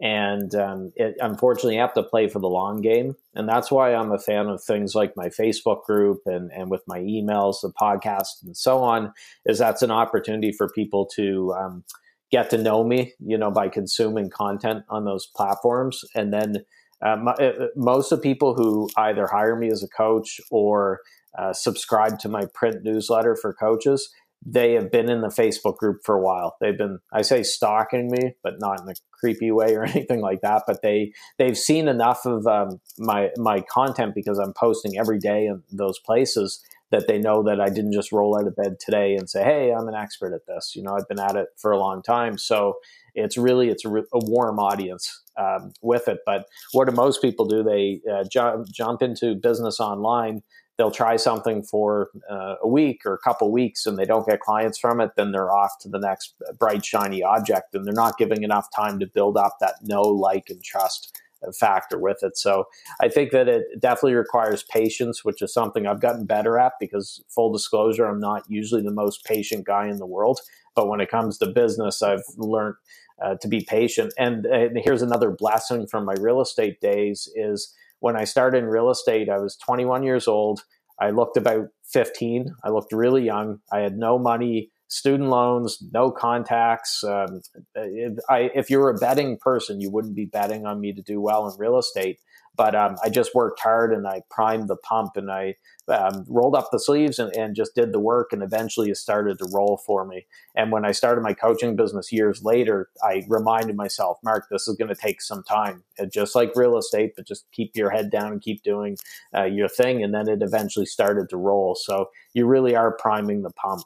And 0.01 0.53
um, 0.57 0.93
it, 0.97 1.17
unfortunately, 1.21 1.77
you 1.77 1.81
have 1.81 1.95
to 1.95 2.03
play 2.03 2.29
for 2.29 2.41
the 2.41 2.49
long 2.49 2.81
game. 2.81 3.15
And 3.35 3.49
that's 3.49 3.71
why 3.71 3.95
I'm 3.95 4.11
a 4.11 4.19
fan 4.19 4.49
of 4.49 4.63
things 4.63 4.95
like 4.97 5.17
my 5.17 5.29
Facebook 5.29 5.85
group 5.85 6.23
and, 6.27 6.51
and 6.53 6.71
with 6.71 6.83
my 6.89 6.99
emails, 6.99 7.61
the 7.63 7.73
podcast, 7.73 8.43
and 8.43 8.57
so 8.57 8.79
on, 8.79 9.13
is 9.47 9.59
that's 9.59 9.83
an 9.83 9.93
opportunity 9.93 10.51
for 10.51 10.69
people 10.69 11.07
to 11.15 11.55
um, 11.57 11.85
get 12.33 12.51
to 12.51 12.59
know 12.59 12.83
me, 12.83 13.13
you 13.21 13.37
know, 13.39 13.51
by 13.51 13.69
consuming 13.69 14.31
content 14.31 14.85
on 14.89 15.05
those 15.05 15.27
platforms. 15.37 16.03
And 16.15 16.33
then 16.33 16.65
uh, 17.05 17.17
my, 17.17 17.33
uh, 17.33 17.67
most 17.77 18.11
of 18.11 18.19
the 18.19 18.23
people 18.23 18.55
who 18.55 18.89
either 18.97 19.27
hire 19.27 19.55
me 19.55 19.71
as 19.71 19.83
a 19.83 19.89
coach 19.89 20.41
or 20.51 21.01
uh, 21.39 21.53
subscribe 21.53 22.19
to 22.21 22.29
my 22.29 22.47
print 22.55 22.83
newsletter 22.83 23.37
for 23.37 23.53
coaches, 23.53 24.11
they 24.45 24.73
have 24.73 24.91
been 24.91 25.11
in 25.11 25.21
the 25.21 25.29
Facebook 25.29 25.77
group 25.77 26.01
for 26.05 26.17
a 26.17 26.21
while. 26.21 26.57
They've 26.61 26.77
been, 26.77 26.99
I 27.13 27.23
say, 27.23 27.43
stalking 27.43 28.11
me, 28.11 28.35
but 28.43 28.55
not 28.59 28.81
in 28.81 28.89
a 28.89 28.95
creepy 29.13 29.53
way 29.53 29.75
or 29.75 29.85
anything 29.89 30.21
like 30.21 30.41
that. 30.41 30.63
But 30.67 30.83
they 30.83 31.13
they've 31.39 31.57
seen 31.57 31.87
enough 31.87 32.25
of 32.25 32.47
um, 32.47 32.81
my 32.99 33.31
my 33.37 33.61
content 33.61 34.15
because 34.15 34.39
I'm 34.39 34.53
posting 34.55 34.99
every 34.99 35.19
day 35.19 35.47
in 35.47 35.63
those 35.71 35.99
places 36.01 36.61
that 36.93 37.09
they 37.09 37.19
know 37.19 37.43
that 37.43 37.61
I 37.61 37.69
didn't 37.69 37.93
just 37.93 38.13
roll 38.13 38.39
out 38.39 38.47
of 38.47 38.55
bed 38.55 38.77
today 38.79 39.17
and 39.17 39.29
say, 39.29 39.43
"Hey, 39.43 39.73
I'm 39.73 39.89
an 39.89 39.95
expert 39.95 40.33
at 40.33 40.47
this." 40.47 40.75
You 40.77 40.83
know, 40.83 40.95
I've 40.95 41.09
been 41.09 41.19
at 41.19 41.35
it 41.37 41.49
for 41.57 41.73
a 41.73 41.79
long 41.79 42.03
time, 42.03 42.39
so 42.39 42.75
it's 43.15 43.37
really 43.37 43.69
it's 43.69 43.85
a, 43.85 43.91
a 43.91 44.05
warm 44.13 44.59
audience 44.61 45.23
um, 45.37 45.73
with 45.83 46.07
it. 46.07 46.19
But 46.25 46.45
what 46.73 46.89
do 46.89 46.95
most 46.95 47.21
people 47.21 47.47
do? 47.47 47.63
They 47.65 48.01
uh, 48.11 48.25
jump 48.31 48.69
jump 48.71 49.03
into 49.03 49.35
business 49.35 49.81
online 49.81 50.43
they'll 50.79 50.91
try 50.91 51.17
something 51.17 51.63
for 51.63 52.11
uh, 52.31 52.57
a 52.63 52.69
week 52.69 53.03
or 53.05 53.15
a 53.15 53.19
couple 53.19 53.53
weeks 53.53 53.87
and 53.87 53.99
they 53.99 54.05
don't 54.05 54.27
get 54.27 54.41
clients 54.41 54.79
from 54.79 55.01
it, 55.01 55.13
then 55.17 55.33
they're 55.33 55.53
off 55.53 55.79
to 55.81 55.89
the 55.89 55.99
next 55.99 56.35
bright, 56.59 56.85
shiny 56.85 57.23
object. 57.23 57.75
And 57.75 57.87
they're 57.87 57.95
not 57.95 58.19
giving 58.19 58.43
enough 58.43 58.69
time 58.75 58.99
to 59.01 59.07
build 59.07 59.37
up 59.37 59.57
that 59.61 59.77
know, 59.83 60.03
like, 60.03 60.49
and 60.49 60.63
trust 60.65 61.21
factor 61.53 61.99
with 61.99 62.23
it. 62.23 62.37
So 62.37 62.65
I 63.01 63.09
think 63.09 63.31
that 63.33 63.49
it 63.49 63.65
definitely 63.81 64.15
requires 64.15 64.63
patience, 64.63 65.25
which 65.25 65.43
is 65.43 65.53
something 65.53 65.87
I've 65.87 66.01
gotten 66.01 66.27
better 66.27 66.59
at 66.59 66.73
because, 66.79 67.23
full 67.29 67.53
disclosure, 67.53 68.07
I'm 68.07 68.21
not 68.21 68.45
usually 68.49 68.83
the 68.83 68.91
most 68.91 69.25
patient 69.25 69.67
guy 69.67 69.89
in 69.89 69.97
the 69.97 70.07
world. 70.07 70.41
But 70.75 70.89
when 70.89 71.01
it 71.01 71.11
comes 71.11 71.39
to 71.39 71.47
business, 71.47 72.03
I've 72.03 72.25
learned 72.37 72.77
uh, 73.23 73.37
to 73.37 73.49
be 73.49 73.65
patient. 73.69 74.13
And, 74.19 74.47
and 74.47 74.79
here's 74.83 75.03
another 75.03 75.31
blessing 75.31 75.87
from 75.87 76.05
my 76.05 76.15
real 76.21 76.41
estate 76.41 76.81
days 76.81 77.29
is 77.35 77.75
when 78.01 78.17
I 78.17 78.25
started 78.25 78.59
in 78.59 78.67
real 78.67 78.91
estate, 78.91 79.29
I 79.29 79.39
was 79.39 79.57
21 79.57 80.03
years 80.03 80.27
old. 80.27 80.65
I 80.99 81.11
looked 81.11 81.37
about 81.37 81.69
15. 81.93 82.53
I 82.65 82.71
looked 82.71 82.93
really 82.93 83.25
young. 83.25 83.61
I 83.71 83.81
had 83.81 83.97
no 83.97 84.19
money, 84.19 84.72
student 84.93 85.31
loans, 85.31 85.83
no 85.91 86.11
contacts. 86.11 87.03
Um, 87.03 87.41
if, 87.75 88.19
I, 88.29 88.51
if 88.55 88.69
you're 88.69 88.91
a 88.91 88.99
betting 88.99 89.39
person, 89.39 89.81
you 89.81 89.91
wouldn't 89.91 90.15
be 90.15 90.27
betting 90.27 90.67
on 90.67 90.81
me 90.81 90.93
to 90.93 91.01
do 91.01 91.19
well 91.19 91.49
in 91.49 91.59
real 91.59 91.79
estate. 91.79 92.21
But 92.55 92.75
um, 92.75 92.97
I 93.03 93.09
just 93.09 93.35
worked 93.35 93.61
hard 93.61 93.95
and 93.95 94.07
I 94.07 94.21
primed 94.29 94.69
the 94.69 94.77
pump 94.77 95.17
and 95.17 95.31
I 95.31 95.57
um, 95.89 96.27
rolled 96.29 96.55
up 96.55 96.69
the 96.71 96.79
sleeves 96.79 97.19
and, 97.19 97.35
and, 97.35 97.57
just 97.57 97.75
did 97.75 97.93
the 97.93 97.99
work. 97.99 98.35
And 98.35 98.43
eventually 98.43 98.91
it 98.91 98.99
started 98.99 99.39
to 99.39 99.49
roll 99.51 99.81
for 99.87 100.05
me. 100.05 100.27
And 100.55 100.71
when 100.71 100.85
I 100.85 100.93
started 100.93 101.23
my 101.23 101.33
coaching 101.33 101.75
business 101.75 102.13
years 102.13 102.45
later, 102.45 102.91
I 103.03 103.25
reminded 103.27 103.75
myself, 103.75 104.19
Mark, 104.23 104.49
this 104.51 104.69
is 104.69 104.77
going 104.77 104.95
to 104.95 105.01
take 105.01 105.23
some 105.23 105.43
time. 105.43 105.83
And 105.99 106.13
just 106.13 106.35
like 106.35 106.53
real 106.55 106.77
estate, 106.77 107.15
but 107.17 107.27
just 107.27 107.51
keep 107.53 107.75
your 107.75 107.89
head 107.89 108.11
down 108.11 108.33
and 108.33 108.43
keep 108.43 108.63
doing 108.63 108.99
uh, 109.35 109.45
your 109.45 109.69
thing. 109.69 110.03
And 110.03 110.13
then 110.13 110.29
it 110.29 110.43
eventually 110.43 110.87
started 110.87 111.31
to 111.31 111.39
roll. 111.39 111.75
So 111.75 112.11
you 112.35 112.47
really 112.47 112.77
are 112.77 112.93
priming 112.93 113.41
the 113.41 113.51
pump. 113.51 113.85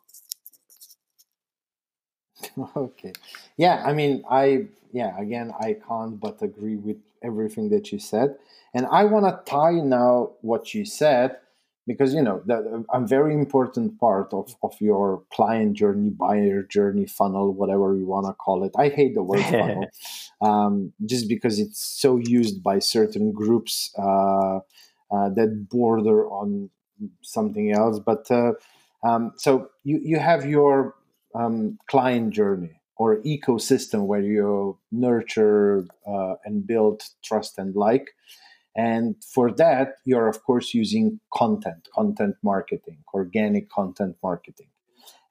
Okay. 2.77 3.13
Yeah. 3.57 3.83
I 3.85 3.93
mean, 3.93 4.25
I, 4.31 4.67
yeah, 4.93 5.19
again, 5.19 5.53
I 5.61 5.77
can't 5.87 6.19
but 6.21 6.43
agree 6.43 6.77
with 6.77 6.99
everything 7.23 7.71
that 7.71 7.93
you 7.93 7.99
said. 7.99 8.37
And 8.75 8.87
I 8.87 9.05
want 9.05 9.25
to 9.27 9.51
tie 9.51 9.81
now 9.81 10.33
what 10.43 10.75
you 10.75 10.85
said 10.85 11.39
because 11.87 12.13
you 12.13 12.23
know 12.23 12.43
that 12.47 12.85
a 12.93 13.01
very 13.01 13.33
important 13.33 13.99
part 13.99 14.33
of, 14.33 14.55
of 14.63 14.75
your 14.81 15.23
client 15.33 15.75
journey 15.75 16.11
buyer 16.11 16.63
journey 16.63 17.07
funnel 17.07 17.53
whatever 17.53 17.95
you 17.95 18.07
want 18.07 18.27
to 18.27 18.33
call 18.33 18.65
it 18.65 18.73
i 18.77 18.89
hate 18.89 19.15
the 19.15 19.23
word 19.23 19.43
funnel 19.51 19.87
um, 20.41 20.93
just 21.07 21.29
because 21.29 21.59
it's 21.59 21.81
so 21.81 22.17
used 22.17 22.63
by 22.63 22.79
certain 22.79 23.33
groups 23.33 23.95
uh, 23.99 24.57
uh, 25.11 25.29
that 25.31 25.69
border 25.71 26.29
on 26.29 26.69
something 27.23 27.73
else 27.73 27.99
but 27.99 28.29
uh, 28.31 28.53
um, 29.05 29.33
so 29.37 29.71
you, 29.85 30.01
you 30.03 30.19
have 30.19 30.45
your 30.45 30.95
um, 31.37 31.79
client 31.89 32.33
journey 32.33 32.81
or 32.97 33.19
ecosystem 33.19 34.07
where 34.07 34.21
you 34.21 34.79
nurture 34.91 35.85
uh, 36.07 36.35
and 36.45 36.67
build 36.67 37.03
trust 37.23 37.59
and 37.59 37.77
like. 37.77 38.09
And 38.75 39.17
for 39.23 39.51
that, 39.53 39.97
you're 40.05 40.29
of 40.29 40.43
course 40.45 40.75
using 40.75 41.21
content, 41.33 41.89
content 41.95 42.37
marketing, 42.43 42.99
organic 43.13 43.71
content 43.71 44.17
marketing. 44.23 44.69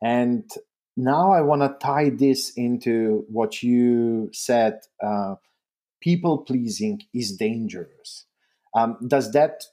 And 0.01 0.49
now 0.97 1.31
I 1.31 1.41
want 1.41 1.61
to 1.61 1.75
tie 1.79 2.09
this 2.09 2.51
into 2.51 3.25
what 3.29 3.61
you 3.61 4.29
said 4.31 4.81
uh, 5.03 5.35
people 6.01 6.39
pleasing 6.39 7.01
is 7.13 7.35
dangerous. 7.35 8.25
Um, 8.75 8.97
does 9.07 9.31
that 9.31 9.65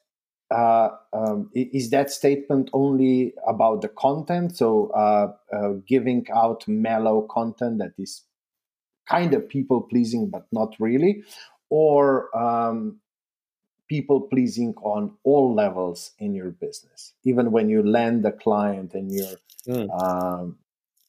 uh, 0.52 0.90
um, 1.12 1.50
is 1.54 1.90
that 1.90 2.10
statement 2.10 2.70
only 2.72 3.34
about 3.46 3.80
the 3.82 3.88
content? 3.88 4.56
So 4.56 4.88
uh, 4.88 5.32
uh, 5.54 5.72
giving 5.86 6.26
out 6.34 6.68
mellow 6.68 7.22
content 7.22 7.78
that 7.78 7.94
is 7.98 8.22
kind 9.08 9.34
of 9.34 9.48
people 9.48 9.82
pleasing, 9.82 10.30
but 10.30 10.46
not 10.52 10.74
really, 10.78 11.24
or 11.70 12.36
um, 12.36 13.00
people 13.88 14.20
pleasing 14.20 14.74
on 14.82 15.16
all 15.24 15.54
levels 15.54 16.12
in 16.18 16.34
your 16.34 16.50
business, 16.50 17.14
even 17.24 17.50
when 17.50 17.68
you 17.68 17.82
land 17.82 18.24
a 18.26 18.32
client 18.32 18.94
and 18.94 19.10
you're 19.10 19.36
mm 19.66 20.54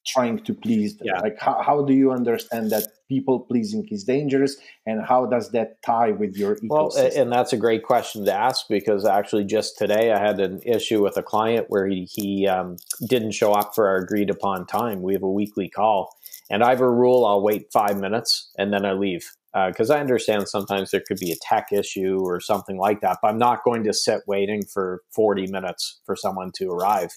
trying 0.06 0.38
to 0.38 0.53
please 0.53 0.97
them? 0.97 1.08
Yeah. 1.08 1.21
Like, 1.21 1.39
how, 1.39 1.62
how 1.62 1.86
do 1.86 1.93
you 1.93 2.12
understand 2.12 2.71
that 2.71 2.86
people 3.13 3.39
pleasing 3.39 3.86
is 3.91 4.04
dangerous, 4.04 4.58
and 4.86 5.06
how 5.06 5.26
does 5.26 5.52
that 5.52 5.69
tie 5.86 6.12
with 6.12 6.36
your 6.36 6.56
ecosystem? 6.56 6.69
Well, 6.69 7.12
and 7.15 7.32
that's 7.32 7.54
a 7.54 7.58
great 7.58 7.84
question 7.84 8.26
to 8.26 8.34
ask 8.34 8.65
because 8.69 9.06
actually, 9.06 9.45
just 9.45 9.78
today 9.78 10.12
I 10.12 10.19
had 10.19 10.39
an 10.39 10.62
issue 10.65 11.04
with 11.04 11.15
a 11.17 11.23
client 11.34 11.65
where 11.69 11.88
he 11.88 12.08
he 12.17 12.47
um, 12.47 12.78
didn't 13.08 13.32
show 13.32 13.52
up 13.54 13.69
for 13.76 13.88
our 13.88 13.97
agreed 13.97 14.30
upon 14.30 14.65
time. 14.65 15.02
We 15.02 15.13
have 15.13 15.23
a 15.23 15.36
weekly 15.41 15.69
call, 15.69 16.10
and 16.49 16.63
I 16.63 16.69
have 16.69 16.82
a 16.82 16.89
rule: 17.04 17.26
I'll 17.26 17.43
wait 17.43 17.71
five 17.71 17.99
minutes 17.99 18.52
and 18.58 18.73
then 18.73 18.86
I 18.86 18.93
leave 18.93 19.26
because 19.67 19.91
uh, 19.91 19.95
I 19.95 19.99
understand 19.99 20.49
sometimes 20.49 20.89
there 20.89 21.04
could 21.08 21.19
be 21.19 21.32
a 21.32 21.36
tech 21.41 21.67
issue 21.71 22.19
or 22.23 22.39
something 22.39 22.78
like 22.78 23.02
that, 23.02 23.19
but 23.21 23.28
I'm 23.28 23.38
not 23.38 23.63
going 23.63 23.84
to 23.84 23.93
sit 23.93 24.21
waiting 24.28 24.63
for 24.73 25.02
40 25.13 25.47
minutes 25.52 26.02
for 26.06 26.15
someone 26.15 26.52
to 26.56 26.69
arrive. 26.69 27.12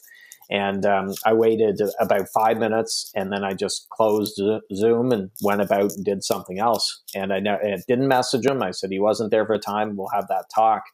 And 0.50 0.86
um, 0.86 1.14
I 1.24 1.32
waited 1.32 1.80
about 2.00 2.28
five 2.28 2.58
minutes 2.58 3.10
and 3.14 3.32
then 3.32 3.42
I 3.42 3.52
just 3.52 3.88
closed 3.90 4.40
Zoom 4.74 5.10
and 5.10 5.30
went 5.42 5.60
about 5.60 5.92
and 5.92 6.04
did 6.04 6.22
something 6.22 6.58
else. 6.58 7.02
And 7.14 7.32
I, 7.32 7.40
ne- 7.40 7.82
didn't 7.88 8.08
message 8.08 8.46
him. 8.46 8.62
I 8.62 8.70
said 8.70 8.90
he 8.90 9.00
wasn't 9.00 9.30
there 9.30 9.46
for 9.46 9.58
time. 9.58 9.96
We'll 9.96 10.08
have 10.14 10.28
that 10.28 10.44
talk. 10.54 10.84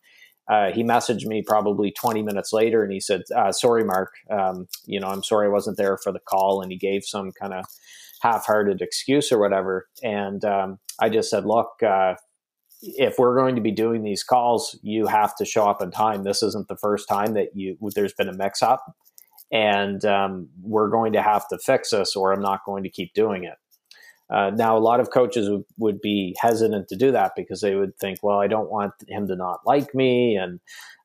Uh, 0.48 0.72
he 0.72 0.82
messaged 0.82 1.26
me 1.26 1.42
probably 1.46 1.92
20 1.92 2.22
minutes 2.22 2.52
later 2.52 2.82
and 2.82 2.92
he 2.92 3.00
said, 3.00 3.22
uh, 3.36 3.52
Sorry, 3.52 3.84
Mark. 3.84 4.12
Um, 4.30 4.68
you 4.86 4.98
know, 4.98 5.08
I'm 5.08 5.22
sorry 5.22 5.46
I 5.46 5.50
wasn't 5.50 5.76
there 5.76 5.98
for 5.98 6.12
the 6.12 6.20
call. 6.20 6.62
And 6.62 6.72
he 6.72 6.78
gave 6.78 7.04
some 7.04 7.30
kind 7.32 7.52
of 7.52 7.64
half 8.22 8.46
hearted 8.46 8.80
excuse 8.80 9.30
or 9.30 9.38
whatever. 9.38 9.86
And 10.02 10.44
um, 10.44 10.78
I 10.98 11.10
just 11.10 11.30
said, 11.30 11.44
Look, 11.44 11.68
uh, 11.86 12.14
if 12.82 13.18
we're 13.18 13.36
going 13.36 13.54
to 13.54 13.60
be 13.60 13.70
doing 13.70 14.02
these 14.02 14.24
calls, 14.24 14.78
you 14.82 15.06
have 15.06 15.36
to 15.36 15.44
show 15.44 15.68
up 15.68 15.80
in 15.80 15.90
time. 15.90 16.24
This 16.24 16.42
isn't 16.42 16.68
the 16.68 16.76
first 16.76 17.08
time 17.08 17.34
that 17.34 17.54
you 17.54 17.76
there's 17.94 18.14
been 18.14 18.28
a 18.28 18.36
mix 18.36 18.62
up 18.62 18.84
and 19.52 20.04
um, 20.04 20.48
we're 20.62 20.88
going 20.88 21.12
to 21.12 21.22
have 21.22 21.46
to 21.48 21.58
fix 21.58 21.90
this 21.90 22.16
or 22.16 22.32
I'm 22.32 22.40
not 22.40 22.64
going 22.64 22.82
to 22.82 22.90
keep 22.90 23.12
doing 23.12 23.44
it. 23.44 23.54
Uh, 24.30 24.50
now, 24.50 24.76
a 24.76 24.80
lot 24.80 24.98
of 24.98 25.10
coaches 25.10 25.50
would, 25.50 25.64
would 25.76 26.00
be 26.00 26.34
hesitant 26.40 26.88
to 26.88 26.96
do 26.96 27.12
that 27.12 27.32
because 27.36 27.60
they 27.60 27.74
would 27.74 27.94
think, 27.98 28.18
well, 28.22 28.38
I 28.38 28.46
don't 28.46 28.70
want 28.70 28.94
him 29.06 29.28
to 29.28 29.36
not 29.36 29.60
like 29.66 29.94
me. 29.94 30.36
And 30.36 30.58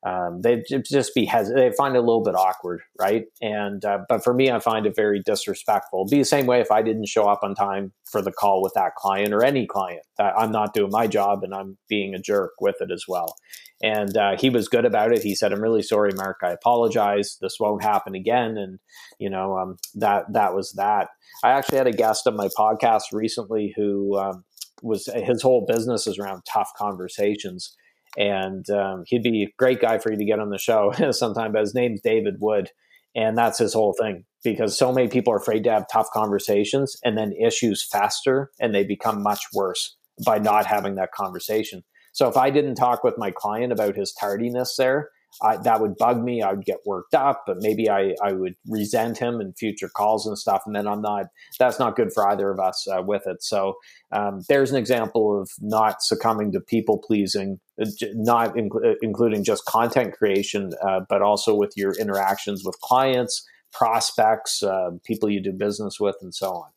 um, 0.06 0.42
they 0.42 0.62
just 0.84 1.14
be 1.14 1.24
hesitant. 1.24 1.58
They 1.58 1.76
find 1.76 1.96
it 1.96 1.98
a 1.98 2.02
little 2.02 2.22
bit 2.22 2.34
awkward, 2.34 2.80
right? 3.00 3.24
And 3.42 3.84
uh, 3.84 3.98
but 4.08 4.22
for 4.22 4.32
me, 4.32 4.50
I 4.50 4.60
find 4.60 4.86
it 4.86 4.94
very 4.94 5.20
disrespectful. 5.24 6.02
It'd 6.02 6.10
be 6.10 6.18
the 6.18 6.24
same 6.24 6.46
way 6.46 6.60
if 6.60 6.70
I 6.70 6.82
didn't 6.82 7.08
show 7.08 7.24
up 7.24 7.40
on 7.42 7.54
time 7.54 7.92
for 8.10 8.22
the 8.22 8.32
call 8.32 8.62
with 8.62 8.72
that 8.74 8.94
client 8.94 9.32
or 9.32 9.42
any 9.42 9.66
client. 9.66 10.02
I'm 10.18 10.52
not 10.52 10.72
doing 10.72 10.90
my 10.90 11.06
job 11.06 11.42
and 11.42 11.54
I'm 11.54 11.78
being 11.88 12.14
a 12.14 12.20
jerk 12.20 12.52
with 12.60 12.76
it 12.80 12.90
as 12.92 13.04
well. 13.08 13.36
And 13.82 14.16
uh, 14.16 14.36
he 14.36 14.50
was 14.50 14.68
good 14.68 14.84
about 14.84 15.12
it. 15.12 15.22
He 15.22 15.34
said, 15.34 15.52
"I'm 15.52 15.62
really 15.62 15.82
sorry, 15.82 16.12
Mark. 16.14 16.38
I 16.42 16.50
apologize. 16.50 17.36
This 17.40 17.56
won't 17.58 17.82
happen 17.82 18.14
again." 18.14 18.56
And 18.56 18.78
you 19.18 19.30
know, 19.30 19.56
um, 19.56 19.76
that 19.94 20.32
that 20.32 20.54
was 20.54 20.72
that. 20.72 21.08
I 21.42 21.50
actually 21.50 21.78
had 21.78 21.86
a 21.86 21.92
guest 21.92 22.26
on 22.26 22.36
my 22.36 22.48
podcast 22.58 23.12
recently 23.12 23.74
who 23.76 24.16
um, 24.16 24.44
was 24.82 25.08
his 25.14 25.42
whole 25.42 25.64
business 25.66 26.06
is 26.06 26.18
around 26.18 26.42
tough 26.52 26.70
conversations 26.76 27.76
and 28.16 28.68
um, 28.70 29.04
he'd 29.06 29.22
be 29.22 29.44
a 29.44 29.52
great 29.58 29.80
guy 29.80 29.98
for 29.98 30.10
you 30.10 30.18
to 30.18 30.24
get 30.24 30.40
on 30.40 30.50
the 30.50 30.58
show 30.58 30.92
sometime. 31.10 31.52
But 31.52 31.62
his 31.62 31.74
name's 31.74 32.00
David 32.00 32.36
Wood, 32.40 32.70
and 33.14 33.36
that's 33.36 33.58
his 33.58 33.74
whole 33.74 33.94
thing 33.98 34.24
because 34.44 34.78
so 34.78 34.92
many 34.92 35.08
people 35.08 35.32
are 35.32 35.38
afraid 35.38 35.64
to 35.64 35.70
have 35.70 35.86
tough 35.92 36.08
conversations, 36.12 36.96
and 37.04 37.18
then 37.18 37.32
issues 37.32 37.86
faster, 37.90 38.50
and 38.60 38.74
they 38.74 38.84
become 38.84 39.22
much 39.22 39.40
worse 39.52 39.96
by 40.24 40.38
not 40.38 40.66
having 40.66 40.94
that 40.94 41.12
conversation. 41.12 41.82
So 42.12 42.28
if 42.28 42.36
I 42.36 42.50
didn't 42.50 42.76
talk 42.76 43.04
with 43.04 43.14
my 43.18 43.30
client 43.30 43.72
about 43.72 43.96
his 43.96 44.12
tardiness 44.18 44.76
there, 44.76 45.10
I, 45.42 45.56
that 45.58 45.80
would 45.80 45.96
bug 45.96 46.22
me. 46.22 46.42
I 46.42 46.52
would 46.52 46.64
get 46.64 46.78
worked 46.84 47.14
up, 47.14 47.44
but 47.46 47.58
maybe 47.60 47.88
I, 47.88 48.14
I 48.22 48.32
would 48.32 48.54
resent 48.66 49.18
him 49.18 49.40
in 49.40 49.52
future 49.52 49.88
calls 49.88 50.26
and 50.26 50.36
stuff. 50.36 50.62
And 50.66 50.74
then 50.74 50.86
I'm 50.86 51.00
not, 51.00 51.26
that's 51.58 51.78
not 51.78 51.96
good 51.96 52.12
for 52.12 52.28
either 52.28 52.50
of 52.50 52.58
us 52.58 52.86
uh, 52.88 53.02
with 53.02 53.22
it. 53.26 53.42
So 53.42 53.74
um, 54.10 54.42
there's 54.48 54.70
an 54.70 54.76
example 54.76 55.40
of 55.40 55.50
not 55.60 56.02
succumbing 56.02 56.52
to 56.52 56.60
people 56.60 56.98
pleasing, 56.98 57.60
uh, 57.80 57.86
not 58.14 58.58
uh, 58.58 58.94
including 59.00 59.44
just 59.44 59.64
content 59.64 60.14
creation, 60.14 60.72
uh, 60.82 61.00
but 61.08 61.22
also 61.22 61.54
with 61.54 61.74
your 61.76 61.92
interactions 61.92 62.64
with 62.64 62.78
clients, 62.80 63.46
prospects, 63.72 64.62
uh, 64.62 64.90
people 65.04 65.30
you 65.30 65.40
do 65.40 65.52
business 65.52 66.00
with, 66.00 66.16
and 66.20 66.34
so 66.34 66.50
on. 66.50 66.70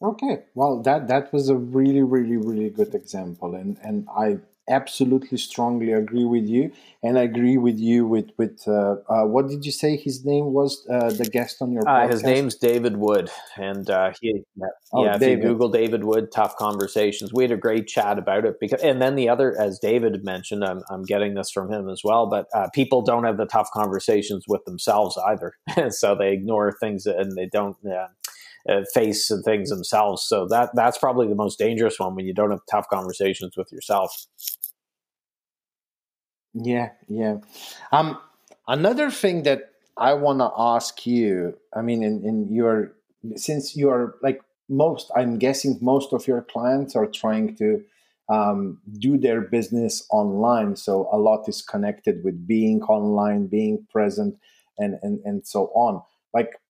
Okay, 0.00 0.44
well, 0.54 0.80
that 0.82 1.08
that 1.08 1.32
was 1.32 1.48
a 1.48 1.56
really, 1.56 2.02
really, 2.02 2.36
really 2.36 2.70
good 2.70 2.94
example, 2.94 3.54
and 3.56 3.76
and 3.82 4.06
I 4.16 4.38
absolutely 4.68 5.38
strongly 5.38 5.92
agree 5.92 6.24
with 6.24 6.46
you 6.46 6.70
and 7.02 7.18
i 7.18 7.22
agree 7.22 7.56
with 7.56 7.78
you 7.78 8.06
with 8.06 8.30
with 8.38 8.60
uh, 8.66 8.96
uh, 9.08 9.24
what 9.24 9.48
did 9.48 9.64
you 9.64 9.72
say 9.72 9.96
his 9.96 10.24
name 10.24 10.52
was 10.52 10.86
uh, 10.90 11.10
the 11.10 11.24
guest 11.24 11.56
on 11.60 11.72
your 11.72 11.82
podcast? 11.82 12.04
Uh, 12.04 12.08
his 12.08 12.22
name's 12.22 12.54
david 12.54 12.96
wood 12.96 13.30
and 13.56 13.88
uh, 13.90 14.12
he 14.20 14.42
yeah, 14.56 14.66
oh, 14.92 15.04
yeah 15.04 15.16
if 15.16 15.22
you 15.22 15.36
google 15.36 15.68
david 15.68 16.04
wood 16.04 16.30
tough 16.32 16.56
conversations 16.56 17.32
we 17.32 17.44
had 17.44 17.52
a 17.52 17.56
great 17.56 17.86
chat 17.86 18.18
about 18.18 18.44
it 18.44 18.56
because 18.60 18.82
and 18.82 19.00
then 19.00 19.14
the 19.14 19.28
other 19.28 19.58
as 19.60 19.78
david 19.78 20.24
mentioned 20.24 20.64
i'm, 20.64 20.82
I'm 20.90 21.02
getting 21.02 21.34
this 21.34 21.50
from 21.50 21.72
him 21.72 21.88
as 21.88 22.02
well 22.04 22.28
but 22.28 22.46
uh, 22.54 22.68
people 22.74 23.02
don't 23.02 23.24
have 23.24 23.36
the 23.36 23.46
tough 23.46 23.68
conversations 23.72 24.44
with 24.48 24.64
themselves 24.64 25.18
either 25.26 25.54
so 25.90 26.14
they 26.14 26.32
ignore 26.32 26.76
things 26.80 27.06
and 27.06 27.32
they 27.36 27.46
don't 27.46 27.76
uh, 28.68 28.82
face 28.92 29.30
and 29.30 29.44
things 29.44 29.70
themselves. 29.70 30.22
So 30.22 30.46
that 30.48 30.70
that's 30.74 30.98
probably 30.98 31.28
the 31.28 31.34
most 31.34 31.58
dangerous 31.58 31.98
one 31.98 32.14
when 32.14 32.26
you 32.26 32.34
don't 32.34 32.50
have 32.50 32.60
tough 32.70 32.86
conversations 32.88 33.56
with 33.56 33.72
yourself. 33.72 34.12
Yeah, 36.54 36.90
yeah. 37.08 37.38
Um, 37.92 38.18
another 38.66 39.10
thing 39.10 39.42
that 39.44 39.70
I 39.96 40.14
want 40.14 40.40
to 40.40 40.50
ask 40.56 41.06
you, 41.06 41.56
I 41.74 41.82
mean, 41.82 42.02
in, 42.02 42.24
in 42.24 42.52
your 42.52 42.92
since 43.36 43.76
you 43.76 43.90
are 43.90 44.16
like 44.22 44.40
most, 44.68 45.10
I'm 45.16 45.38
guessing 45.38 45.78
most 45.80 46.12
of 46.12 46.26
your 46.26 46.42
clients 46.42 46.94
are 46.96 47.06
trying 47.06 47.56
to 47.56 47.82
um, 48.28 48.80
do 48.98 49.18
their 49.18 49.40
business 49.40 50.06
online. 50.10 50.76
So 50.76 51.08
a 51.12 51.18
lot 51.18 51.48
is 51.48 51.62
connected 51.62 52.22
with 52.24 52.46
being 52.46 52.82
online, 52.84 53.46
being 53.46 53.86
present, 53.90 54.36
and 54.78 54.98
and 55.02 55.20
and 55.24 55.46
so 55.46 55.66
on. 55.74 56.02
Like, 56.34 56.60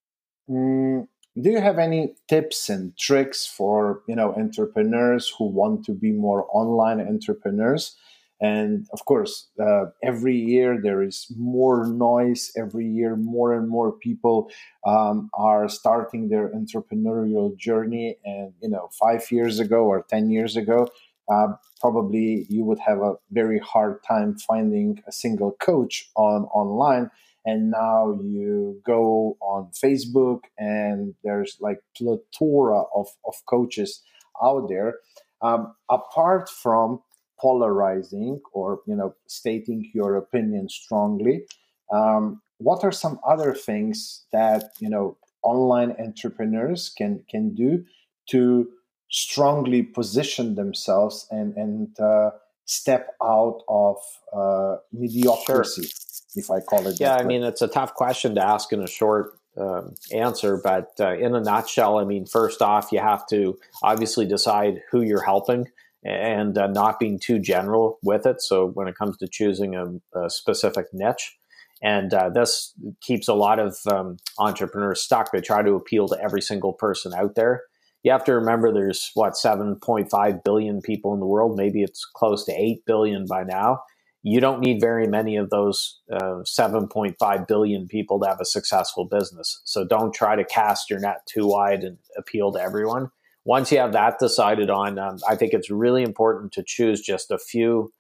mm, 0.49 1.07
do 1.41 1.51
you 1.51 1.61
have 1.61 1.79
any 1.79 2.15
tips 2.29 2.69
and 2.69 2.97
tricks 2.99 3.47
for 3.47 4.03
you 4.09 4.17
know 4.17 4.35
entrepreneurs 4.35 5.33
who 5.39 5.45
want 5.47 5.85
to 5.87 5.93
be 5.93 6.13
more 6.13 6.47
online 6.53 7.01
entrepreneurs 7.01 7.97
and 8.41 8.87
of 8.93 9.05
course 9.05 9.49
uh, 9.61 9.87
every 10.03 10.37
year 10.37 10.79
there 10.81 11.03
is 11.03 11.27
more 11.37 11.87
noise. 11.87 12.53
Every 12.57 12.87
year 12.87 13.17
more 13.17 13.53
and 13.55 13.69
more 13.69 13.93
people 13.93 14.51
um, 14.87 15.31
are 15.35 15.69
starting 15.69 16.29
their 16.29 16.49
entrepreneurial 16.51 17.57
journey. 17.57 18.17
And 18.25 18.53
you 18.63 18.69
know 18.69 18.91
five 18.99 19.31
years 19.31 19.59
ago 19.59 19.85
or 19.85 20.05
ten 20.09 20.31
years 20.31 20.57
ago 20.57 20.89
uh, 21.29 21.49
probably 21.81 22.47
you 22.49 22.65
would 22.65 22.79
have 22.79 22.99
a 22.99 23.15
very 23.31 23.59
hard 23.59 24.03
time 24.03 24.37
finding 24.37 25.03
a 25.07 25.13
single 25.13 25.53
coach 25.61 26.11
on 26.17 26.45
online. 26.45 27.11
And 27.45 27.71
now 27.71 28.19
you 28.23 28.81
go 28.85 29.37
on 29.41 29.71
facebook 29.73 30.41
and 30.59 31.15
there's 31.25 31.57
like 31.61 31.79
plethora 31.97 32.83
of, 32.95 33.09
of 33.27 33.35
coaches 33.47 34.03
out 34.43 34.69
there. 34.69 34.97
Um, 35.41 35.75
apart 35.89 36.49
from 36.51 37.01
polarizing 37.41 38.41
or 38.53 38.81
you 38.87 38.97
know 38.97 39.15
stating 39.27 39.91
your 39.95 40.17
opinion 40.17 40.69
strongly. 40.69 41.45
Um, 41.93 42.43
what 42.59 42.85
are 42.85 42.93
some 42.93 43.19
other 43.27 43.55
things 43.55 44.25
that 44.33 44.73
you 44.81 44.89
know 44.89 45.17
online 45.43 45.95
entrepreneurs 45.99 46.91
can 46.97 47.25
can 47.31 47.55
do 47.55 47.85
to 48.31 48.69
strongly 49.11 49.83
position 49.83 50.55
themselves 50.55 51.27
and 51.31 51.57
and 51.57 51.99
uh, 52.01 52.31
step 52.65 53.15
out 53.23 53.63
of 53.69 53.97
uh, 54.35 54.77
mediocrity 54.93 55.83
sure. 55.83 55.91
if 56.35 56.51
I 56.51 56.61
call 56.61 56.87
it. 56.87 57.01
Yeah, 57.01 57.17
I 57.17 57.25
mean, 57.25 57.43
it's 57.43 57.63
a 57.63 57.69
tough 57.69 57.95
question 57.95 58.35
to 58.35 58.47
ask 58.47 58.73
in 58.73 58.83
a 58.83 58.87
short 58.87 59.39
um, 59.57 59.95
answer, 60.13 60.61
but 60.63 60.93
uh, 61.01 61.17
in 61.17 61.35
a 61.35 61.41
nutshell, 61.41 61.99
I 61.99 62.05
mean, 62.05 62.27
first 62.27 62.63
off, 62.63 62.93
you 62.93 63.01
have 63.01 63.27
to 63.29 63.59
obviously 63.83 64.27
decide 64.27 64.83
who 64.91 65.03
you're 65.03 65.23
helping 65.23 65.69
and 66.05 66.57
uh, 66.57 66.67
not 66.69 66.99
being 67.01 67.19
too 67.19 67.39
general 67.39 67.99
with 68.03 68.27
it. 68.27 68.41
So 68.41 68.69
when 68.69 68.89
it 68.89 68.97
comes 68.97 69.17
to 69.19 69.29
choosing 69.29 69.75
a, 69.75 70.19
a 70.19 70.31
specific 70.31 70.87
niche, 70.93 71.37
and 71.83 72.13
uh, 72.13 72.31
this 72.31 72.75
keeps 73.01 73.29
a 73.29 73.35
lot 73.35 73.59
of 73.59 73.77
um, 73.91 74.17
entrepreneurs 74.39 75.01
stuck. 75.01 75.31
They 75.31 75.41
try 75.41 75.63
to 75.63 75.75
appeal 75.75 76.09
to 76.09 76.21
every 76.21 76.43
single 76.43 76.73
person 76.73 77.13
out 77.15 77.35
there. 77.37 77.63
You 78.03 78.13
have 78.13 78.25
to 78.25 78.35
remember 78.35 78.73
there's 78.73 79.11
what 79.15 79.35
7.5 79.35 80.45
billion 80.45 80.81
people 80.81 81.15
in 81.15 81.21
the 81.21 81.27
world. 81.27 81.57
Maybe 81.57 81.83
it's 81.83 82.05
close 82.05 82.45
to 82.47 82.53
8 82.53 82.85
billion 82.87 83.27
by 83.29 83.45
now. 83.45 83.83
You 84.23 84.41
don't 84.41 84.61
need 84.61 84.81
very 84.81 85.07
many 85.07 85.37
of 85.37 85.51
those 85.51 86.01
uh, 86.13 86.43
7.5 86.45 87.47
billion 87.47 87.87
people 87.87 88.21
to 88.21 88.29
have 88.29 88.41
a 88.41 88.45
successful 88.45 89.05
business. 89.05 89.61
So 89.65 89.85
don't 89.85 90.13
try 90.13 90.37
to 90.37 90.45
cast 90.45 90.91
your 90.91 90.99
net 90.99 91.21
too 91.27 91.47
wide 91.47 91.85
and 91.85 91.99
appeal 92.17 92.53
to 92.53 92.61
everyone 92.61 93.11
once 93.49 93.73
you 93.73 93.79
have 93.79 93.95
that 93.95 94.19
decided 94.19 94.69
on, 94.69 94.99
um, 94.99 95.17
I 95.27 95.35
think 95.35 95.55
it's 95.55 95.71
really 95.71 96.03
important 96.03 96.53
to 96.53 96.63
choose 96.63 97.01
just 97.01 97.31
a 97.31 97.39
few 97.39 97.91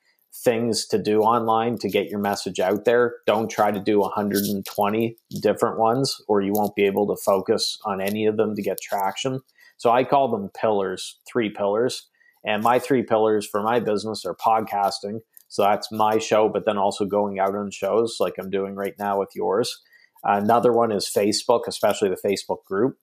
things 0.45 0.87
to 0.89 1.03
do 1.03 1.23
online 1.23 1.79
to 1.79 1.89
get 1.89 2.11
your 2.11 2.21
message 2.21 2.61
out 2.61 2.85
there. 2.85 3.15
Don't 3.27 3.51
try 3.51 3.71
to 3.71 3.81
do 3.81 3.99
120 3.99 5.17
different 5.41 5.79
ones, 5.79 6.21
or 6.29 6.43
you 6.43 6.53
won't 6.53 6.77
be 6.77 6.85
able 6.85 7.07
to 7.07 7.17
focus 7.25 7.79
on 7.87 8.03
any 8.03 8.27
of 8.27 8.37
them 8.37 8.55
to 8.57 8.61
get 8.61 8.77
traction. 8.83 9.41
So 9.79 9.91
I 9.91 10.05
call 10.05 10.31
them 10.31 10.51
pillars, 10.51 11.19
three 11.27 11.49
pillars. 11.49 12.07
And 12.45 12.63
my 12.63 12.79
three 12.79 13.03
pillars 13.03 13.49
for 13.51 13.63
my 13.63 13.81
business 13.81 14.27
are 14.27 14.37
podcasting. 14.37 15.21
So 15.49 15.63
that's 15.63 15.91
my 15.91 16.19
show, 16.19 16.51
but 16.51 16.67
then 16.67 16.77
also 16.77 17.07
going 17.07 17.39
out 17.39 17.55
on 17.55 17.71
shows 17.71 18.19
like 18.21 18.35
I'm 18.39 18.51
doing 18.51 18.75
right 18.75 18.95
now 18.99 19.19
with 19.19 19.31
yours. 19.35 19.81
Another 20.23 20.75
one 20.75 20.93
is 20.93 21.11
Facebook, 21.11 21.63
especially 21.67 22.11
the 22.11 22.17
Facebook 22.23 22.65
group. 22.67 22.99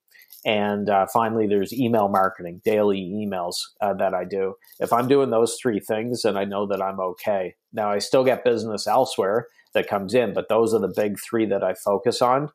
And 0.45 0.89
uh, 0.89 1.07
finally, 1.11 1.47
there's 1.47 1.73
email 1.73 2.07
marketing, 2.07 2.61
daily 2.63 3.01
emails 3.01 3.55
uh, 3.81 3.95
that 3.95 4.13
I 4.13 4.25
do. 4.25 4.53
If 4.79 4.93
I'm 4.93 5.07
doing 5.07 5.31
those 5.31 5.57
three 5.59 5.79
things, 5.79 6.21
then 6.21 6.37
I 6.37 6.45
know 6.45 6.67
that 6.67 6.81
I'm 6.83 6.99
okay. 6.99 7.55
Now, 7.73 7.91
I 7.91 7.97
still 7.97 8.23
get 8.23 8.43
business 8.43 8.85
elsewhere 8.85 9.47
that 9.73 9.89
comes 9.89 10.13
in, 10.13 10.33
but 10.33 10.47
those 10.47 10.73
are 10.73 10.79
the 10.79 10.93
big 10.95 11.17
three 11.19 11.47
that 11.47 11.63
I 11.63 11.73
focus 11.73 12.21
on. 12.21 12.49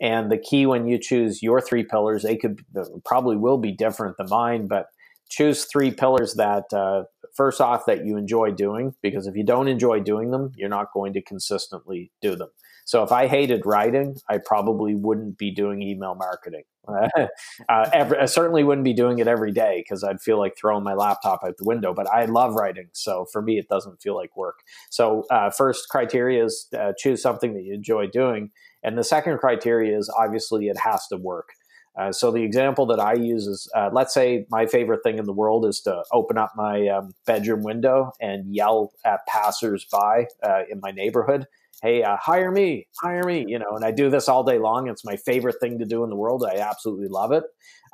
And 0.00 0.30
the 0.30 0.38
key 0.38 0.64
when 0.64 0.86
you 0.86 0.98
choose 0.98 1.42
your 1.42 1.60
three 1.60 1.84
pillars, 1.84 2.22
they 2.22 2.36
could 2.36 2.60
probably 3.04 3.36
will 3.36 3.58
be 3.58 3.72
different 3.72 4.16
than 4.16 4.28
mine, 4.30 4.66
but 4.66 4.86
choose 5.28 5.64
three 5.64 5.90
pillars 5.90 6.34
that, 6.34 6.72
uh, 6.72 7.04
first 7.34 7.60
off, 7.60 7.84
that 7.86 8.06
you 8.06 8.16
enjoy 8.16 8.52
doing, 8.52 8.94
because 9.02 9.26
if 9.26 9.36
you 9.36 9.44
don't 9.44 9.68
enjoy 9.68 10.00
doing 10.00 10.30
them, 10.30 10.52
you're 10.56 10.68
not 10.68 10.92
going 10.94 11.12
to 11.12 11.20
consistently 11.20 12.10
do 12.22 12.36
them. 12.36 12.48
So 12.88 13.02
if 13.02 13.12
I 13.12 13.26
hated 13.26 13.66
writing, 13.66 14.16
I 14.30 14.38
probably 14.38 14.94
wouldn't 14.94 15.36
be 15.36 15.50
doing 15.50 15.82
email 15.82 16.14
marketing. 16.14 16.62
uh, 16.88 17.90
every, 17.92 18.16
I 18.16 18.24
certainly 18.24 18.64
wouldn't 18.64 18.86
be 18.86 18.94
doing 18.94 19.18
it 19.18 19.28
every 19.28 19.52
day 19.52 19.84
because 19.84 20.02
I'd 20.02 20.22
feel 20.22 20.38
like 20.38 20.56
throwing 20.56 20.84
my 20.84 20.94
laptop 20.94 21.40
out 21.44 21.58
the 21.58 21.66
window. 21.66 21.92
But 21.92 22.08
I 22.10 22.24
love 22.24 22.54
writing, 22.54 22.88
so 22.94 23.26
for 23.30 23.42
me, 23.42 23.58
it 23.58 23.68
doesn't 23.68 24.00
feel 24.00 24.16
like 24.16 24.34
work. 24.38 24.60
So 24.88 25.26
uh, 25.30 25.50
first 25.50 25.90
criteria 25.90 26.42
is 26.46 26.66
uh, 26.78 26.94
choose 26.96 27.20
something 27.20 27.52
that 27.52 27.62
you 27.62 27.74
enjoy 27.74 28.06
doing, 28.06 28.52
and 28.82 28.96
the 28.96 29.04
second 29.04 29.36
criteria 29.36 29.94
is 29.98 30.10
obviously 30.18 30.68
it 30.68 30.78
has 30.78 31.06
to 31.08 31.18
work. 31.18 31.50
Uh, 31.94 32.10
so 32.10 32.30
the 32.30 32.42
example 32.42 32.86
that 32.86 33.00
I 33.00 33.12
use 33.12 33.46
is, 33.46 33.70
uh, 33.76 33.90
let's 33.92 34.14
say 34.14 34.46
my 34.48 34.64
favorite 34.64 35.02
thing 35.02 35.18
in 35.18 35.26
the 35.26 35.32
world 35.34 35.66
is 35.66 35.80
to 35.80 36.04
open 36.10 36.38
up 36.38 36.52
my 36.56 36.88
um, 36.88 37.12
bedroom 37.26 37.62
window 37.64 38.12
and 38.18 38.54
yell 38.54 38.92
at 39.04 39.26
passersby 39.26 40.26
uh, 40.42 40.62
in 40.70 40.80
my 40.80 40.90
neighborhood 40.90 41.46
hey, 41.82 42.02
uh, 42.02 42.16
hire 42.20 42.50
me, 42.50 42.86
hire 43.00 43.22
me, 43.22 43.44
you 43.46 43.58
know, 43.58 43.76
and 43.76 43.84
I 43.84 43.90
do 43.90 44.10
this 44.10 44.28
all 44.28 44.42
day 44.42 44.58
long. 44.58 44.88
It's 44.88 45.04
my 45.04 45.16
favorite 45.16 45.56
thing 45.60 45.78
to 45.78 45.84
do 45.84 46.02
in 46.04 46.10
the 46.10 46.16
world. 46.16 46.44
I 46.44 46.58
absolutely 46.58 47.08
love 47.08 47.32
it. 47.32 47.44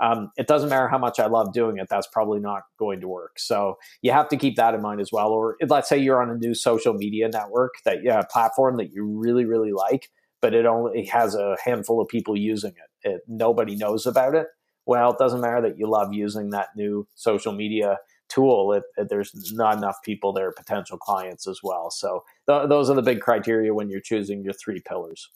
Um, 0.01 0.30
it 0.37 0.47
doesn't 0.47 0.70
matter 0.70 0.89
how 0.89 0.99
much 0.99 1.20
I 1.20 1.26
love 1.26 1.53
doing 1.53 1.78
it, 1.78 1.89
that's 1.89 2.09
probably 2.09 2.41
not 2.41 2.62
going 2.78 3.01
to 3.01 3.09
work. 3.09 3.39
So 3.39 3.76
you 4.03 4.12
have 4.12 4.28
to 4.30 4.37
keep 4.37 4.57
that 4.57 4.74
in 4.74 4.82
mind 4.82 5.01
as 5.01 5.11
well. 5.12 5.28
Or 5.28 5.57
let's 5.68 5.89
say 5.89 5.99
you're 5.99 6.22
on 6.22 6.30
a 6.30 6.37
new 6.37 6.55
social 6.55 6.95
media 6.95 7.28
network 7.28 7.74
that 7.85 7.99
yeah, 8.03 8.22
platform 8.30 8.76
that 8.78 8.91
you 8.93 9.07
really, 9.07 9.45
really 9.45 9.72
like, 9.72 10.09
but 10.41 10.55
it 10.55 10.66
only 10.66 11.07
has 11.07 11.35
a 11.35 11.57
handful 11.64 12.01
of 12.01 12.09
people 12.09 12.37
using 12.37 12.72
it. 12.72 13.09
it 13.09 13.20
nobody 13.28 13.76
knows 13.76 14.07
about 14.07 14.35
it. 14.35 14.47
Well, 14.87 15.12
it 15.12 15.18
doesn't 15.18 15.41
matter 15.41 15.62
that 15.62 15.78
you 15.78 15.89
love 15.89 16.12
using 16.12 16.51
that 16.51 16.68
new 16.76 17.07
social 17.14 17.53
media 17.53 17.99
tool, 18.29 18.72
if, 18.72 18.85
it, 18.97 19.09
there's 19.09 19.53
not 19.53 19.77
enough 19.79 20.03
people 20.03 20.33
there, 20.33 20.53
potential 20.53 20.99
clients 20.99 21.47
as 21.47 21.61
well. 21.62 21.91
So 21.91 22.25
th- 22.49 22.68
those 22.68 22.91
are 22.91 22.95
the 22.95 23.03
big 23.03 23.20
criteria 23.20 23.75
when 23.75 23.91
you're 23.91 24.01
choosing 24.01 24.43
your 24.43 24.55
three 24.55 24.81
pillars. 24.81 25.31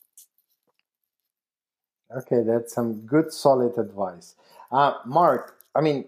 Okay, 2.17 2.43
that's 2.43 2.75
some 2.75 3.03
good, 3.07 3.33
solid 3.33 3.77
advice. 3.79 4.35
Uh, 4.73 4.95
Mark, 5.07 5.59
I 5.75 5.83
mean, 5.83 6.07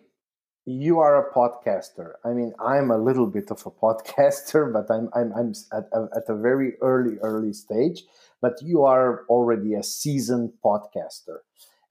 you 0.65 1.01
are 1.01 1.29
a 1.29 1.33
podcaster. 1.35 2.13
I 2.25 2.31
mean, 2.31 2.55
I'm 2.61 2.91
a 2.91 2.99
little 2.99 3.27
bit 3.27 3.51
of 3.51 3.65
a 3.67 3.71
podcaster, 3.83 4.73
but 4.73 4.93
I'm 4.93 5.11
I'm, 5.15 5.33
I'm 5.35 5.55
at, 5.73 5.89
at 6.17 6.29
a 6.29 6.37
very 6.37 6.75
early 6.81 7.19
early 7.23 7.53
stage. 7.53 8.05
But 8.41 8.55
you 8.63 8.85
are 8.85 9.25
already 9.29 9.75
a 9.75 9.83
seasoned 9.83 10.53
podcaster 10.65 11.39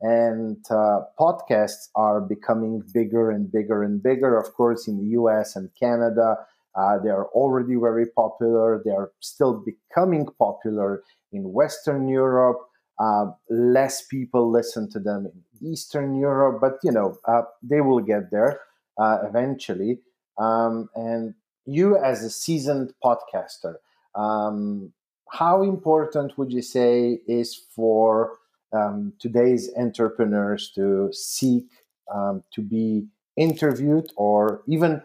and 0.01 0.57
uh, 0.69 1.01
podcasts 1.19 1.89
are 1.95 2.21
becoming 2.21 2.83
bigger 2.93 3.31
and 3.31 3.51
bigger 3.51 3.83
and 3.83 4.01
bigger. 4.01 4.37
Of 4.37 4.53
course, 4.53 4.87
in 4.87 4.97
the 4.97 5.09
US 5.19 5.55
and 5.55 5.69
Canada, 5.79 6.37
uh, 6.75 6.99
they 6.99 7.09
are 7.09 7.25
already 7.27 7.75
very 7.75 8.05
popular. 8.05 8.81
They 8.83 8.91
are 8.91 9.11
still 9.19 9.63
becoming 9.65 10.27
popular 10.37 11.03
in 11.31 11.51
Western 11.51 12.07
Europe. 12.07 12.59
Uh, 12.99 13.31
less 13.49 14.05
people 14.05 14.49
listen 14.51 14.89
to 14.91 14.99
them 14.99 15.25
in 15.25 15.71
Eastern 15.71 16.15
Europe, 16.15 16.59
but 16.61 16.73
you 16.83 16.91
know 16.91 17.17
uh, 17.25 17.43
they 17.63 17.81
will 17.81 18.01
get 18.01 18.31
there 18.31 18.61
uh, 18.97 19.19
eventually. 19.23 19.99
Um, 20.37 20.89
and 20.95 21.33
you, 21.65 21.97
as 21.97 22.23
a 22.23 22.29
seasoned 22.29 22.93
podcaster, 23.03 23.75
um, 24.15 24.91
how 25.29 25.61
important 25.61 26.37
would 26.37 26.51
you 26.51 26.61
say 26.61 27.19
is 27.27 27.55
for 27.75 28.38
um, 28.74 29.13
today's 29.20 29.70
entrepreneurs 29.78 30.72
to 30.76 31.09
seek 31.11 31.65
um, 32.13 32.43
to 32.53 32.61
be 32.61 33.07
interviewed 33.36 34.07
or 34.15 34.61
even 34.67 35.01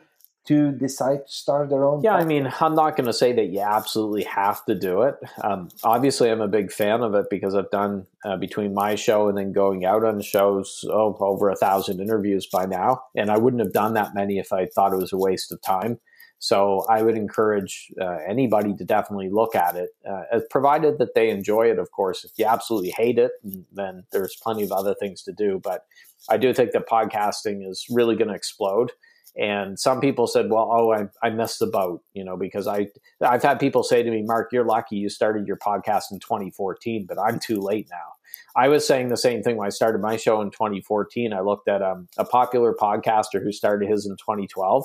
to 0.46 0.72
decide 0.72 1.26
to 1.26 1.32
start 1.32 1.70
their 1.70 1.84
own? 1.84 2.02
Yeah, 2.02 2.18
podcast? 2.18 2.22
I 2.22 2.24
mean, 2.24 2.52
I'm 2.60 2.74
not 2.74 2.96
going 2.96 3.06
to 3.06 3.12
say 3.12 3.32
that 3.32 3.46
you 3.46 3.60
absolutely 3.60 4.24
have 4.24 4.64
to 4.66 4.74
do 4.74 5.02
it. 5.02 5.16
Um, 5.42 5.68
obviously, 5.82 6.30
I'm 6.30 6.40
a 6.40 6.48
big 6.48 6.70
fan 6.70 7.02
of 7.02 7.14
it 7.14 7.26
because 7.30 7.54
I've 7.54 7.70
done 7.70 8.06
uh, 8.24 8.36
between 8.36 8.74
my 8.74 8.94
show 8.94 9.28
and 9.28 9.38
then 9.38 9.52
going 9.52 9.84
out 9.84 10.04
on 10.04 10.20
shows 10.20 10.84
oh, 10.88 11.16
over 11.20 11.48
a 11.48 11.56
thousand 11.56 12.00
interviews 12.00 12.46
by 12.46 12.66
now, 12.66 13.02
and 13.16 13.30
I 13.30 13.38
wouldn't 13.38 13.62
have 13.62 13.72
done 13.72 13.94
that 13.94 14.14
many 14.14 14.38
if 14.38 14.52
I 14.52 14.66
thought 14.66 14.92
it 14.92 14.98
was 14.98 15.12
a 15.12 15.18
waste 15.18 15.50
of 15.50 15.62
time. 15.62 15.98
So 16.44 16.84
I 16.90 17.00
would 17.00 17.16
encourage 17.16 17.90
uh, 17.98 18.18
anybody 18.28 18.74
to 18.74 18.84
definitely 18.84 19.30
look 19.30 19.54
at 19.54 19.76
it, 19.76 19.88
uh, 20.06 20.40
provided 20.50 20.98
that 20.98 21.14
they 21.14 21.30
enjoy 21.30 21.70
it. 21.70 21.78
Of 21.78 21.90
course, 21.90 22.22
if 22.22 22.32
you 22.36 22.44
absolutely 22.44 22.90
hate 22.90 23.18
it, 23.18 23.30
then 23.72 24.04
there's 24.12 24.36
plenty 24.42 24.62
of 24.62 24.70
other 24.70 24.94
things 25.00 25.22
to 25.22 25.32
do. 25.32 25.58
But 25.64 25.86
I 26.28 26.36
do 26.36 26.52
think 26.52 26.72
that 26.72 26.86
podcasting 26.86 27.66
is 27.66 27.86
really 27.88 28.14
going 28.14 28.28
to 28.28 28.34
explode. 28.34 28.92
And 29.34 29.80
some 29.80 30.02
people 30.02 30.26
said, 30.26 30.50
"Well, 30.50 30.68
oh, 30.70 30.92
I, 30.92 31.08
I 31.26 31.30
missed 31.30 31.60
the 31.60 31.66
boat," 31.66 32.02
you 32.12 32.22
know, 32.22 32.36
because 32.36 32.66
I 32.66 32.88
I've 33.22 33.42
had 33.42 33.58
people 33.58 33.82
say 33.82 34.02
to 34.02 34.10
me, 34.10 34.22
"Mark, 34.22 34.52
you're 34.52 34.66
lucky 34.66 34.96
you 34.96 35.08
started 35.08 35.46
your 35.46 35.56
podcast 35.56 36.12
in 36.12 36.20
2014, 36.20 37.06
but 37.08 37.18
I'm 37.18 37.38
too 37.38 37.58
late 37.58 37.88
now." 37.90 38.12
I 38.56 38.68
was 38.68 38.86
saying 38.86 39.08
the 39.08 39.16
same 39.16 39.42
thing 39.42 39.56
when 39.56 39.66
I 39.66 39.70
started 39.70 40.00
my 40.00 40.16
show 40.16 40.40
in 40.40 40.50
2014. 40.50 41.32
I 41.32 41.40
looked 41.40 41.68
at 41.68 41.82
um, 41.82 42.08
a 42.16 42.24
popular 42.24 42.74
podcaster 42.74 43.42
who 43.42 43.50
started 43.50 43.88
his 43.88 44.06
in 44.06 44.16
2012, 44.16 44.84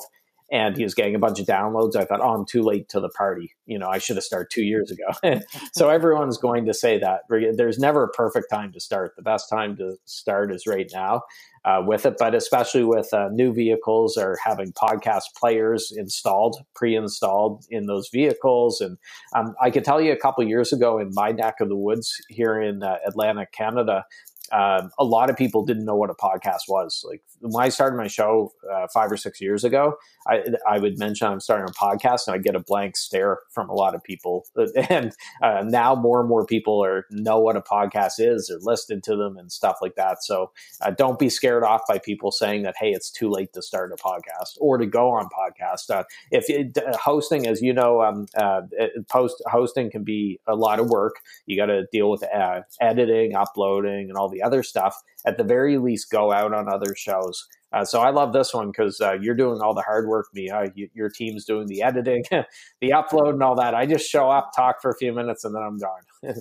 and 0.50 0.76
he 0.76 0.82
was 0.82 0.94
getting 0.94 1.14
a 1.14 1.18
bunch 1.18 1.38
of 1.38 1.46
downloads. 1.46 1.96
I 1.96 2.04
thought, 2.04 2.20
oh, 2.20 2.34
I'm 2.34 2.46
too 2.46 2.62
late 2.62 2.88
to 2.90 3.00
the 3.00 3.08
party. 3.10 3.54
You 3.66 3.78
know, 3.78 3.88
I 3.88 3.98
should 3.98 4.16
have 4.16 4.24
started 4.24 4.48
two 4.50 4.64
years 4.64 4.90
ago. 4.90 5.40
so 5.72 5.88
everyone's 5.88 6.38
going 6.38 6.66
to 6.66 6.74
say 6.74 6.98
that. 6.98 7.20
There's 7.28 7.78
never 7.78 8.04
a 8.04 8.08
perfect 8.08 8.50
time 8.50 8.72
to 8.72 8.80
start. 8.80 9.14
The 9.16 9.22
best 9.22 9.48
time 9.48 9.76
to 9.76 9.96
start 10.06 10.52
is 10.52 10.66
right 10.66 10.90
now 10.92 11.22
uh, 11.64 11.82
with 11.86 12.06
it, 12.06 12.14
but 12.18 12.34
especially 12.34 12.84
with 12.84 13.12
uh, 13.12 13.28
new 13.32 13.52
vehicles 13.52 14.16
or 14.16 14.38
having 14.44 14.72
podcast 14.72 15.24
players 15.38 15.92
installed, 15.96 16.58
pre-installed 16.74 17.64
in 17.70 17.86
those 17.86 18.08
vehicles. 18.08 18.80
And 18.80 18.96
um, 19.34 19.54
I 19.62 19.70
could 19.70 19.84
tell 19.84 20.00
you 20.00 20.12
a 20.12 20.16
couple 20.16 20.42
years 20.46 20.72
ago 20.72 20.98
in 20.98 21.10
my 21.12 21.32
neck 21.32 21.56
of 21.60 21.68
the 21.68 21.76
woods 21.76 22.12
here 22.28 22.60
in 22.60 22.82
uh, 22.82 22.96
Atlantic, 23.06 23.52
Canada, 23.52 24.04
um, 24.52 24.90
a 24.98 25.04
lot 25.04 25.30
of 25.30 25.36
people 25.36 25.64
didn't 25.64 25.84
know 25.84 25.96
what 25.96 26.10
a 26.10 26.14
podcast 26.14 26.68
was. 26.68 27.04
Like 27.06 27.22
when 27.40 27.64
I 27.64 27.68
started 27.68 27.96
my 27.96 28.08
show 28.08 28.52
uh, 28.72 28.86
five 28.92 29.10
or 29.10 29.16
six 29.16 29.40
years 29.40 29.64
ago, 29.64 29.96
I, 30.26 30.42
I 30.68 30.78
would 30.78 30.98
mention 30.98 31.28
I'm 31.28 31.40
starting 31.40 31.68
a 31.68 31.72
podcast 31.72 32.26
and 32.26 32.34
I 32.34 32.38
get 32.38 32.54
a 32.54 32.60
blank 32.60 32.96
stare 32.96 33.40
from 33.52 33.68
a 33.68 33.74
lot 33.74 33.94
of 33.94 34.02
people. 34.02 34.46
And 34.90 35.12
uh, 35.42 35.62
now 35.64 35.94
more 35.94 36.20
and 36.20 36.28
more 36.28 36.44
people 36.44 36.82
are 36.84 37.06
know 37.10 37.38
what 37.38 37.56
a 37.56 37.60
podcast 37.60 38.14
is. 38.18 38.48
They're 38.48 38.58
listening 38.60 39.02
to 39.02 39.16
them 39.16 39.36
and 39.36 39.52
stuff 39.52 39.76
like 39.80 39.94
that. 39.96 40.24
So 40.24 40.50
uh, 40.80 40.90
don't 40.90 41.18
be 41.18 41.28
scared 41.28 41.62
off 41.62 41.82
by 41.86 41.98
people 41.98 42.32
saying 42.32 42.62
that, 42.62 42.74
hey, 42.78 42.90
it's 42.90 43.10
too 43.10 43.30
late 43.30 43.52
to 43.52 43.62
start 43.62 43.92
a 43.92 43.96
podcast 43.96 44.56
or 44.58 44.78
to 44.78 44.86
go 44.86 45.10
on 45.10 45.26
podcast. 45.26 45.90
Uh, 45.90 46.04
if 46.30 46.48
it, 46.48 46.76
hosting, 46.94 47.46
as 47.46 47.62
you 47.62 47.72
know, 47.72 48.02
um, 48.02 48.26
uh, 48.36 48.62
post 49.10 49.42
hosting 49.46 49.90
can 49.90 50.02
be 50.02 50.40
a 50.46 50.56
lot 50.56 50.80
of 50.80 50.88
work. 50.88 51.16
You 51.46 51.56
got 51.56 51.66
to 51.66 51.86
deal 51.92 52.10
with 52.10 52.24
uh, 52.24 52.62
editing, 52.80 53.34
uploading, 53.34 54.08
and 54.08 54.16
all 54.16 54.28
the 54.28 54.39
other 54.42 54.62
stuff. 54.62 54.96
At 55.26 55.36
the 55.36 55.44
very 55.44 55.78
least, 55.78 56.10
go 56.10 56.32
out 56.32 56.54
on 56.54 56.68
other 56.68 56.94
shows. 56.96 57.46
Uh, 57.72 57.84
so 57.84 58.00
I 58.00 58.10
love 58.10 58.32
this 58.32 58.52
one 58.52 58.68
because 58.68 59.00
uh, 59.00 59.12
you're 59.20 59.36
doing 59.36 59.60
all 59.60 59.74
the 59.74 59.82
hard 59.82 60.08
work. 60.08 60.26
Me, 60.34 60.50
you, 60.74 60.88
your 60.92 61.08
team's 61.08 61.44
doing 61.44 61.66
the 61.68 61.82
editing, 61.82 62.24
the 62.80 62.90
upload, 62.90 63.34
and 63.34 63.42
all 63.42 63.54
that. 63.56 63.74
I 63.74 63.86
just 63.86 64.10
show 64.10 64.30
up, 64.30 64.50
talk 64.54 64.82
for 64.82 64.90
a 64.90 64.96
few 64.96 65.12
minutes, 65.12 65.44
and 65.44 65.54
then 65.54 65.62
I'm 65.62 65.78
gone. 65.78 66.02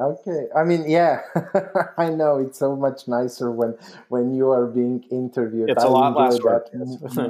okay, 0.00 0.46
I 0.56 0.64
mean, 0.64 0.90
yeah, 0.90 1.20
I 1.98 2.08
know 2.08 2.38
it's 2.38 2.58
so 2.58 2.74
much 2.74 3.06
nicer 3.06 3.52
when 3.52 3.76
when 4.08 4.34
you 4.34 4.50
are 4.50 4.66
being 4.66 5.04
interviewed. 5.12 5.70
It's 5.70 5.84
I 5.84 5.86
a 5.86 5.90
lot 5.90 6.16
less 6.16 6.40
work 6.42 6.68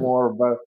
more, 0.01 0.33
but 0.33 0.59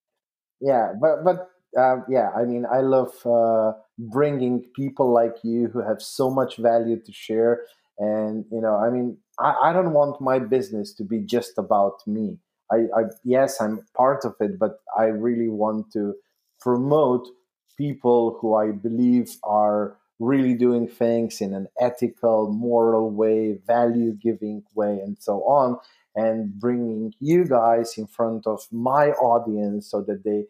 yeah, 0.60 0.92
but 1.00 1.24
but 1.24 1.48
uh, 1.76 2.02
yeah, 2.08 2.30
I 2.36 2.44
mean, 2.44 2.66
I 2.72 2.80
love 2.80 3.12
uh, 3.26 3.72
bringing 3.98 4.64
people 4.74 5.12
like 5.12 5.36
you 5.42 5.68
who 5.72 5.80
have 5.80 6.00
so 6.00 6.30
much 6.30 6.56
value 6.56 7.00
to 7.00 7.12
share. 7.12 7.62
And 7.98 8.44
you 8.50 8.60
know, 8.60 8.76
I 8.76 8.90
mean, 8.90 9.16
I, 9.38 9.70
I 9.70 9.72
don't 9.72 9.92
want 9.92 10.20
my 10.20 10.38
business 10.38 10.92
to 10.94 11.04
be 11.04 11.20
just 11.20 11.58
about 11.58 12.06
me. 12.06 12.38
I, 12.70 12.76
I 12.96 13.02
yes, 13.24 13.60
I'm 13.60 13.84
part 13.96 14.24
of 14.24 14.34
it, 14.40 14.58
but 14.58 14.80
I 14.98 15.04
really 15.04 15.48
want 15.48 15.92
to 15.92 16.14
promote 16.60 17.28
people 17.78 18.38
who 18.40 18.54
I 18.54 18.72
believe 18.72 19.36
are 19.44 19.96
really 20.18 20.54
doing 20.54 20.88
things 20.88 21.40
in 21.40 21.52
an 21.52 21.68
ethical, 21.78 22.50
moral 22.50 23.10
way, 23.10 23.58
value 23.66 24.12
giving 24.12 24.62
way, 24.74 24.98
and 24.98 25.16
so 25.20 25.42
on, 25.44 25.78
and 26.14 26.58
bringing 26.58 27.12
you 27.20 27.44
guys 27.44 27.98
in 27.98 28.06
front 28.06 28.46
of 28.46 28.60
my 28.72 29.10
audience 29.12 29.90
so 29.90 30.00
that 30.02 30.24
they 30.24 30.44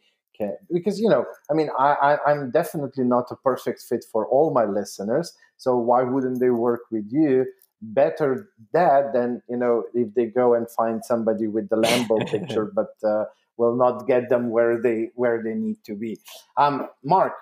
Because, 0.72 1.00
you 1.00 1.08
know, 1.08 1.24
I 1.50 1.54
mean, 1.54 1.70
I, 1.78 2.18
I, 2.26 2.32
am 2.32 2.50
definitely 2.50 3.04
not 3.04 3.30
a 3.30 3.36
perfect 3.36 3.82
fit 3.82 4.04
for 4.10 4.26
all 4.26 4.52
my 4.52 4.64
listeners. 4.64 5.32
So 5.56 5.76
why 5.76 6.02
wouldn't 6.02 6.40
they 6.40 6.50
work 6.50 6.82
with 6.90 7.06
you? 7.10 7.46
better 7.82 8.48
that 8.72 9.12
than 9.12 9.42
you 9.48 9.56
know 9.56 9.84
if 9.94 10.14
they 10.14 10.26
go 10.26 10.54
and 10.54 10.68
find 10.70 11.04
somebody 11.04 11.46
with 11.46 11.68
the 11.68 11.76
Lambo 11.76 12.26
picture, 12.30 12.70
but 12.74 12.94
uh, 13.06 13.24
will 13.56 13.76
not 13.76 14.06
get 14.06 14.28
them 14.28 14.50
where 14.50 14.80
they 14.80 15.10
where 15.14 15.42
they 15.42 15.54
need 15.54 15.76
to 15.84 15.94
be. 15.94 16.18
Um, 16.56 16.88
Mark, 17.04 17.34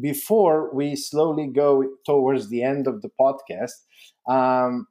before 0.00 0.72
we 0.74 0.96
slowly 0.96 1.46
go 1.46 1.84
towards 2.06 2.48
the 2.48 2.62
end 2.62 2.86
of 2.86 3.02
the 3.02 3.10
podcast, 3.20 3.72
um, 4.28 4.86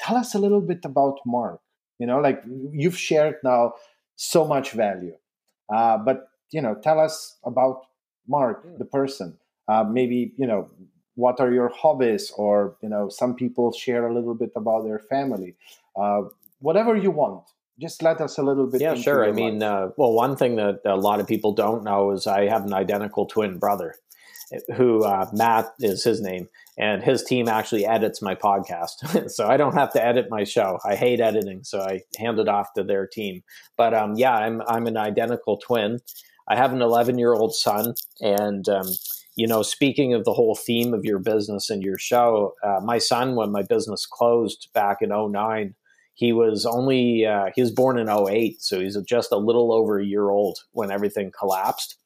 tell 0.00 0.16
us 0.16 0.34
a 0.34 0.38
little 0.38 0.60
bit 0.60 0.84
about 0.84 1.18
Mark. 1.26 1.60
You 1.98 2.06
know, 2.06 2.20
like 2.20 2.42
you've 2.72 2.98
shared 2.98 3.36
now 3.42 3.74
so 4.16 4.44
much 4.44 4.72
value, 4.72 5.16
uh, 5.72 5.98
but 5.98 6.28
you 6.50 6.62
know, 6.62 6.74
tell 6.82 7.00
us 7.00 7.38
about 7.44 7.82
Mark, 8.26 8.64
hmm. 8.64 8.78
the 8.78 8.84
person. 8.84 9.38
Uh, 9.68 9.84
maybe 9.84 10.32
you 10.36 10.46
know 10.46 10.70
what 11.14 11.40
are 11.40 11.52
your 11.52 11.68
hobbies? 11.68 12.30
Or 12.36 12.76
you 12.82 12.88
know 12.88 13.08
some 13.08 13.34
people 13.34 13.72
share 13.72 14.06
a 14.06 14.14
little 14.14 14.34
bit 14.34 14.52
about 14.56 14.84
their 14.84 14.98
family. 14.98 15.56
Uh, 15.96 16.22
whatever 16.60 16.96
you 16.96 17.10
want. 17.10 17.44
Just 17.80 18.02
let 18.02 18.20
us 18.20 18.38
a 18.38 18.42
little 18.42 18.66
bit 18.66 18.80
yeah 18.80 18.94
sure. 18.94 19.24
I 19.24 19.32
mean 19.32 19.62
uh, 19.62 19.90
well 19.96 20.12
one 20.12 20.36
thing 20.36 20.56
that 20.56 20.80
a 20.84 20.96
lot 20.96 21.20
of 21.20 21.26
people 21.28 21.52
don't 21.52 21.84
know 21.84 22.10
is 22.10 22.26
i 22.26 22.46
have 22.48 22.64
an 22.64 22.74
identical 22.74 23.26
twin 23.26 23.58
brother 23.58 23.94
who 24.74 25.04
uh, 25.04 25.28
matt 25.32 25.74
is 25.78 26.02
his 26.02 26.20
name 26.20 26.48
and 26.76 27.04
his 27.04 27.22
team 27.22 27.48
actually 27.48 27.84
edits 27.86 28.20
my 28.20 28.34
podcast. 28.34 29.30
So 29.30 29.46
i 29.46 29.56
don't 29.56 29.74
have 29.74 29.92
to 29.92 30.04
edit 30.04 30.26
my 30.28 30.42
show. 30.42 30.80
I 30.84 30.96
hate 30.96 31.20
editing 31.20 31.62
so 31.62 31.80
i 31.80 32.00
hand 32.16 32.40
it 32.40 32.48
off 32.48 32.72
to 32.74 32.82
their 32.82 33.06
team. 33.06 33.42
But 33.76 33.94
um, 33.94 34.14
yeah 34.16 34.34
i'm 34.34 34.60
i'm 34.66 34.88
an 34.88 34.96
identical 34.96 35.56
twin 35.58 36.00
i 36.48 36.56
have 36.56 36.72
an 36.72 36.82
11 36.82 37.18
year 37.18 37.34
old 37.34 37.54
son 37.54 37.94
and 38.20 38.68
um, 38.68 38.86
you 39.38 39.46
know, 39.46 39.62
speaking 39.62 40.14
of 40.14 40.24
the 40.24 40.32
whole 40.32 40.56
theme 40.56 40.92
of 40.92 41.04
your 41.04 41.20
business 41.20 41.70
and 41.70 41.80
your 41.80 41.96
show, 41.96 42.54
uh, 42.64 42.80
my 42.82 42.98
son, 42.98 43.36
when 43.36 43.52
my 43.52 43.62
business 43.62 44.04
closed 44.04 44.68
back 44.74 44.96
in 45.00 45.10
09, 45.10 45.76
he 46.14 46.32
was 46.32 46.66
only, 46.66 47.24
uh, 47.24 47.50
he 47.54 47.62
was 47.62 47.70
born 47.70 48.00
in 48.00 48.08
08. 48.08 48.60
So 48.60 48.80
he's 48.80 48.98
just 49.06 49.30
a 49.30 49.36
little 49.36 49.72
over 49.72 50.00
a 50.00 50.04
year 50.04 50.30
old 50.30 50.58
when 50.72 50.90
everything 50.90 51.30
collapsed. 51.38 51.98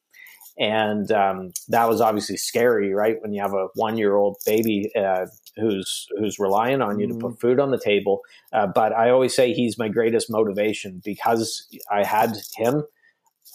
And 0.59 1.11
um, 1.11 1.53
that 1.69 1.89
was 1.89 2.01
obviously 2.01 2.37
scary, 2.37 2.93
right? 2.93 3.19
When 3.19 3.33
you 3.33 3.41
have 3.41 3.55
a 3.55 3.69
one 3.73 3.97
year 3.97 4.15
old 4.15 4.37
baby 4.45 4.91
uh, 4.95 5.25
who's 5.55 6.05
who's 6.19 6.37
relying 6.37 6.83
on 6.83 6.99
you 6.99 7.07
mm-hmm. 7.07 7.19
to 7.19 7.29
put 7.29 7.41
food 7.41 7.59
on 7.59 7.71
the 7.71 7.81
table. 7.83 8.21
Uh, 8.53 8.67
but 8.67 8.93
I 8.93 9.09
always 9.09 9.35
say 9.35 9.53
he's 9.53 9.79
my 9.79 9.89
greatest 9.89 10.29
motivation 10.29 11.01
because 11.03 11.67
I 11.91 12.03
had 12.03 12.37
him 12.55 12.83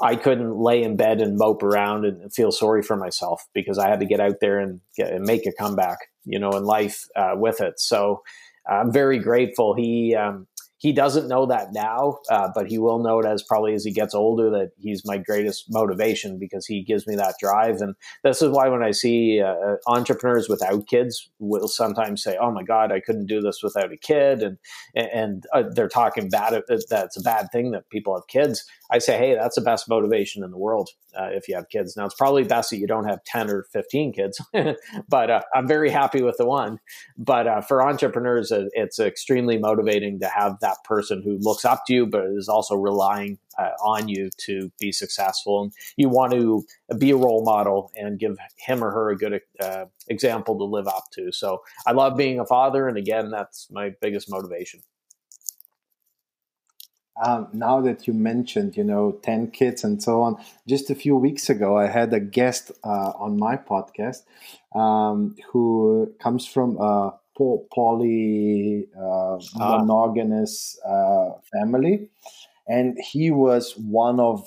I 0.01 0.17
couldn't 0.17 0.57
lay 0.57 0.83
in 0.83 0.97
bed 0.97 1.21
and 1.21 1.37
mope 1.37 1.63
around 1.63 2.05
and 2.05 2.33
feel 2.33 2.53
sorry 2.53 2.83
for 2.83 2.97
myself 2.97 3.43
because 3.53 3.79
I 3.79 3.89
had 3.89 4.01
to 4.01 4.07
get 4.07 4.21
out 4.21 4.37
there 4.41 4.59
and, 4.61 4.81
get, 4.97 5.13
and 5.13 5.25
make 5.25 5.47
a 5.47 5.53
comeback, 5.53 5.99
you 6.25 6.39
know, 6.39 6.51
in 6.51 6.65
life 6.65 7.05
uh, 7.17 7.33
with 7.35 7.61
it. 7.61 7.81
So 7.81 8.23
I'm 8.69 8.93
very 8.93 9.19
grateful. 9.19 9.75
He 9.75 10.15
um, 10.15 10.47
he 10.79 10.93
doesn't 10.93 11.29
know 11.29 11.47
that 11.47 11.73
now, 11.73 12.19
uh, 12.31 12.49
but 12.55 12.69
he 12.69 12.79
will 12.79 13.01
know 13.01 13.19
it 13.19 13.27
as 13.27 13.43
probably 13.43 13.75
as 13.75 13.85
he 13.85 13.93
gets 13.93 14.15
older 14.15 14.49
that 14.51 14.71
he's 14.79 15.03
my 15.05 15.19
greatest 15.19 15.67
motivation 15.69 16.39
because 16.39 16.67
he 16.67 16.83
gives 16.83 17.07
me 17.07 17.17
that 17.17 17.35
drive. 17.41 17.81
And 17.81 17.95
this 18.23 18.41
is 18.41 18.51
why 18.51 18.69
when 18.69 18.83
I 18.83 18.93
see 18.93 19.43
uh, 19.43 19.77
entrepreneurs 19.89 20.49
without 20.49 20.87
kids, 20.87 21.29
will 21.41 21.69
sometimes 21.69 22.23
say, 22.23 22.37
"Oh 22.41 22.53
my 22.53 22.63
God, 22.63 22.93
I 22.93 23.01
couldn't 23.01 23.27
do 23.27 23.41
this 23.41 23.61
without 23.63 23.93
a 23.93 23.97
kid," 23.97 24.43
and 24.43 24.59
and 24.95 25.45
uh, 25.53 25.65
they're 25.75 25.89
talking 25.89 26.29
bad. 26.29 26.63
That's 26.69 27.17
a 27.17 27.23
bad 27.23 27.49
thing 27.53 27.73
that 27.73 27.91
people 27.91 28.15
have 28.15 28.27
kids. 28.29 28.65
I 28.91 28.99
say, 28.99 29.19
hey, 29.19 29.35
that's 29.35 29.57
the 29.57 29.61
best 29.61 29.89
motivation 29.89 30.43
in 30.43 30.51
the 30.51 30.57
world 30.59 30.91
uh, 31.19 31.29
if 31.33 31.47
you 31.47 31.55
have 31.55 31.69
kids. 31.69 31.97
Now, 31.97 32.07
it's 32.07 32.15
probably 32.15 32.45
best 32.45 32.71
that 32.71 32.79
you 32.79 32.87
don't 32.87 33.05
have 33.05 33.23
10 33.25 33.51
or 33.51 33.67
15 33.73 34.13
kids, 34.15 34.41
but 35.09 35.31
uh, 35.31 35.43
I'm 35.55 35.69
very 35.69 35.91
happy 35.91 36.23
with 36.23 36.37
the 36.39 36.47
one. 36.47 36.79
But 37.19 37.47
uh, 37.47 37.61
for 37.61 37.87
entrepreneurs, 37.87 38.51
uh, 38.51 38.65
it's 38.73 38.99
extremely 38.99 39.59
motivating 39.59 40.21
to 40.21 40.29
have 40.29 40.59
that 40.61 40.68
person 40.85 41.23
who 41.23 41.39
looks 41.39 41.65
up 41.65 41.85
to 41.87 41.93
you, 41.93 42.07
but 42.07 42.25
is 42.27 42.49
also 42.49 42.75
relying 42.75 43.39
uh, 43.59 43.71
on 43.85 44.09
you 44.09 44.31
to 44.47 44.71
be 44.79 44.93
successful. 44.93 45.63
And 45.63 45.73
you 45.97 46.09
want 46.09 46.33
to 46.33 46.65
be 46.99 47.11
a 47.11 47.17
role 47.17 47.45
model 47.45 47.91
and 47.97 48.19
give 48.19 48.37
him 48.59 48.85
or 48.85 48.91
her 48.91 49.11
a 49.11 49.17
good 49.17 49.41
uh, 49.61 49.87
example 50.09 50.57
to 50.59 50.65
live 50.65 50.89
up 50.89 51.05
to. 51.15 51.33
So 51.33 51.63
I 51.87 51.93
love 51.93 52.17
being 52.17 52.41
a 52.41 52.47
father. 52.47 52.89
And 52.89 52.97
again, 52.97 53.31
that's 53.31 53.69
my 53.71 53.93
biggest 54.01 54.31
motivation. 54.31 54.81
Um, 57.25 57.49
now 57.53 57.81
that 57.81 58.07
you 58.07 58.15
mentioned, 58.15 58.77
you 58.77 58.85
know, 58.85 59.19
10 59.23 59.51
kids 59.51 59.83
and 59.83 60.01
so 60.03 60.23
on, 60.23 60.37
just 60.69 60.89
a 60.89 60.95
few 60.95 61.17
weeks 61.17 61.51
ago, 61.51 61.77
I 61.77 61.87
had 61.87 62.13
a 62.13 62.21
guest 62.21 62.71
uh, 62.85 63.13
on 63.19 63.37
my 63.37 63.57
podcast 63.57 64.19
um, 64.75 65.35
who 65.51 66.15
comes 66.21 66.47
from 66.47 66.77
a 66.79 67.19
poly 67.75 68.87
uh, 68.97 69.37
ah. 69.37 69.79
monogamous 69.79 70.79
uh, 70.87 71.31
family. 71.53 72.09
And 72.67 72.99
he 73.13 73.31
was 73.31 73.73
one 73.77 74.21
of 74.21 74.47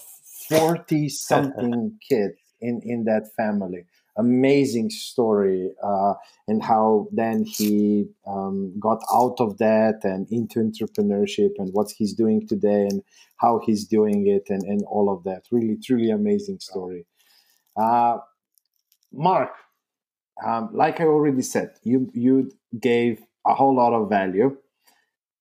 40 0.49 1.09
something 1.09 1.97
kids 2.09 2.37
in, 2.61 2.81
in 2.83 3.05
that 3.05 3.33
family 3.35 3.85
amazing 4.17 4.89
story 4.89 5.71
uh, 5.83 6.13
and 6.47 6.61
how 6.61 7.07
then 7.11 7.43
he 7.43 8.07
um, 8.27 8.73
got 8.79 9.01
out 9.13 9.35
of 9.39 9.57
that 9.57 9.99
and 10.03 10.27
into 10.31 10.59
entrepreneurship 10.59 11.51
and 11.57 11.73
what 11.73 11.89
he's 11.97 12.13
doing 12.13 12.45
today 12.47 12.87
and 12.89 13.01
how 13.37 13.61
he's 13.65 13.85
doing 13.85 14.27
it 14.27 14.43
and, 14.49 14.63
and 14.63 14.83
all 14.83 15.09
of 15.09 15.23
that 15.23 15.43
really 15.51 15.77
truly 15.77 16.09
amazing 16.09 16.59
story 16.59 17.05
uh, 17.77 18.17
mark 19.13 19.51
um, 20.45 20.69
like 20.73 20.99
i 20.99 21.05
already 21.05 21.41
said 21.41 21.71
you 21.83 22.09
you 22.13 22.51
gave 22.79 23.21
a 23.45 23.53
whole 23.53 23.75
lot 23.75 23.93
of 23.93 24.09
value 24.09 24.55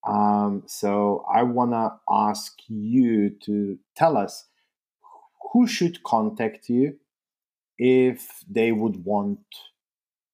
um, 0.06 0.62
so 0.66 1.24
i 1.32 1.42
want 1.42 1.72
to 1.72 1.92
ask 2.10 2.56
you 2.68 3.30
to 3.30 3.78
tell 3.96 4.16
us 4.16 4.46
who 5.52 5.66
should 5.66 6.02
contact 6.02 6.68
you 6.68 6.96
if 7.78 8.44
they 8.48 8.72
would 8.72 9.04
want 9.04 9.40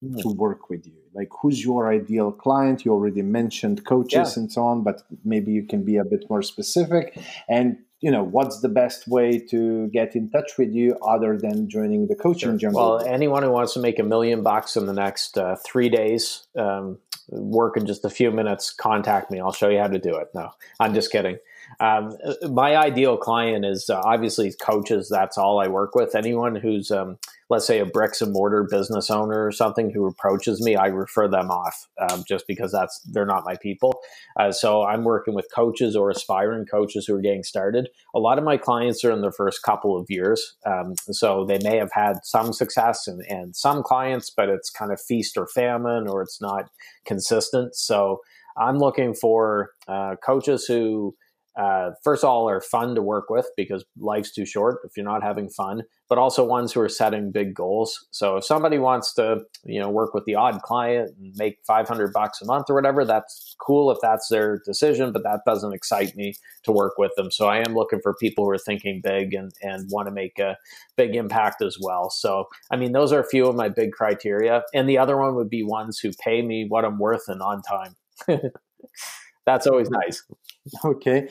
mm. 0.05 0.21
to 0.21 0.29
work 0.29 0.69
with 0.69 0.87
you 0.87 1.01
like 1.15 1.29
who's 1.41 1.65
your 1.65 1.93
ideal 1.93 2.31
client 2.31 2.85
you 2.85 2.93
already 2.93 3.23
mentioned 3.23 3.85
coaches 3.85 4.37
yeah. 4.37 4.43
and 4.43 4.53
so 4.53 4.63
on 4.65 4.83
but 4.83 5.03
maybe 5.25 5.53
you 5.53 5.65
can 5.65 5.85
be 5.85 5.97
a 5.97 6.05
bit 6.05 6.25
more 6.29 6.43
specific 6.43 7.19
and 7.49 7.79
you 8.01 8.11
know 8.11 8.23
what's 8.23 8.61
the 8.61 8.69
best 8.69 9.09
way 9.09 9.39
to 9.39 9.89
get 9.89 10.15
in 10.15 10.29
touch 10.31 10.53
with 10.59 10.73
you 10.73 10.97
other 11.07 11.39
than 11.39 11.69
joining 11.69 12.09
the 12.09 12.15
coaching 12.15 12.51
sure. 12.51 12.59
jungle 12.59 12.97
well 12.97 13.07
anyone 13.07 13.43
who 13.43 13.51
wants 13.51 13.73
to 13.73 13.81
make 13.81 13.99
a 13.99 14.03
million 14.03 14.43
bucks 14.43 14.77
in 14.77 14.87
the 14.87 14.93
next 14.93 15.39
uh, 15.39 15.57
three 15.65 15.89
days 15.89 16.47
um, 16.59 16.99
work 17.29 17.77
in 17.77 17.87
just 17.87 18.05
a 18.05 18.11
few 18.11 18.31
minutes, 18.31 18.73
contact 18.73 19.31
me. 19.31 19.41
I'll 19.41 19.53
show 19.53 19.69
you 19.69 19.79
how 19.79 19.89
to 19.89 19.99
do 19.99 20.17
it. 20.17 20.29
No, 20.35 20.51
I'm 20.81 20.95
just 20.95 21.11
kidding. 21.11 21.39
Um, 21.81 22.17
my 22.51 22.77
ideal 22.77 23.17
client 23.17 23.65
is 23.65 23.91
uh, 23.91 24.01
obviously 24.05 24.53
coaches. 24.61 25.09
That's 25.11 25.39
all 25.39 25.61
I 25.61 25.69
work 25.69 25.95
with. 25.95 26.15
Anyone 26.15 26.57
who's, 26.57 26.91
um, 26.91 27.19
let's 27.51 27.67
say, 27.67 27.79
a 27.81 27.87
bricks 27.87 28.23
and 28.23 28.33
mortar 28.33 28.67
business 28.71 29.11
owner 29.11 29.47
or 29.47 29.53
something 29.53 29.91
who 29.91 30.07
approaches 30.07 30.63
me, 30.63 30.77
I 30.77 30.87
refer 30.87 31.29
them 31.29 31.51
off 31.51 31.87
um, 31.99 32.25
just 32.27 32.47
because 32.47 32.73
that's 32.73 33.01
they're 33.13 33.27
not 33.27 33.45
my 33.45 33.57
people. 33.57 34.01
Uh, 34.39 34.53
so 34.53 34.85
I'm 34.85 35.05
working 35.05 35.35
with 35.35 35.47
coaches 35.55 35.97
or 35.97 36.11
aspiring 36.11 36.67
coaches 36.67 37.07
who 37.07 37.15
are 37.15 37.21
getting 37.21 37.43
started. 37.45 37.89
A 38.15 38.19
lot 38.19 38.39
of 38.39 38.45
my 38.45 38.57
clients 38.57 39.05
are 39.05 39.13
in 39.13 39.21
their 39.21 39.33
first 39.33 39.63
couple 39.63 39.99
of 39.99 40.07
years, 40.09 40.57
um, 40.65 40.95
so 41.11 41.45
they 41.45 41.59
may 41.59 41.77
have 41.77 41.93
had 41.93 42.19
some 42.25 42.53
success 42.53 43.07
and, 43.07 43.23
and 43.29 43.55
some 43.55 43.83
clients, 43.83 44.31
but 44.31 44.49
it's 44.49 44.71
kind 44.71 44.93
of 44.93 45.01
feast 45.01 45.37
or 45.37 45.47
famine, 45.47 46.09
or 46.09 46.23
it's 46.23 46.41
not 46.41 46.71
consistent. 47.05 47.75
So 47.77 48.21
I'm 48.57 48.79
looking 48.79 49.15
for 49.15 49.71
uh, 49.87 50.17
coaches 50.25 50.65
who 50.65 51.15
uh, 51.57 51.93
first 52.05 52.23
of 52.23 52.29
all, 52.29 52.49
are 52.49 52.61
fun 52.61 52.95
to 52.95 53.03
work 53.03 53.31
with 53.31 53.49
because 53.57 53.85
life's 53.99 54.31
too 54.31 54.45
short 54.45 54.79
if 54.85 54.93
you're 54.97 55.05
not 55.07 55.23
having 55.23 55.49
fun, 55.49 55.83
but 56.09 56.19
also 56.19 56.45
ones 56.45 56.73
who 56.73 56.81
are 56.81 56.89
setting 56.89 57.33
big 57.33 57.55
goals. 57.55 58.07
So 58.11 58.37
if 58.37 58.45
somebody 58.45 58.79
wants 58.79 59.15
to, 59.15 59.41
you 59.65 59.81
know, 59.81 59.89
work 59.89 60.13
with 60.13 60.27
the 60.27 60.35
odd 60.35 60.61
client 60.63 61.13
and 61.19 61.35
make 61.37 61.59
500 61.67 62.13
bucks 62.13 62.43
a 62.43 62.45
month 62.45 62.67
or 62.69 62.75
whatever, 62.75 63.07
that's 63.07 63.57
cool 63.59 63.91
if 63.91 63.99
that's 64.03 64.29
their 64.29 64.61
decision, 64.67 65.13
but 65.13 65.23
that 65.23 65.41
doesn't 65.47 65.73
excite 65.73 66.15
me 66.15 66.35
to 66.65 66.73
work 66.73 66.99
with 66.99 67.13
them. 67.17 67.31
So 67.31 67.47
I 67.47 67.59
am 67.67 67.75
looking 67.75 68.01
for 68.03 68.15
people 68.15 68.45
who 68.45 68.51
are 68.51 68.59
thinking 68.59 69.01
big 69.03 69.33
and, 69.33 69.51
and 69.63 69.89
want 69.91 70.09
to 70.09 70.13
make 70.13 70.39
a 70.39 70.59
big 70.97 71.17
impact 71.17 71.63
as 71.63 71.79
well. 71.81 72.11
So, 72.11 72.49
I 72.71 72.77
mean, 72.77 72.93
those 72.93 73.13
are 73.13 73.21
a 73.21 73.29
few 73.29 73.47
of 73.47 73.57
my 73.57 73.71
big 73.71 73.93
criteria. 73.93 74.63
And 74.75 74.87
the 74.87 74.99
other 74.99 75.17
one 75.17 75.35
would 75.37 75.49
be 75.49 75.63
ones 75.63 75.99
who 75.99 76.11
pay 76.13 76.43
me 76.43 76.67
what 76.69 76.85
I'm 76.85 76.99
worth 76.99 77.29
and 77.29 77.41
on 77.41 77.63
time. 77.63 77.97
that's 79.47 79.67
always 79.67 79.89
nice. 79.89 80.23
Okay. 80.85 81.29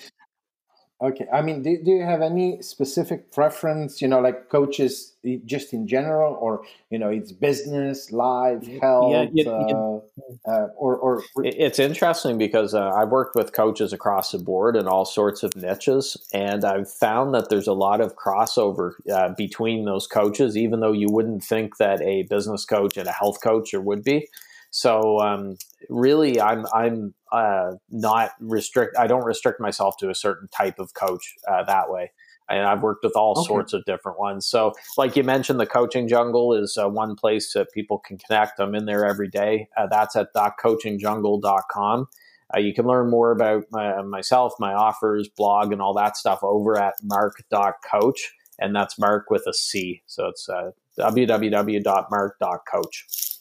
Okay. 1.02 1.26
I 1.32 1.42
mean, 1.42 1.62
do, 1.62 1.78
do 1.84 1.92
you 1.92 2.04
have 2.04 2.22
any 2.22 2.62
specific 2.62 3.32
preference, 3.34 4.02
you 4.02 4.08
know, 4.08 4.22
like 4.22 4.50
coaches 4.50 5.14
just 5.46 5.74
in 5.74 5.88
general, 5.88 6.36
or, 6.36 6.64
you 6.90 6.98
know, 6.98 7.10
it's 7.10 7.34
business, 7.34 8.14
life, 8.14 8.66
health, 8.80 9.30
yeah, 9.34 9.44
yeah, 9.46 9.52
uh, 9.52 10.00
uh, 10.48 10.68
or, 10.78 10.96
or, 10.96 11.24
It's 11.38 11.80
interesting 11.80 12.38
because 12.38 12.74
uh, 12.74 12.92
I've 12.92 13.10
worked 13.10 13.36
with 13.36 13.52
coaches 13.52 13.92
across 13.92 14.32
the 14.32 14.40
board 14.40 14.78
in 14.78 14.88
all 14.88 15.04
sorts 15.04 15.44
of 15.44 15.54
niches, 15.56 16.16
and 16.34 16.64
I've 16.64 16.90
found 16.90 17.34
that 17.34 17.50
there's 17.50 17.68
a 17.68 17.74
lot 17.74 18.00
of 18.00 18.16
crossover 18.16 18.94
uh, 19.12 19.30
between 19.36 19.84
those 19.84 20.08
coaches, 20.08 20.56
even 20.56 20.80
though 20.80 20.94
you 20.94 21.10
wouldn't 21.10 21.44
think 21.44 21.76
that 21.78 22.02
a 22.02 22.24
business 22.24 22.64
coach 22.64 22.96
and 22.96 23.10
a 23.10 23.12
health 23.12 23.42
coach 23.44 23.74
would 23.74 24.04
be. 24.04 24.30
So 24.76 25.20
um, 25.22 25.56
really, 25.88 26.42
I'm 26.42 26.66
I'm 26.74 27.14
uh, 27.32 27.76
not 27.90 28.32
restrict. 28.42 28.98
I 28.98 29.08
don't 29.08 29.24
restrict 29.24 29.62
myself 29.62 29.96
to 30.00 30.10
a 30.10 30.16
certain 30.16 30.50
type 30.50 30.80
of 30.80 30.94
coach 30.94 31.34
uh, 31.48 31.64
that 31.64 31.90
way. 31.90 32.12
And 32.50 32.60
I've 32.60 32.82
worked 32.82 33.06
with 33.06 33.16
all 33.16 33.40
okay. 33.40 33.48
sorts 33.48 33.72
of 33.72 33.86
different 33.86 34.20
ones. 34.20 34.46
So, 34.46 34.74
like 34.98 35.16
you 35.16 35.24
mentioned, 35.24 35.62
the 35.62 35.66
coaching 35.66 36.10
jungle 36.10 36.54
is 36.54 36.78
uh, 36.78 36.90
one 36.90 37.16
place 37.16 37.54
that 37.54 37.72
people 37.74 38.00
can 38.00 38.18
connect. 38.18 38.60
I'm 38.60 38.76
in 38.76 38.84
there 38.84 39.06
every 39.06 39.30
day. 39.30 39.70
Uh, 39.78 39.88
that's 39.88 40.18
at 40.18 40.36
coachingjungle.com. 40.36 42.08
Uh, 42.54 42.60
you 42.60 42.74
can 42.74 42.86
learn 42.86 43.10
more 43.10 43.32
about 43.32 43.64
my, 43.72 44.02
myself, 44.02 44.56
my 44.60 44.74
offers, 44.74 45.30
blog, 45.30 45.72
and 45.72 45.82
all 45.82 45.94
that 45.94 46.18
stuff 46.18 46.40
over 46.44 46.78
at 46.78 46.96
mark.coach. 47.02 48.34
And 48.60 48.76
that's 48.76 49.00
Mark 49.00 49.30
with 49.30 49.48
a 49.48 49.54
C. 49.54 50.02
So 50.06 50.28
it's 50.28 50.50
uh, 50.50 50.72
www.mark.coach. 51.00 53.35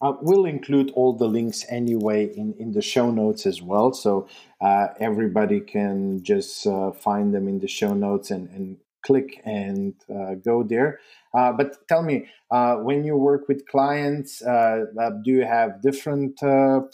Uh, 0.00 0.12
we'll 0.20 0.44
include 0.44 0.92
all 0.94 1.12
the 1.12 1.26
links 1.26 1.64
anyway 1.68 2.24
in, 2.24 2.54
in 2.58 2.72
the 2.72 2.82
show 2.82 3.10
notes 3.10 3.46
as 3.46 3.60
well. 3.60 3.92
So 3.92 4.28
uh, 4.60 4.88
everybody 5.00 5.60
can 5.60 6.22
just 6.22 6.66
uh, 6.66 6.92
find 6.92 7.34
them 7.34 7.48
in 7.48 7.58
the 7.58 7.68
show 7.68 7.94
notes 7.94 8.30
and, 8.30 8.48
and 8.50 8.76
click 9.04 9.40
and 9.44 9.94
uh, 10.08 10.34
go 10.34 10.62
there. 10.62 11.00
Uh, 11.34 11.52
but 11.52 11.76
tell 11.88 12.02
me, 12.02 12.26
uh, 12.50 12.76
when 12.76 13.04
you 13.04 13.16
work 13.16 13.48
with 13.48 13.66
clients, 13.66 14.38
do 14.38 15.18
you 15.24 15.44
have 15.44 15.82
different 15.82 16.38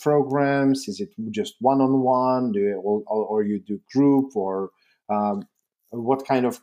programs? 0.00 0.88
Is 0.88 1.00
it 1.00 1.10
just 1.30 1.56
one 1.60 1.80
on 1.80 2.00
one? 2.00 2.52
Do 2.52 2.60
you, 2.60 2.74
or, 2.76 3.02
or, 3.06 3.42
you 3.42 3.60
do 3.60 3.80
group 3.92 4.34
or 4.34 4.70
um, 5.08 5.46
what 5.90 6.26
kind 6.26 6.46
of 6.46 6.60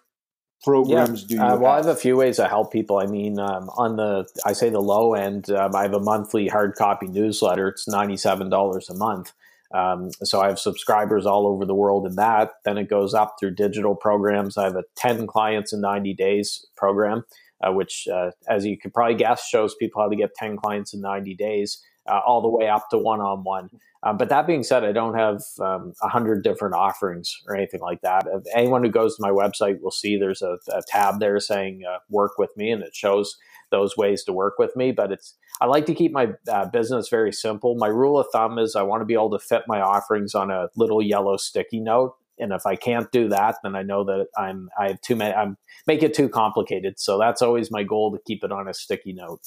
programs 0.63 1.21
yeah. 1.23 1.27
do 1.27 1.35
you 1.35 1.41
uh, 1.41 1.57
well 1.57 1.75
have? 1.75 1.85
i 1.85 1.87
have 1.87 1.97
a 1.97 1.99
few 1.99 2.15
ways 2.17 2.37
to 2.37 2.47
help 2.47 2.71
people. 2.71 2.99
I 2.99 3.05
mean 3.05 3.39
um, 3.39 3.69
on 3.77 3.95
the 3.95 4.27
i 4.45 4.53
say 4.53 4.69
the 4.69 4.79
low 4.79 5.13
end 5.13 5.49
um, 5.49 5.75
i 5.75 5.81
have 5.83 5.93
a 5.93 5.99
monthly 5.99 6.47
hard 6.47 6.75
copy 6.75 7.07
newsletter. 7.07 7.69
It's 7.69 7.87
$97 7.87 8.89
a 8.89 8.93
month. 8.93 9.33
Um, 9.73 10.09
so 10.23 10.41
i 10.41 10.47
have 10.47 10.59
subscribers 10.59 11.25
all 11.25 11.47
over 11.47 11.65
the 11.65 11.75
world 11.75 12.05
in 12.05 12.15
that. 12.15 12.51
Then 12.65 12.77
it 12.77 12.89
goes 12.89 13.13
up 13.13 13.35
through 13.39 13.55
digital 13.55 13.95
programs. 13.95 14.57
I 14.57 14.65
have 14.65 14.75
a 14.75 14.83
10 14.97 15.27
clients 15.27 15.73
in 15.73 15.81
90 15.81 16.13
days 16.13 16.65
program 16.75 17.23
uh, 17.63 17.71
which 17.71 18.07
uh, 18.11 18.31
as 18.47 18.65
you 18.65 18.77
could 18.77 18.93
probably 18.93 19.15
guess 19.15 19.47
shows 19.47 19.75
people 19.75 20.01
how 20.01 20.09
to 20.09 20.15
get 20.15 20.33
10 20.35 20.57
clients 20.57 20.93
in 20.93 21.01
90 21.01 21.35
days 21.35 21.81
uh, 22.09 22.19
all 22.25 22.41
the 22.41 22.49
way 22.49 22.67
up 22.67 22.89
to 22.89 22.97
one-on-one 22.97 23.69
um, 24.03 24.17
but 24.17 24.29
that 24.29 24.47
being 24.47 24.63
said, 24.63 24.83
I 24.83 24.91
don't 24.91 25.13
have 25.13 25.41
um, 25.59 25.93
a 26.01 26.05
um, 26.05 26.11
hundred 26.11 26.43
different 26.43 26.73
offerings 26.75 27.35
or 27.47 27.55
anything 27.55 27.81
like 27.81 28.01
that. 28.01 28.25
If 28.33 28.43
anyone 28.55 28.83
who 28.83 28.89
goes 28.89 29.15
to 29.15 29.21
my 29.21 29.29
website 29.29 29.81
will 29.81 29.91
see 29.91 30.17
there's 30.17 30.41
a, 30.41 30.57
a 30.73 30.81
tab 30.87 31.19
there 31.19 31.39
saying 31.39 31.83
uh, 31.87 31.99
"Work 32.09 32.37
with 32.37 32.55
me," 32.57 32.71
and 32.71 32.81
it 32.81 32.95
shows 32.95 33.37
those 33.69 33.95
ways 33.95 34.23
to 34.23 34.33
work 34.33 34.55
with 34.57 34.75
me. 34.75 34.91
But 34.91 35.11
it's 35.11 35.35
I 35.61 35.65
like 35.67 35.85
to 35.85 35.93
keep 35.93 36.11
my 36.11 36.29
uh, 36.51 36.65
business 36.65 37.09
very 37.09 37.31
simple. 37.31 37.75
My 37.75 37.87
rule 37.87 38.17
of 38.17 38.27
thumb 38.33 38.57
is 38.57 38.75
I 38.75 38.81
want 38.81 39.01
to 39.01 39.05
be 39.05 39.13
able 39.13 39.31
to 39.31 39.39
fit 39.39 39.63
my 39.67 39.81
offerings 39.81 40.33
on 40.33 40.49
a 40.49 40.69
little 40.75 41.01
yellow 41.01 41.37
sticky 41.37 41.79
note. 41.79 42.15
And 42.39 42.53
if 42.53 42.65
I 42.65 42.75
can't 42.75 43.11
do 43.11 43.29
that, 43.29 43.57
then 43.61 43.75
I 43.75 43.83
know 43.83 44.03
that 44.05 44.27
I'm 44.35 44.69
I 44.79 44.87
have 44.87 45.01
too 45.01 45.15
many. 45.15 45.35
I'm 45.35 45.57
make 45.85 46.01
it 46.01 46.15
too 46.15 46.27
complicated. 46.27 46.99
So 46.99 47.19
that's 47.19 47.43
always 47.43 47.69
my 47.69 47.83
goal 47.83 48.11
to 48.13 48.19
keep 48.25 48.43
it 48.43 48.51
on 48.51 48.67
a 48.67 48.73
sticky 48.73 49.13
note. 49.13 49.41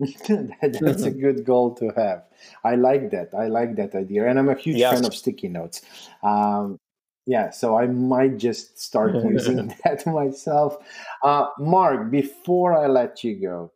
That's 0.00 1.02
a 1.02 1.10
good 1.10 1.44
goal 1.44 1.74
to 1.76 1.92
have. 1.96 2.24
I 2.64 2.74
like 2.74 3.10
that. 3.10 3.34
I 3.34 3.46
like 3.46 3.76
that 3.76 3.94
idea, 3.94 4.26
and 4.26 4.38
I'm 4.38 4.48
a 4.48 4.54
huge 4.54 4.76
yes. 4.76 4.94
fan 4.94 5.04
of 5.04 5.14
sticky 5.14 5.48
notes. 5.48 5.82
Um, 6.22 6.78
yeah, 7.26 7.50
so 7.50 7.76
I 7.78 7.86
might 7.86 8.36
just 8.38 8.78
start 8.78 9.14
using 9.24 9.74
that 9.84 10.06
myself. 10.06 10.76
Uh, 11.22 11.46
Mark, 11.58 12.10
before 12.10 12.76
I 12.76 12.86
let 12.86 13.22
you 13.22 13.36
go, 13.36 13.72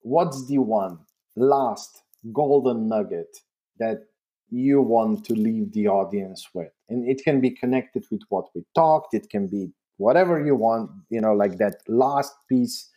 what's 0.00 0.46
the 0.46 0.58
one 0.58 0.98
last 1.36 2.02
golden 2.32 2.88
nugget 2.88 3.36
that 3.78 4.04
you 4.50 4.80
want 4.80 5.24
to 5.26 5.34
leave 5.34 5.72
the 5.72 5.88
audience 5.88 6.48
with? 6.54 6.72
And 6.88 7.08
it 7.08 7.22
can 7.24 7.40
be 7.40 7.50
connected 7.50 8.04
with 8.10 8.22
what 8.30 8.46
we 8.54 8.64
talked. 8.74 9.12
It 9.12 9.28
can 9.28 9.48
be 9.48 9.72
whatever 9.98 10.44
you 10.44 10.54
want. 10.54 10.90
You 11.10 11.20
know, 11.20 11.34
like 11.34 11.58
that 11.58 11.82
last 11.88 12.32
piece 12.48 12.90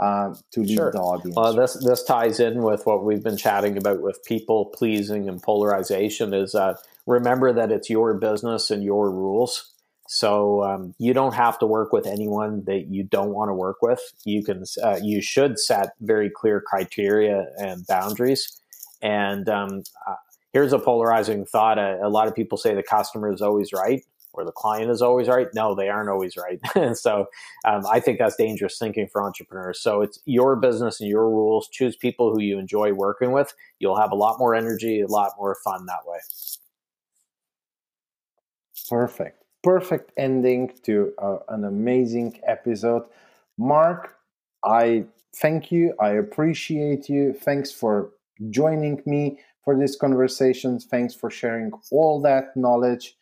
uh, 0.00 0.34
to 0.52 0.60
lead 0.60 0.76
sure. 0.76 0.92
the 0.92 0.98
audience. 0.98 1.36
Well, 1.36 1.54
this 1.54 1.74
this 1.84 2.02
ties 2.02 2.40
in 2.40 2.62
with 2.62 2.86
what 2.86 3.04
we've 3.04 3.22
been 3.22 3.36
chatting 3.36 3.76
about 3.76 4.00
with 4.00 4.22
people 4.24 4.66
pleasing 4.66 5.28
and 5.28 5.42
polarization. 5.42 6.32
Is 6.34 6.52
that 6.52 6.78
remember 7.06 7.52
that 7.52 7.70
it's 7.70 7.90
your 7.90 8.14
business 8.14 8.70
and 8.70 8.82
your 8.82 9.10
rules. 9.10 9.74
So 10.08 10.64
um, 10.64 10.94
you 10.98 11.12
don't 11.14 11.34
have 11.34 11.56
to 11.60 11.66
work 11.66 11.92
with 11.92 12.04
anyone 12.04 12.64
that 12.64 12.86
you 12.88 13.04
don't 13.04 13.32
want 13.32 13.48
to 13.48 13.54
work 13.54 13.76
with. 13.80 14.00
You 14.24 14.42
can 14.42 14.64
uh, 14.82 14.98
you 15.02 15.22
should 15.22 15.58
set 15.58 15.90
very 16.00 16.30
clear 16.30 16.60
criteria 16.60 17.46
and 17.58 17.86
boundaries. 17.86 18.60
And 19.02 19.48
um, 19.48 19.82
uh, 20.06 20.16
here's 20.52 20.72
a 20.72 20.78
polarizing 20.78 21.44
thought: 21.46 21.78
a, 21.78 21.98
a 22.02 22.08
lot 22.08 22.26
of 22.26 22.34
people 22.34 22.58
say 22.58 22.74
the 22.74 22.82
customer 22.82 23.32
is 23.32 23.40
always 23.40 23.72
right 23.72 24.02
or 24.32 24.44
the 24.44 24.52
client 24.52 24.90
is 24.90 25.02
always 25.02 25.28
right. 25.28 25.48
No, 25.54 25.74
they 25.74 25.88
aren't 25.88 26.08
always 26.08 26.36
right. 26.36 26.96
so 26.96 27.26
um, 27.64 27.82
I 27.90 28.00
think 28.00 28.18
that's 28.18 28.36
dangerous 28.36 28.78
thinking 28.78 29.08
for 29.10 29.22
entrepreneurs. 29.22 29.80
So 29.80 30.02
it's 30.02 30.20
your 30.24 30.56
business 30.56 31.00
and 31.00 31.08
your 31.08 31.28
rules. 31.28 31.68
Choose 31.68 31.96
people 31.96 32.32
who 32.32 32.40
you 32.40 32.58
enjoy 32.58 32.92
working 32.92 33.32
with. 33.32 33.54
You'll 33.78 34.00
have 34.00 34.12
a 34.12 34.16
lot 34.16 34.38
more 34.38 34.54
energy, 34.54 35.00
a 35.00 35.06
lot 35.06 35.32
more 35.38 35.56
fun 35.64 35.86
that 35.86 36.06
way. 36.06 36.18
Perfect. 38.88 39.44
Perfect 39.62 40.12
ending 40.16 40.72
to 40.84 41.12
uh, 41.18 41.38
an 41.48 41.64
amazing 41.64 42.40
episode. 42.46 43.04
Mark, 43.58 44.16
I 44.64 45.04
thank 45.36 45.70
you. 45.70 45.94
I 46.00 46.10
appreciate 46.10 47.08
you. 47.08 47.32
Thanks 47.32 47.70
for 47.70 48.10
joining 48.48 49.02
me 49.04 49.38
for 49.64 49.78
this 49.78 49.96
conversation. 49.96 50.78
Thanks 50.80 51.14
for 51.14 51.30
sharing 51.30 51.70
all 51.90 52.20
that 52.22 52.56
knowledge 52.56 53.16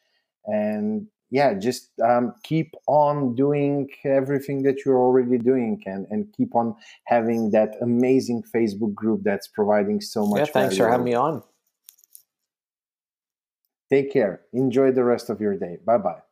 and 0.48 1.06
yeah 1.30 1.54
just 1.54 1.90
um, 2.00 2.34
keep 2.42 2.74
on 2.86 3.34
doing 3.34 3.88
everything 4.04 4.62
that 4.62 4.84
you're 4.84 4.98
already 4.98 5.38
doing 5.38 5.80
and, 5.86 6.06
and 6.10 6.32
keep 6.36 6.54
on 6.54 6.74
having 7.04 7.50
that 7.50 7.74
amazing 7.82 8.42
facebook 8.54 8.94
group 8.94 9.20
that's 9.22 9.48
providing 9.48 10.00
so 10.00 10.26
much 10.26 10.40
yeah 10.40 10.44
thanks 10.46 10.76
value. 10.76 10.84
for 10.84 10.90
having 10.90 11.04
me 11.04 11.14
on. 11.14 11.42
Take 13.90 14.12
care. 14.12 14.42
Enjoy 14.52 14.92
the 14.92 15.04
rest 15.04 15.30
of 15.30 15.40
your 15.40 15.56
day. 15.56 15.78
Bye 15.84 15.98
bye 15.98 16.27